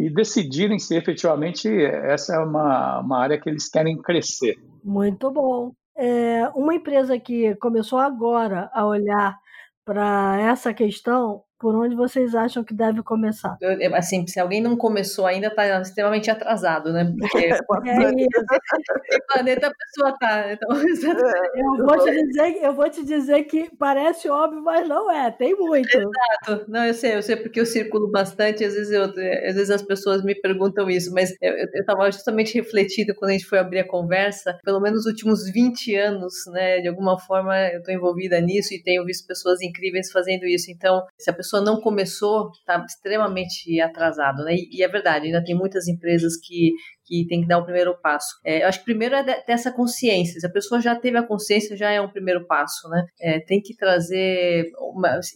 e 0.00 0.08
decidirem 0.08 0.78
se 0.78 0.96
efetivamente 0.96 1.68
essa 1.68 2.36
é 2.36 2.38
uma, 2.38 3.00
uma 3.00 3.18
área 3.18 3.38
que 3.38 3.50
eles 3.50 3.68
querem 3.68 4.00
crescer. 4.00 4.56
Muito 4.82 5.30
bom. 5.30 5.72
É, 5.96 6.48
uma 6.54 6.74
empresa 6.74 7.18
que 7.18 7.54
começou 7.56 7.98
agora 7.98 8.70
a 8.72 8.86
olhar 8.86 9.38
para 9.84 10.40
essa 10.40 10.72
questão 10.72 11.42
por 11.60 11.74
onde 11.74 11.94
vocês 11.94 12.34
acham 12.34 12.64
que 12.64 12.72
deve 12.72 13.02
começar? 13.02 13.58
Assim, 13.94 14.26
se 14.26 14.40
alguém 14.40 14.62
não 14.62 14.76
começou 14.76 15.26
ainda, 15.26 15.48
está 15.48 15.80
extremamente 15.80 16.30
atrasado, 16.30 16.90
né? 16.90 17.12
Porque 17.18 17.38
é 17.44 17.58
que 18.16 19.20
planeta 19.32 19.66
a 19.66 19.72
pessoa 19.74 20.10
está. 20.10 20.52
Então... 20.52 20.68
Eu, 20.74 21.86
vou 21.86 21.98
te 21.98 22.10
dizer, 22.10 22.56
eu 22.62 22.72
vou 22.72 22.90
te 22.90 23.04
dizer 23.04 23.44
que 23.44 23.70
parece 23.78 24.28
óbvio, 24.28 24.62
mas 24.62 24.88
não 24.88 25.10
é, 25.10 25.30
tem 25.30 25.54
muito. 25.54 25.94
Exato. 25.94 26.64
Não, 26.68 26.86
eu 26.86 26.94
sei, 26.94 27.16
eu 27.16 27.22
sei 27.22 27.36
porque 27.36 27.60
eu 27.60 27.66
circulo 27.66 28.10
bastante, 28.10 28.64
às 28.64 28.74
vezes, 28.74 28.90
eu, 28.90 29.04
às 29.04 29.54
vezes 29.54 29.70
as 29.70 29.82
pessoas 29.82 30.24
me 30.24 30.34
perguntam 30.34 30.88
isso, 30.88 31.12
mas 31.12 31.34
eu 31.42 31.54
estava 31.74 32.10
justamente 32.10 32.54
refletido 32.54 33.14
quando 33.14 33.30
a 33.30 33.32
gente 33.34 33.46
foi 33.46 33.58
abrir 33.58 33.80
a 33.80 33.86
conversa, 33.86 34.58
pelo 34.64 34.80
menos 34.80 35.00
os 35.00 35.06
últimos 35.06 35.50
20 35.50 35.94
anos, 35.96 36.32
né? 36.52 36.80
De 36.80 36.88
alguma 36.88 37.18
forma 37.18 37.54
eu 37.68 37.80
estou 37.80 37.92
envolvida 37.92 38.40
nisso 38.40 38.72
e 38.72 38.82
tenho 38.82 39.04
visto 39.04 39.26
pessoas 39.26 39.60
incríveis 39.60 40.10
fazendo 40.10 40.46
isso. 40.46 40.70
Então, 40.70 41.04
se 41.18 41.28
a 41.28 41.34
pessoa 41.34 41.49
pessoa 41.50 41.62
não 41.62 41.80
começou, 41.80 42.50
está 42.52 42.84
extremamente 42.86 43.80
atrasado, 43.80 44.44
né? 44.44 44.54
E, 44.54 44.78
e, 44.78 44.82
é 44.82 44.88
verdade, 44.88 45.26
ainda 45.26 45.42
tem 45.42 45.54
muitas 45.54 45.88
empresas 45.88 46.36
que, 46.36 46.72
que 47.04 47.26
tem 47.26 47.40
que 47.42 47.48
dar 47.48 47.58
o 47.58 47.64
primeiro 47.64 47.98
passo. 48.00 48.28
É, 48.44 48.62
eu 48.62 48.68
acho 48.68 48.78
que 48.78 48.84
primeiro 48.84 49.16
é 49.16 49.24
ter 49.24 49.52
essa 49.52 49.72
consciência. 49.72 50.38
Se 50.38 50.46
a 50.46 50.52
pessoa 50.52 50.80
já 50.80 50.94
teve 50.94 51.18
a 51.18 51.26
consciência, 51.26 51.76
já 51.76 51.90
é 51.90 52.00
um 52.00 52.10
primeiro 52.10 52.46
passo, 52.46 52.88
né? 52.88 53.04
É, 53.20 53.40
tem 53.40 53.60
que 53.60 53.74
trazer 53.74 54.66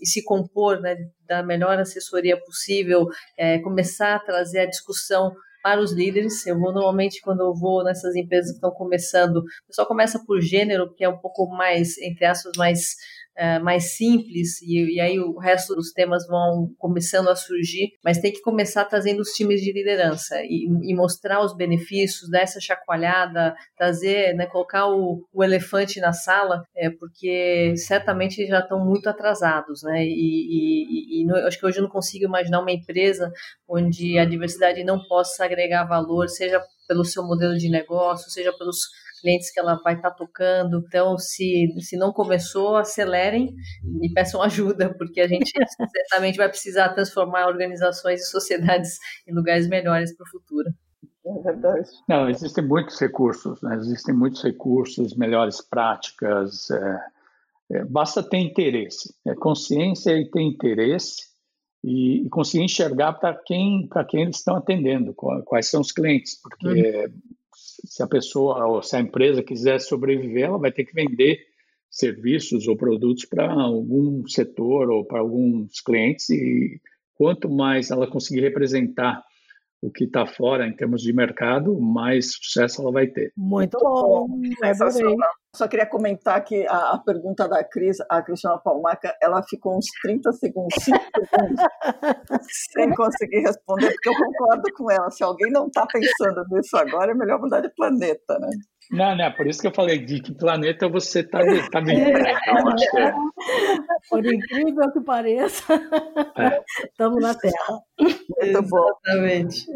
e 0.00 0.06
se 0.06 0.22
compor, 0.22 0.80
né? 0.80 0.96
Da 1.26 1.42
melhor 1.42 1.78
assessoria 1.78 2.38
possível, 2.38 3.06
é, 3.36 3.58
começar 3.58 4.14
a 4.14 4.20
trazer 4.20 4.60
a 4.60 4.66
discussão 4.66 5.32
para 5.62 5.80
os 5.80 5.92
líderes. 5.92 6.46
Eu 6.46 6.60
vou 6.60 6.72
normalmente, 6.72 7.22
quando 7.22 7.40
eu 7.40 7.54
vou 7.54 7.82
nessas 7.82 8.14
empresas 8.14 8.50
que 8.50 8.56
estão 8.56 8.70
começando, 8.70 9.38
o 9.38 9.66
pessoal 9.66 9.88
começa 9.88 10.22
por 10.26 10.38
gênero, 10.40 10.94
que 10.94 11.02
é 11.02 11.08
um 11.08 11.18
pouco 11.18 11.48
mais, 11.48 11.96
entre 11.98 12.26
aspas, 12.26 12.52
mais 12.58 12.94
é, 13.36 13.58
mais 13.58 13.96
simples 13.96 14.60
e, 14.62 14.96
e, 14.96 15.00
aí 15.00 15.18
o 15.18 15.38
resto 15.38 15.74
dos 15.74 15.92
temas 15.92 16.26
vão 16.26 16.72
começando 16.78 17.28
a 17.28 17.36
surgir, 17.36 17.92
mas 18.04 18.18
tem 18.18 18.32
que 18.32 18.40
começar 18.40 18.84
trazendo 18.84 19.20
os 19.20 19.30
times 19.30 19.60
de 19.60 19.72
liderança 19.72 20.36
e, 20.42 20.66
e 20.82 20.94
mostrar 20.94 21.44
os 21.44 21.54
benefícios, 21.56 22.30
dar 22.30 22.40
essa 22.40 22.60
chacoalhada, 22.60 23.54
trazer, 23.76 24.34
né, 24.34 24.46
colocar 24.46 24.88
o, 24.88 25.26
o 25.32 25.42
elefante 25.42 26.00
na 26.00 26.12
sala, 26.12 26.64
é, 26.76 26.90
porque 26.90 27.74
certamente 27.76 28.46
já 28.46 28.60
estão 28.60 28.84
muito 28.84 29.08
atrasados, 29.08 29.82
né? 29.82 30.04
E, 30.04 31.22
e, 31.22 31.46
acho 31.46 31.58
que 31.58 31.66
hoje 31.66 31.78
eu 31.78 31.82
não 31.82 31.90
consigo 31.90 32.24
imaginar 32.24 32.60
uma 32.60 32.72
empresa 32.72 33.32
onde 33.68 34.18
a 34.18 34.24
diversidade 34.24 34.84
não 34.84 35.02
possa 35.06 35.44
agregar 35.44 35.84
valor, 35.84 36.28
seja 36.28 36.62
pelo 36.86 37.04
seu 37.04 37.22
modelo 37.24 37.56
de 37.56 37.68
negócio, 37.68 38.30
seja 38.30 38.52
pelos 38.52 38.78
clientes 39.24 39.50
que 39.50 39.58
ela 39.58 39.80
vai 39.82 39.94
estar 39.94 40.10
tá 40.10 40.16
tocando. 40.16 40.84
Então, 40.86 41.16
se, 41.16 41.66
se 41.80 41.96
não 41.96 42.12
começou, 42.12 42.76
acelerem 42.76 43.54
e 44.02 44.12
peçam 44.12 44.42
ajuda, 44.42 44.94
porque 44.98 45.20
a 45.22 45.26
gente 45.26 45.50
certamente 46.10 46.36
vai 46.36 46.48
precisar 46.48 46.90
transformar 46.90 47.46
organizações 47.46 48.20
e 48.20 48.30
sociedades 48.30 48.98
em 49.26 49.34
lugares 49.34 49.66
melhores 49.66 50.14
para 50.14 50.24
o 50.24 50.30
futuro. 50.30 50.68
É 51.26 51.42
verdade. 51.42 51.88
Não, 52.06 52.28
existem 52.28 52.62
muitos 52.62 53.00
recursos, 53.00 53.60
né? 53.62 53.76
existem 53.76 54.14
muitos 54.14 54.42
recursos, 54.42 55.16
melhores 55.16 55.62
práticas. 55.62 56.70
É, 56.70 56.98
é, 57.72 57.84
basta 57.86 58.22
ter 58.22 58.36
interesse, 58.36 59.14
é, 59.26 59.34
consciência 59.34 60.10
e 60.18 60.30
ter 60.30 60.42
interesse 60.42 61.22
e, 61.82 62.26
e 62.26 62.28
conseguir 62.28 62.64
enxergar 62.64 63.14
para 63.14 63.34
quem 63.34 63.88
para 63.88 64.04
quem 64.04 64.22
eles 64.22 64.36
estão 64.36 64.56
atendendo, 64.56 65.14
quais 65.14 65.70
são 65.70 65.80
os 65.80 65.92
clientes, 65.92 66.38
porque 66.42 67.06
uhum 67.06 67.12
se 67.84 68.02
a 68.02 68.06
pessoa 68.06 68.66
ou 68.66 68.82
se 68.82 68.96
a 68.96 69.00
empresa 69.00 69.42
quiser 69.42 69.80
sobreviver, 69.80 70.44
ela 70.44 70.58
vai 70.58 70.72
ter 70.72 70.84
que 70.84 70.94
vender 70.94 71.38
serviços 71.90 72.66
ou 72.66 72.76
produtos 72.76 73.24
para 73.24 73.50
algum 73.52 74.26
setor 74.26 74.90
ou 74.90 75.04
para 75.04 75.20
alguns 75.20 75.80
clientes 75.80 76.28
e 76.30 76.80
quanto 77.14 77.48
mais 77.48 77.90
ela 77.90 78.10
conseguir 78.10 78.40
representar 78.40 79.22
o 79.80 79.90
que 79.90 80.04
está 80.04 80.26
fora 80.26 80.66
em 80.66 80.74
termos 80.74 81.02
de 81.02 81.12
mercado, 81.12 81.78
mais 81.78 82.32
sucesso 82.32 82.80
ela 82.80 82.90
vai 82.90 83.06
ter. 83.06 83.32
Muito 83.36 83.78
bom, 83.78 84.26
Só 85.54 85.68
queria 85.68 85.86
comentar 85.86 86.42
que 86.42 86.66
a, 86.66 86.94
a, 86.94 86.98
pergunta 86.98 87.48
da 87.48 87.62
Cris, 87.62 87.98
a 88.10 88.20
Cristiana 88.22 88.58
Palmaca, 88.58 89.16
ela 89.22 89.42
ficou 89.48 89.78
uns 89.78 89.86
30 90.02 90.32
segundos, 90.32 90.74
5 90.82 90.98
segundos 91.30 91.64
sem 92.72 92.90
conseguir 92.94 93.40
responder, 93.40 93.92
porque 93.92 94.08
eu 94.08 94.14
concordo 94.14 94.72
com 94.76 94.90
ela. 94.90 95.10
Se 95.10 95.22
alguém 95.22 95.52
não 95.52 95.66
está 95.66 95.86
pensando 95.86 96.44
nisso 96.50 96.76
agora, 96.76 97.12
é 97.12 97.14
melhor 97.14 97.40
mudar 97.40 97.60
de 97.60 97.68
planeta, 97.70 98.38
né? 98.40 98.50
Não, 98.90 99.16
não, 99.16 99.32
por 99.32 99.46
isso 99.46 99.60
que 99.60 99.66
eu 99.66 99.74
falei 99.74 99.98
de 99.98 100.20
que 100.20 100.34
planeta 100.34 100.88
você 100.88 101.20
está 101.20 101.38
tá 101.38 101.44
vivendo. 101.44 101.70
Tá 101.70 101.80
então, 101.80 103.00
é. 103.00 103.14
Por 104.10 104.26
incrível 104.26 104.92
que 104.92 105.00
pareça, 105.00 105.80
estamos 106.84 107.18
é. 107.18 107.26
na 107.26 107.34
Terra. 107.34 107.80
Muito 107.98 108.62
bom. 108.62 108.86
Exatamente. 109.06 109.66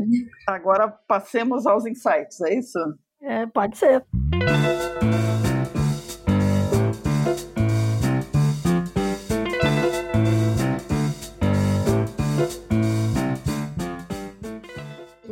Agora 0.47 0.89
passemos 1.07 1.67
aos 1.67 1.87
insights, 1.87 2.41
é 2.43 2.55
isso? 2.55 2.79
É, 3.23 3.47
pode 3.47 3.79
ser. 3.79 4.05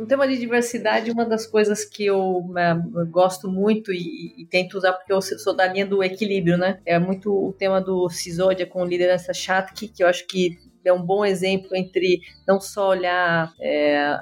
Tema 0.07 0.27
de 0.27 0.37
diversidade, 0.37 1.11
uma 1.11 1.25
das 1.25 1.45
coisas 1.45 1.85
que 1.85 2.05
eu 2.05 2.43
é, 2.57 2.75
gosto 3.05 3.49
muito 3.49 3.91
e, 3.91 4.33
e, 4.37 4.45
tento 4.45 4.77
usar, 4.77 4.93
porque 4.93 5.13
eu 5.13 5.21
sou 5.21 5.55
da 5.55 5.67
linha 5.67 5.85
do 5.85 6.03
equilíbrio, 6.03 6.57
né? 6.57 6.79
É 6.85 6.97
muito 6.97 7.31
o 7.31 7.53
tema 7.53 7.81
do 7.81 8.09
Cisodia 8.09 8.65
com 8.65 8.85
liderança 8.85 9.33
Chatki, 9.33 9.87
que 9.87 10.03
eu 10.03 10.07
acho 10.07 10.25
que 10.27 10.57
é 10.87 10.93
um 10.93 11.01
bom 11.01 11.25
exemplo 11.25 11.75
entre 11.75 12.21
não 12.47 12.59
só 12.59 12.89
olhar 12.89 13.53
é, 13.59 14.15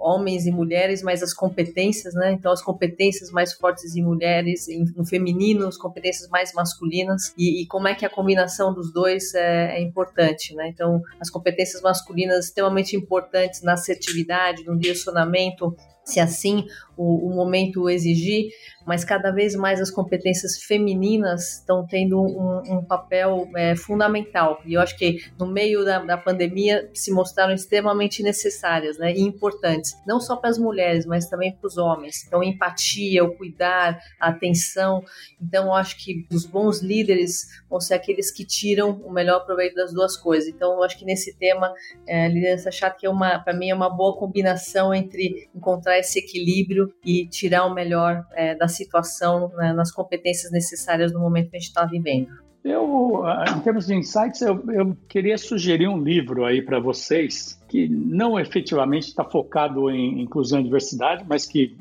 homens 0.00 0.46
e 0.46 0.50
mulheres, 0.50 1.02
mas 1.02 1.22
as 1.22 1.34
competências, 1.34 2.14
né? 2.14 2.32
Então, 2.32 2.52
as 2.52 2.62
competências 2.62 3.30
mais 3.30 3.52
fortes 3.52 3.96
em 3.96 4.02
mulheres, 4.02 4.68
em, 4.68 4.84
no 4.96 5.04
feminino, 5.04 5.66
as 5.66 5.76
competências 5.76 6.28
mais 6.28 6.52
masculinas, 6.52 7.32
e, 7.36 7.62
e, 7.62 7.66
como 7.66 7.88
é 7.88 7.94
que 7.94 8.06
a 8.06 8.10
combinação 8.10 8.72
dos 8.72 8.92
dois 8.92 9.34
é, 9.34 9.78
é, 9.78 9.80
importante, 9.82 10.54
né? 10.54 10.68
Então, 10.68 11.00
as 11.20 11.30
competências 11.30 11.82
masculinas 11.82 12.46
extremamente 12.46 12.96
importantes 12.96 13.62
na 13.62 13.74
assertividade, 13.74 14.64
no 14.64 14.78
direcionamento, 14.78 15.74
se 16.04 16.20
assim 16.20 16.66
o, 16.96 17.28
o 17.28 17.34
momento 17.34 17.88
exigir, 17.88 18.50
mas 18.86 19.04
cada 19.04 19.30
vez 19.30 19.54
mais 19.54 19.80
as 19.80 19.90
competências 19.90 20.62
femininas 20.62 21.58
estão 21.58 21.86
tendo 21.86 22.20
um, 22.20 22.78
um 22.78 22.84
papel 22.84 23.48
é, 23.56 23.74
fundamental. 23.76 24.60
E 24.66 24.74
eu 24.74 24.80
acho 24.80 24.96
que 24.96 25.18
no 25.38 25.46
meio 25.46 25.84
da, 25.84 26.00
da, 26.00 26.18
pandemia 26.18 26.90
se 26.92 27.10
mostraram 27.12 27.54
extremamente 27.54 28.22
necessárias 28.22 28.98
né, 28.98 29.12
e 29.12 29.20
importantes, 29.20 29.94
não 30.06 30.20
só 30.20 30.36
para 30.36 30.50
as 30.50 30.58
mulheres, 30.58 31.06
mas 31.06 31.28
também 31.28 31.52
para 31.52 31.66
os 31.66 31.78
homens. 31.78 32.24
Então, 32.26 32.42
empatia, 32.42 33.24
o 33.24 33.34
cuidar, 33.36 33.98
a 34.20 34.28
atenção. 34.28 35.02
Então, 35.40 35.66
eu 35.66 35.74
acho 35.74 35.96
que 36.02 36.26
os 36.32 36.44
bons 36.44 36.80
líderes 36.80 37.46
vão 37.68 37.80
ser 37.80 37.94
aqueles 37.94 38.30
que 38.30 38.44
tiram 38.44 38.90
o 39.04 39.12
melhor 39.12 39.44
proveito 39.44 39.74
das 39.74 39.92
duas 39.92 40.16
coisas. 40.16 40.48
Então, 40.48 40.72
eu 40.72 40.82
acho 40.82 40.98
que 40.98 41.04
nesse 41.04 41.36
tema, 41.36 41.72
é, 42.06 42.28
liderança 42.28 42.70
chata, 42.70 42.96
que 42.98 43.06
é 43.06 43.10
uma, 43.10 43.38
para 43.38 43.54
mim, 43.54 43.70
é 43.70 43.74
uma 43.74 43.88
boa 43.88 44.16
combinação 44.16 44.92
entre 44.94 45.48
encontrar 45.54 45.91
esse 45.98 46.18
equilíbrio 46.18 46.92
e 47.04 47.26
tirar 47.26 47.64
o 47.66 47.74
melhor 47.74 48.24
é, 48.32 48.54
da 48.54 48.68
situação 48.68 49.50
né, 49.56 49.72
nas 49.72 49.90
competências 49.90 50.52
necessárias 50.52 51.12
no 51.12 51.20
momento 51.20 51.50
que 51.50 51.56
a 51.56 51.60
gente 51.60 51.68
está 51.68 51.84
vivendo. 51.84 52.28
Eu, 52.64 53.24
em 53.56 53.60
termos 53.60 53.86
de 53.86 53.94
insights, 53.94 54.40
eu, 54.40 54.62
eu 54.70 54.96
queria 55.08 55.36
sugerir 55.36 55.88
um 55.88 56.00
livro 56.00 56.44
aí 56.44 56.62
para 56.62 56.78
vocês 56.78 57.60
que 57.68 57.88
não 57.88 58.38
efetivamente 58.38 59.08
está 59.08 59.24
focado 59.24 59.90
em 59.90 60.22
inclusão 60.22 60.60
e 60.60 60.64
diversidade, 60.64 61.24
mas 61.28 61.44
que 61.44 61.76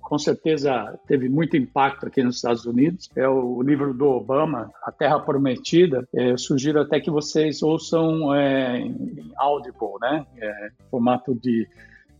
com 0.00 0.18
certeza 0.18 0.98
teve 1.06 1.28
muito 1.28 1.56
impacto 1.56 2.06
aqui 2.06 2.22
nos 2.22 2.36
Estados 2.36 2.64
Unidos. 2.64 3.10
É 3.14 3.28
o 3.28 3.60
livro 3.60 3.92
do 3.92 4.06
Obama, 4.06 4.70
A 4.82 4.90
Terra 4.90 5.20
Prometida. 5.20 6.08
É, 6.14 6.30
eu 6.30 6.38
sugiro 6.38 6.80
até 6.80 6.98
que 6.98 7.10
vocês 7.10 7.62
ouçam 7.62 8.34
é, 8.34 8.78
em 8.78 9.30
Audible, 9.36 9.98
né? 10.00 10.24
É, 10.40 10.70
formato 10.90 11.34
de 11.34 11.68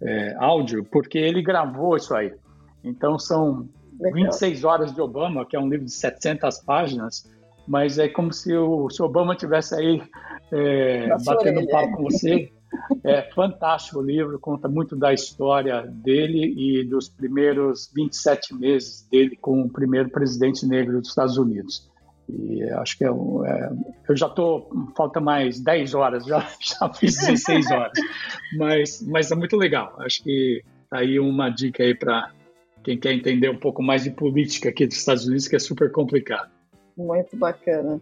é, 0.00 0.34
áudio, 0.38 0.84
porque 0.84 1.18
ele 1.18 1.42
gravou 1.42 1.96
isso 1.96 2.14
aí. 2.14 2.32
Então 2.82 3.18
são 3.18 3.68
Legal. 4.00 4.24
26 4.24 4.64
horas 4.64 4.94
de 4.94 5.00
Obama, 5.00 5.44
que 5.44 5.56
é 5.56 5.60
um 5.60 5.68
livro 5.68 5.84
de 5.84 5.92
700 5.92 6.60
páginas, 6.60 7.28
mas 7.66 7.98
é 7.98 8.08
como 8.08 8.32
se 8.32 8.56
o, 8.56 8.88
se 8.88 9.02
Obama 9.02 9.34
tivesse 9.34 9.74
aí 9.74 10.02
é, 10.52 11.08
batendo 11.24 11.60
um 11.60 11.66
papo 11.66 11.96
com 11.96 12.04
você. 12.04 12.50
É 13.02 13.22
fantástico 13.32 13.98
o 13.98 14.02
livro, 14.02 14.38
conta 14.38 14.68
muito 14.68 14.94
da 14.94 15.12
história 15.12 15.86
dele 15.86 16.54
e 16.54 16.84
dos 16.84 17.08
primeiros 17.08 17.90
27 17.94 18.54
meses 18.54 19.08
dele 19.10 19.36
como 19.36 19.64
o 19.64 19.70
primeiro 19.70 20.10
presidente 20.10 20.66
negro 20.66 21.00
dos 21.00 21.08
Estados 21.08 21.38
Unidos. 21.38 21.90
E 22.28 22.62
acho 22.70 22.98
que 22.98 23.04
é, 23.04 23.08
é 23.08 23.70
eu 24.08 24.16
já 24.16 24.26
estou, 24.26 24.68
falta 24.96 25.20
mais 25.20 25.60
10 25.60 25.94
horas, 25.94 26.24
já, 26.26 26.40
já 26.60 26.92
fiz 26.92 27.16
16 27.16 27.70
horas, 27.70 27.92
mas, 28.56 29.02
mas 29.02 29.30
é 29.30 29.34
muito 29.34 29.56
legal. 29.56 29.94
Acho 29.98 30.22
que 30.22 30.62
tá 30.90 30.98
aí 30.98 31.18
uma 31.18 31.48
dica 31.50 31.82
aí 31.82 31.94
para 31.94 32.30
quem 32.84 32.98
quer 32.98 33.12
entender 33.12 33.50
um 33.50 33.58
pouco 33.58 33.82
mais 33.82 34.04
de 34.04 34.10
política 34.10 34.68
aqui 34.68 34.86
dos 34.86 34.96
Estados 34.96 35.26
Unidos, 35.26 35.48
que 35.48 35.56
é 35.56 35.58
super 35.58 35.90
complicado. 35.90 36.50
Muito 36.96 37.36
bacana. 37.36 38.00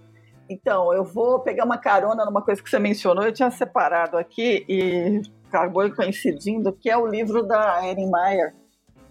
Então, 0.48 0.92
eu 0.92 1.04
vou 1.04 1.40
pegar 1.40 1.64
uma 1.64 1.78
carona 1.78 2.24
numa 2.24 2.42
coisa 2.42 2.62
que 2.62 2.70
você 2.70 2.78
mencionou, 2.78 3.24
eu 3.24 3.32
tinha 3.32 3.50
separado 3.50 4.16
aqui 4.16 4.64
e 4.68 5.20
acabou 5.48 5.90
coincidindo, 5.90 6.72
que 6.72 6.88
é 6.88 6.96
o 6.96 7.06
livro 7.06 7.42
da 7.42 7.86
Erin 7.86 8.10
Meyer, 8.10 8.54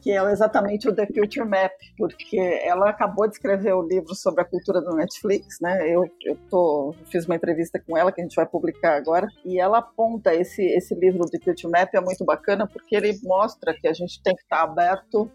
que 0.05 0.11
é 0.11 0.23
exatamente 0.31 0.87
o 0.87 0.93
The 0.93 1.07
Future 1.07 1.49
Map, 1.49 1.71
porque 1.97 2.37
ela 2.63 2.91
acabou 2.91 3.27
de 3.27 3.33
escrever 3.33 3.73
o 3.73 3.81
livro 3.81 4.13
sobre 4.13 4.41
a 4.41 4.45
cultura 4.45 4.79
do 4.79 4.95
Netflix, 4.95 5.59
né? 5.59 5.89
Eu, 5.89 6.03
eu 6.23 6.37
tô, 6.47 6.93
fiz 7.05 7.25
uma 7.25 7.35
entrevista 7.35 7.79
com 7.79 7.97
ela 7.97 8.11
que 8.11 8.21
a 8.21 8.23
gente 8.23 8.35
vai 8.35 8.45
publicar 8.45 8.97
agora, 8.97 9.27
e 9.43 9.59
ela 9.59 9.79
aponta 9.79 10.31
esse, 10.31 10.61
esse 10.63 10.93
livro 10.93 11.25
The 11.25 11.39
Future 11.39 11.71
Map 11.71 11.91
é 11.91 11.99
muito 11.99 12.23
bacana 12.23 12.67
porque 12.67 12.95
ele 12.95 13.19
mostra 13.23 13.73
que 13.73 13.87
a 13.87 13.93
gente 13.93 14.21
tem 14.21 14.35
que 14.35 14.43
estar 14.43 14.61
aberto 14.61 15.27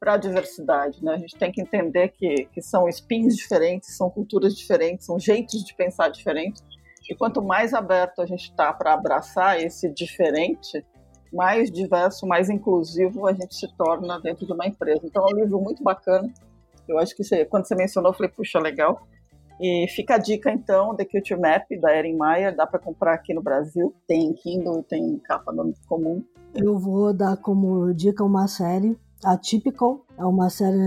para 0.00 0.14
a 0.14 0.16
diversidade, 0.16 0.98
né? 1.04 1.14
A 1.14 1.18
gente 1.18 1.36
tem 1.36 1.52
que 1.52 1.62
entender 1.62 2.08
que, 2.08 2.46
que 2.46 2.60
são 2.60 2.88
spins 2.88 3.36
diferentes, 3.36 3.96
são 3.96 4.10
culturas 4.10 4.52
diferentes, 4.52 5.06
são 5.06 5.16
jeitos 5.16 5.62
de 5.62 5.72
pensar 5.76 6.08
diferentes. 6.08 6.60
E 7.08 7.14
quanto 7.14 7.40
mais 7.40 7.72
aberto 7.72 8.20
a 8.20 8.26
gente 8.26 8.50
está 8.50 8.72
para 8.72 8.94
abraçar 8.94 9.60
esse 9.60 9.88
diferente, 9.88 10.84
mais 11.32 11.70
diverso, 11.70 12.26
mais 12.26 12.48
inclusivo 12.48 13.26
a 13.26 13.32
gente 13.32 13.54
se 13.54 13.68
torna 13.76 14.20
dentro 14.20 14.46
de 14.46 14.52
uma 14.52 14.66
empresa. 14.66 15.00
Então 15.04 15.26
é 15.28 15.32
um 15.32 15.36
livro 15.36 15.60
muito 15.60 15.82
bacana. 15.82 16.32
Eu 16.88 16.98
acho 16.98 17.14
que 17.14 17.22
você, 17.22 17.44
quando 17.44 17.66
você 17.66 17.74
mencionou, 17.74 18.12
eu 18.12 18.16
falei, 18.16 18.30
puxa, 18.30 18.58
legal. 18.58 19.06
E 19.60 19.86
fica 19.88 20.14
a 20.14 20.18
dica 20.18 20.50
então, 20.52 20.94
The 20.94 21.04
Culture 21.04 21.40
Map, 21.40 21.66
da 21.80 21.94
Erin 21.96 22.16
Maia, 22.16 22.52
dá 22.52 22.66
para 22.66 22.78
comprar 22.78 23.14
aqui 23.14 23.34
no 23.34 23.42
Brasil, 23.42 23.92
tem 24.06 24.32
Kindle 24.32 24.84
tem 24.84 25.18
capa 25.18 25.52
comum. 25.88 26.22
Eu 26.54 26.78
vou 26.78 27.12
dar 27.12 27.36
como 27.36 27.92
dica 27.92 28.22
uma 28.24 28.46
série, 28.46 28.96
Atypical, 29.24 30.06
é 30.16 30.24
uma 30.24 30.48
série 30.48 30.78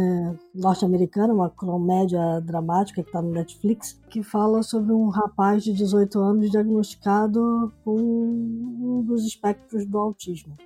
norte-americana, 0.55 1.33
uma 1.33 1.49
comédia 1.49 2.39
dramática 2.39 3.03
que 3.03 3.09
está 3.09 3.21
no 3.21 3.31
Netflix, 3.31 4.00
que 4.11 4.21
fala 4.21 4.61
sobre 4.61 4.91
um 4.91 5.07
rapaz 5.07 5.63
de 5.63 5.71
18 5.71 6.19
anos 6.19 6.51
diagnosticado 6.51 7.71
com 7.83 7.95
um 7.97 9.01
dos 9.07 9.25
espectros 9.25 9.85
do 9.85 9.97
autismo. 9.97 10.57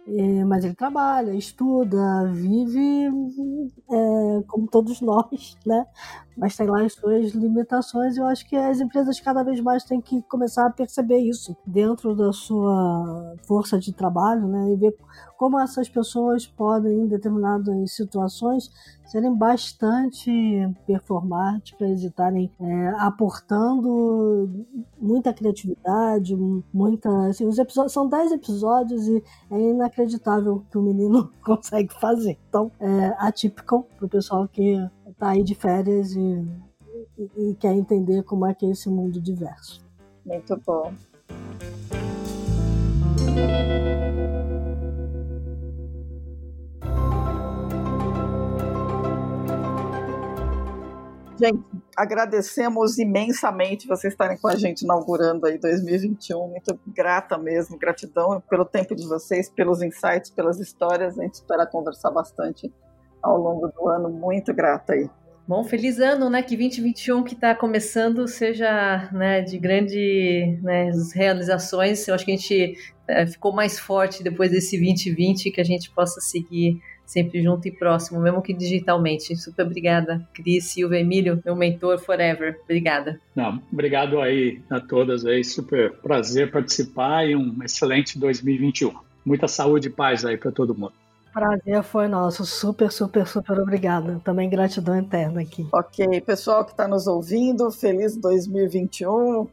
Mas 0.47 0.65
ele 0.65 0.73
trabalha, 0.73 1.31
estuda, 1.31 2.25
vive 2.33 3.05
é, 3.07 4.43
como 4.47 4.67
todos 4.67 4.99
nós, 5.01 5.55
né? 5.63 5.85
Mas 6.35 6.57
tem 6.57 6.67
lá 6.67 6.83
as 6.83 6.93
suas 6.93 7.33
limitações 7.33 8.17
e 8.17 8.19
eu 8.19 8.25
acho 8.25 8.49
que 8.49 8.55
as 8.55 8.81
empresas 8.81 9.19
cada 9.19 9.43
vez 9.43 9.61
mais 9.61 9.83
têm 9.83 10.01
que 10.01 10.21
começar 10.23 10.65
a 10.65 10.71
perceber 10.71 11.19
isso 11.19 11.55
dentro 11.65 12.15
da 12.15 12.33
sua 12.33 13.35
força 13.47 13.77
de 13.79 13.93
trabalho, 13.93 14.47
né? 14.47 14.73
E 14.73 14.75
ver 14.75 14.97
como 15.37 15.59
essas 15.59 15.87
pessoas 15.87 16.47
podem, 16.47 17.01
em 17.01 17.07
determinadas 17.07 17.93
situações, 17.93 18.69
serem 19.05 19.33
bastante 19.35 20.31
performáticas 20.85 22.03
e 22.03 22.07
estarem 22.07 22.51
é, 22.59 22.87
aportando 22.97 24.65
muita 24.99 25.33
criatividade, 25.33 26.35
muita. 26.73 27.27
Assim, 27.27 27.45
os 27.45 27.57
episódios 27.57 27.93
são 27.93 28.07
10 28.07 28.33
episódios 28.33 29.07
e 29.07 29.23
é 29.51 29.59
inacreditável 29.59 30.55
o 30.55 30.59
que 30.61 30.77
o 30.77 30.81
menino 30.81 31.31
consegue 31.43 31.93
fazer. 31.99 32.37
Então, 32.49 32.71
é 32.79 33.15
atípico 33.17 33.85
para 33.95 34.05
o 34.05 34.09
pessoal 34.09 34.47
que 34.47 34.75
está 35.07 35.29
aí 35.29 35.43
de 35.43 35.55
férias 35.55 36.15
e, 36.15 36.45
e, 37.17 37.49
e 37.49 37.55
quer 37.55 37.73
entender 37.73 38.23
como 38.23 38.45
é 38.45 38.53
que 38.53 38.65
é 38.65 38.69
esse 38.69 38.89
mundo 38.89 39.21
diverso. 39.21 39.85
Muito 40.25 40.59
bom. 40.65 40.91
Gente, 51.37 51.65
agradecemos 51.97 52.97
imensamente 52.97 53.87
vocês 53.87 54.13
estarem 54.13 54.37
com 54.37 54.47
a 54.47 54.55
gente 54.55 54.83
inaugurando 54.83 55.45
aí 55.45 55.57
2021. 55.57 56.47
Muito 56.47 56.79
grata 56.87 57.37
mesmo, 57.37 57.77
gratidão 57.77 58.41
pelo 58.49 58.63
tempo 58.63 58.95
de 58.95 59.05
vocês, 59.05 59.49
pelos 59.49 59.81
insights, 59.81 60.29
pelas 60.31 60.59
histórias. 60.59 61.19
A 61.19 61.23
gente 61.23 61.35
espera 61.35 61.67
conversar 61.67 62.11
bastante 62.11 62.71
ao 63.21 63.37
longo 63.37 63.67
do 63.67 63.89
ano. 63.89 64.09
Muito 64.09 64.53
grata 64.53 64.93
aí. 64.93 65.09
Bom, 65.47 65.63
feliz 65.63 65.99
ano, 65.99 66.29
né? 66.29 66.41
Que 66.41 66.55
2021 66.55 67.23
que 67.23 67.35
está 67.35 67.53
começando 67.53 68.27
seja 68.27 69.09
né, 69.11 69.41
de 69.41 69.59
grandes 69.59 70.61
né, 70.63 70.89
realizações. 71.13 72.07
Eu 72.07 72.15
acho 72.15 72.25
que 72.25 72.31
a 72.31 72.35
gente 72.35 72.73
é, 73.07 73.27
ficou 73.27 73.53
mais 73.53 73.77
forte 73.77 74.23
depois 74.23 74.49
desse 74.51 74.75
2020, 74.79 75.51
que 75.51 75.61
a 75.61 75.65
gente 75.65 75.91
possa 75.93 76.19
seguir 76.21 76.79
sempre 77.05 77.41
junto 77.41 77.67
e 77.67 77.71
próximo, 77.71 78.19
mesmo 78.19 78.41
que 78.41 78.53
digitalmente. 78.53 79.35
Super 79.35 79.65
obrigada, 79.65 80.27
Cris, 80.33 80.65
Silva, 80.65 80.97
Emílio, 80.97 81.41
meu 81.45 81.55
mentor 81.55 81.99
forever. 81.99 82.59
Obrigada. 82.63 83.19
Não, 83.35 83.61
obrigado 83.71 84.19
aí 84.19 84.61
a 84.69 84.79
todas 84.79 85.25
aí, 85.25 85.43
super 85.43 85.93
prazer 85.93 86.51
participar 86.51 87.25
e 87.27 87.35
um 87.35 87.63
excelente 87.63 88.17
2021. 88.17 88.93
Muita 89.25 89.47
saúde 89.47 89.87
e 89.87 89.91
paz 89.91 90.25
aí 90.25 90.37
para 90.37 90.51
todo 90.51 90.75
mundo. 90.75 90.93
Prazer 91.35 91.83
foi 91.83 92.07
nosso. 92.07 92.45
Super, 92.45 92.89
super, 92.89 93.27
super 93.27 93.59
obrigada. 93.59 94.21
Também 94.23 94.49
gratidão 94.49 94.97
eterna 94.97 95.41
aqui. 95.41 95.67
Ok, 95.73 96.21
pessoal 96.21 96.63
que 96.63 96.71
está 96.71 96.87
nos 96.87 97.07
ouvindo, 97.07 97.69
feliz 97.71 98.15
2021. 98.15 99.45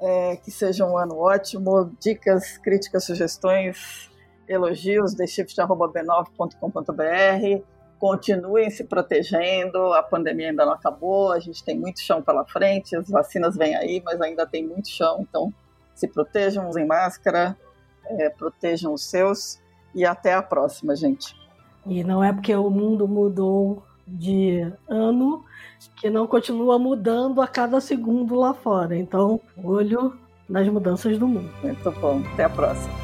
É, 0.00 0.36
que 0.36 0.50
seja 0.50 0.86
um 0.86 0.96
ano 0.96 1.16
ótimo. 1.16 1.90
Dicas, 2.00 2.56
críticas, 2.58 3.04
sugestões, 3.04 4.08
elogios, 4.48 5.14
theshift.b9.com.br. 5.14 7.62
Continuem 7.98 8.70
se 8.70 8.84
protegendo, 8.84 9.92
a 9.94 10.02
pandemia 10.02 10.50
ainda 10.50 10.66
não 10.66 10.72
acabou, 10.72 11.32
a 11.32 11.38
gente 11.38 11.64
tem 11.64 11.78
muito 11.78 12.00
chão 12.00 12.22
pela 12.22 12.44
frente, 12.44 12.96
as 12.96 13.08
vacinas 13.08 13.56
vêm 13.56 13.76
aí, 13.76 14.02
mas 14.04 14.20
ainda 14.20 14.46
tem 14.46 14.66
muito 14.66 14.88
chão, 14.88 15.24
então 15.28 15.52
se 15.94 16.08
protejam, 16.08 16.68
usem 16.68 16.86
máscara, 16.86 17.56
é, 18.06 18.28
protejam 18.28 18.92
os 18.92 19.04
seus 19.04 19.60
e 19.94 20.04
até 20.04 20.34
a 20.34 20.42
próxima, 20.42 20.96
gente. 20.96 21.36
E 21.86 22.02
não 22.02 22.22
é 22.22 22.32
porque 22.32 22.54
o 22.54 22.68
mundo 22.68 23.06
mudou 23.06 23.82
de 24.06 24.70
ano 24.88 25.44
que 25.96 26.10
não 26.10 26.26
continua 26.26 26.78
mudando 26.78 27.40
a 27.40 27.46
cada 27.46 27.80
segundo 27.80 28.34
lá 28.34 28.54
fora. 28.54 28.96
Então, 28.96 29.40
olho 29.62 30.14
nas 30.48 30.66
mudanças 30.68 31.18
do 31.18 31.26
mundo. 31.26 31.50
Muito 31.62 31.90
bom. 31.92 32.22
Até 32.32 32.44
a 32.44 32.50
próxima. 32.50 33.03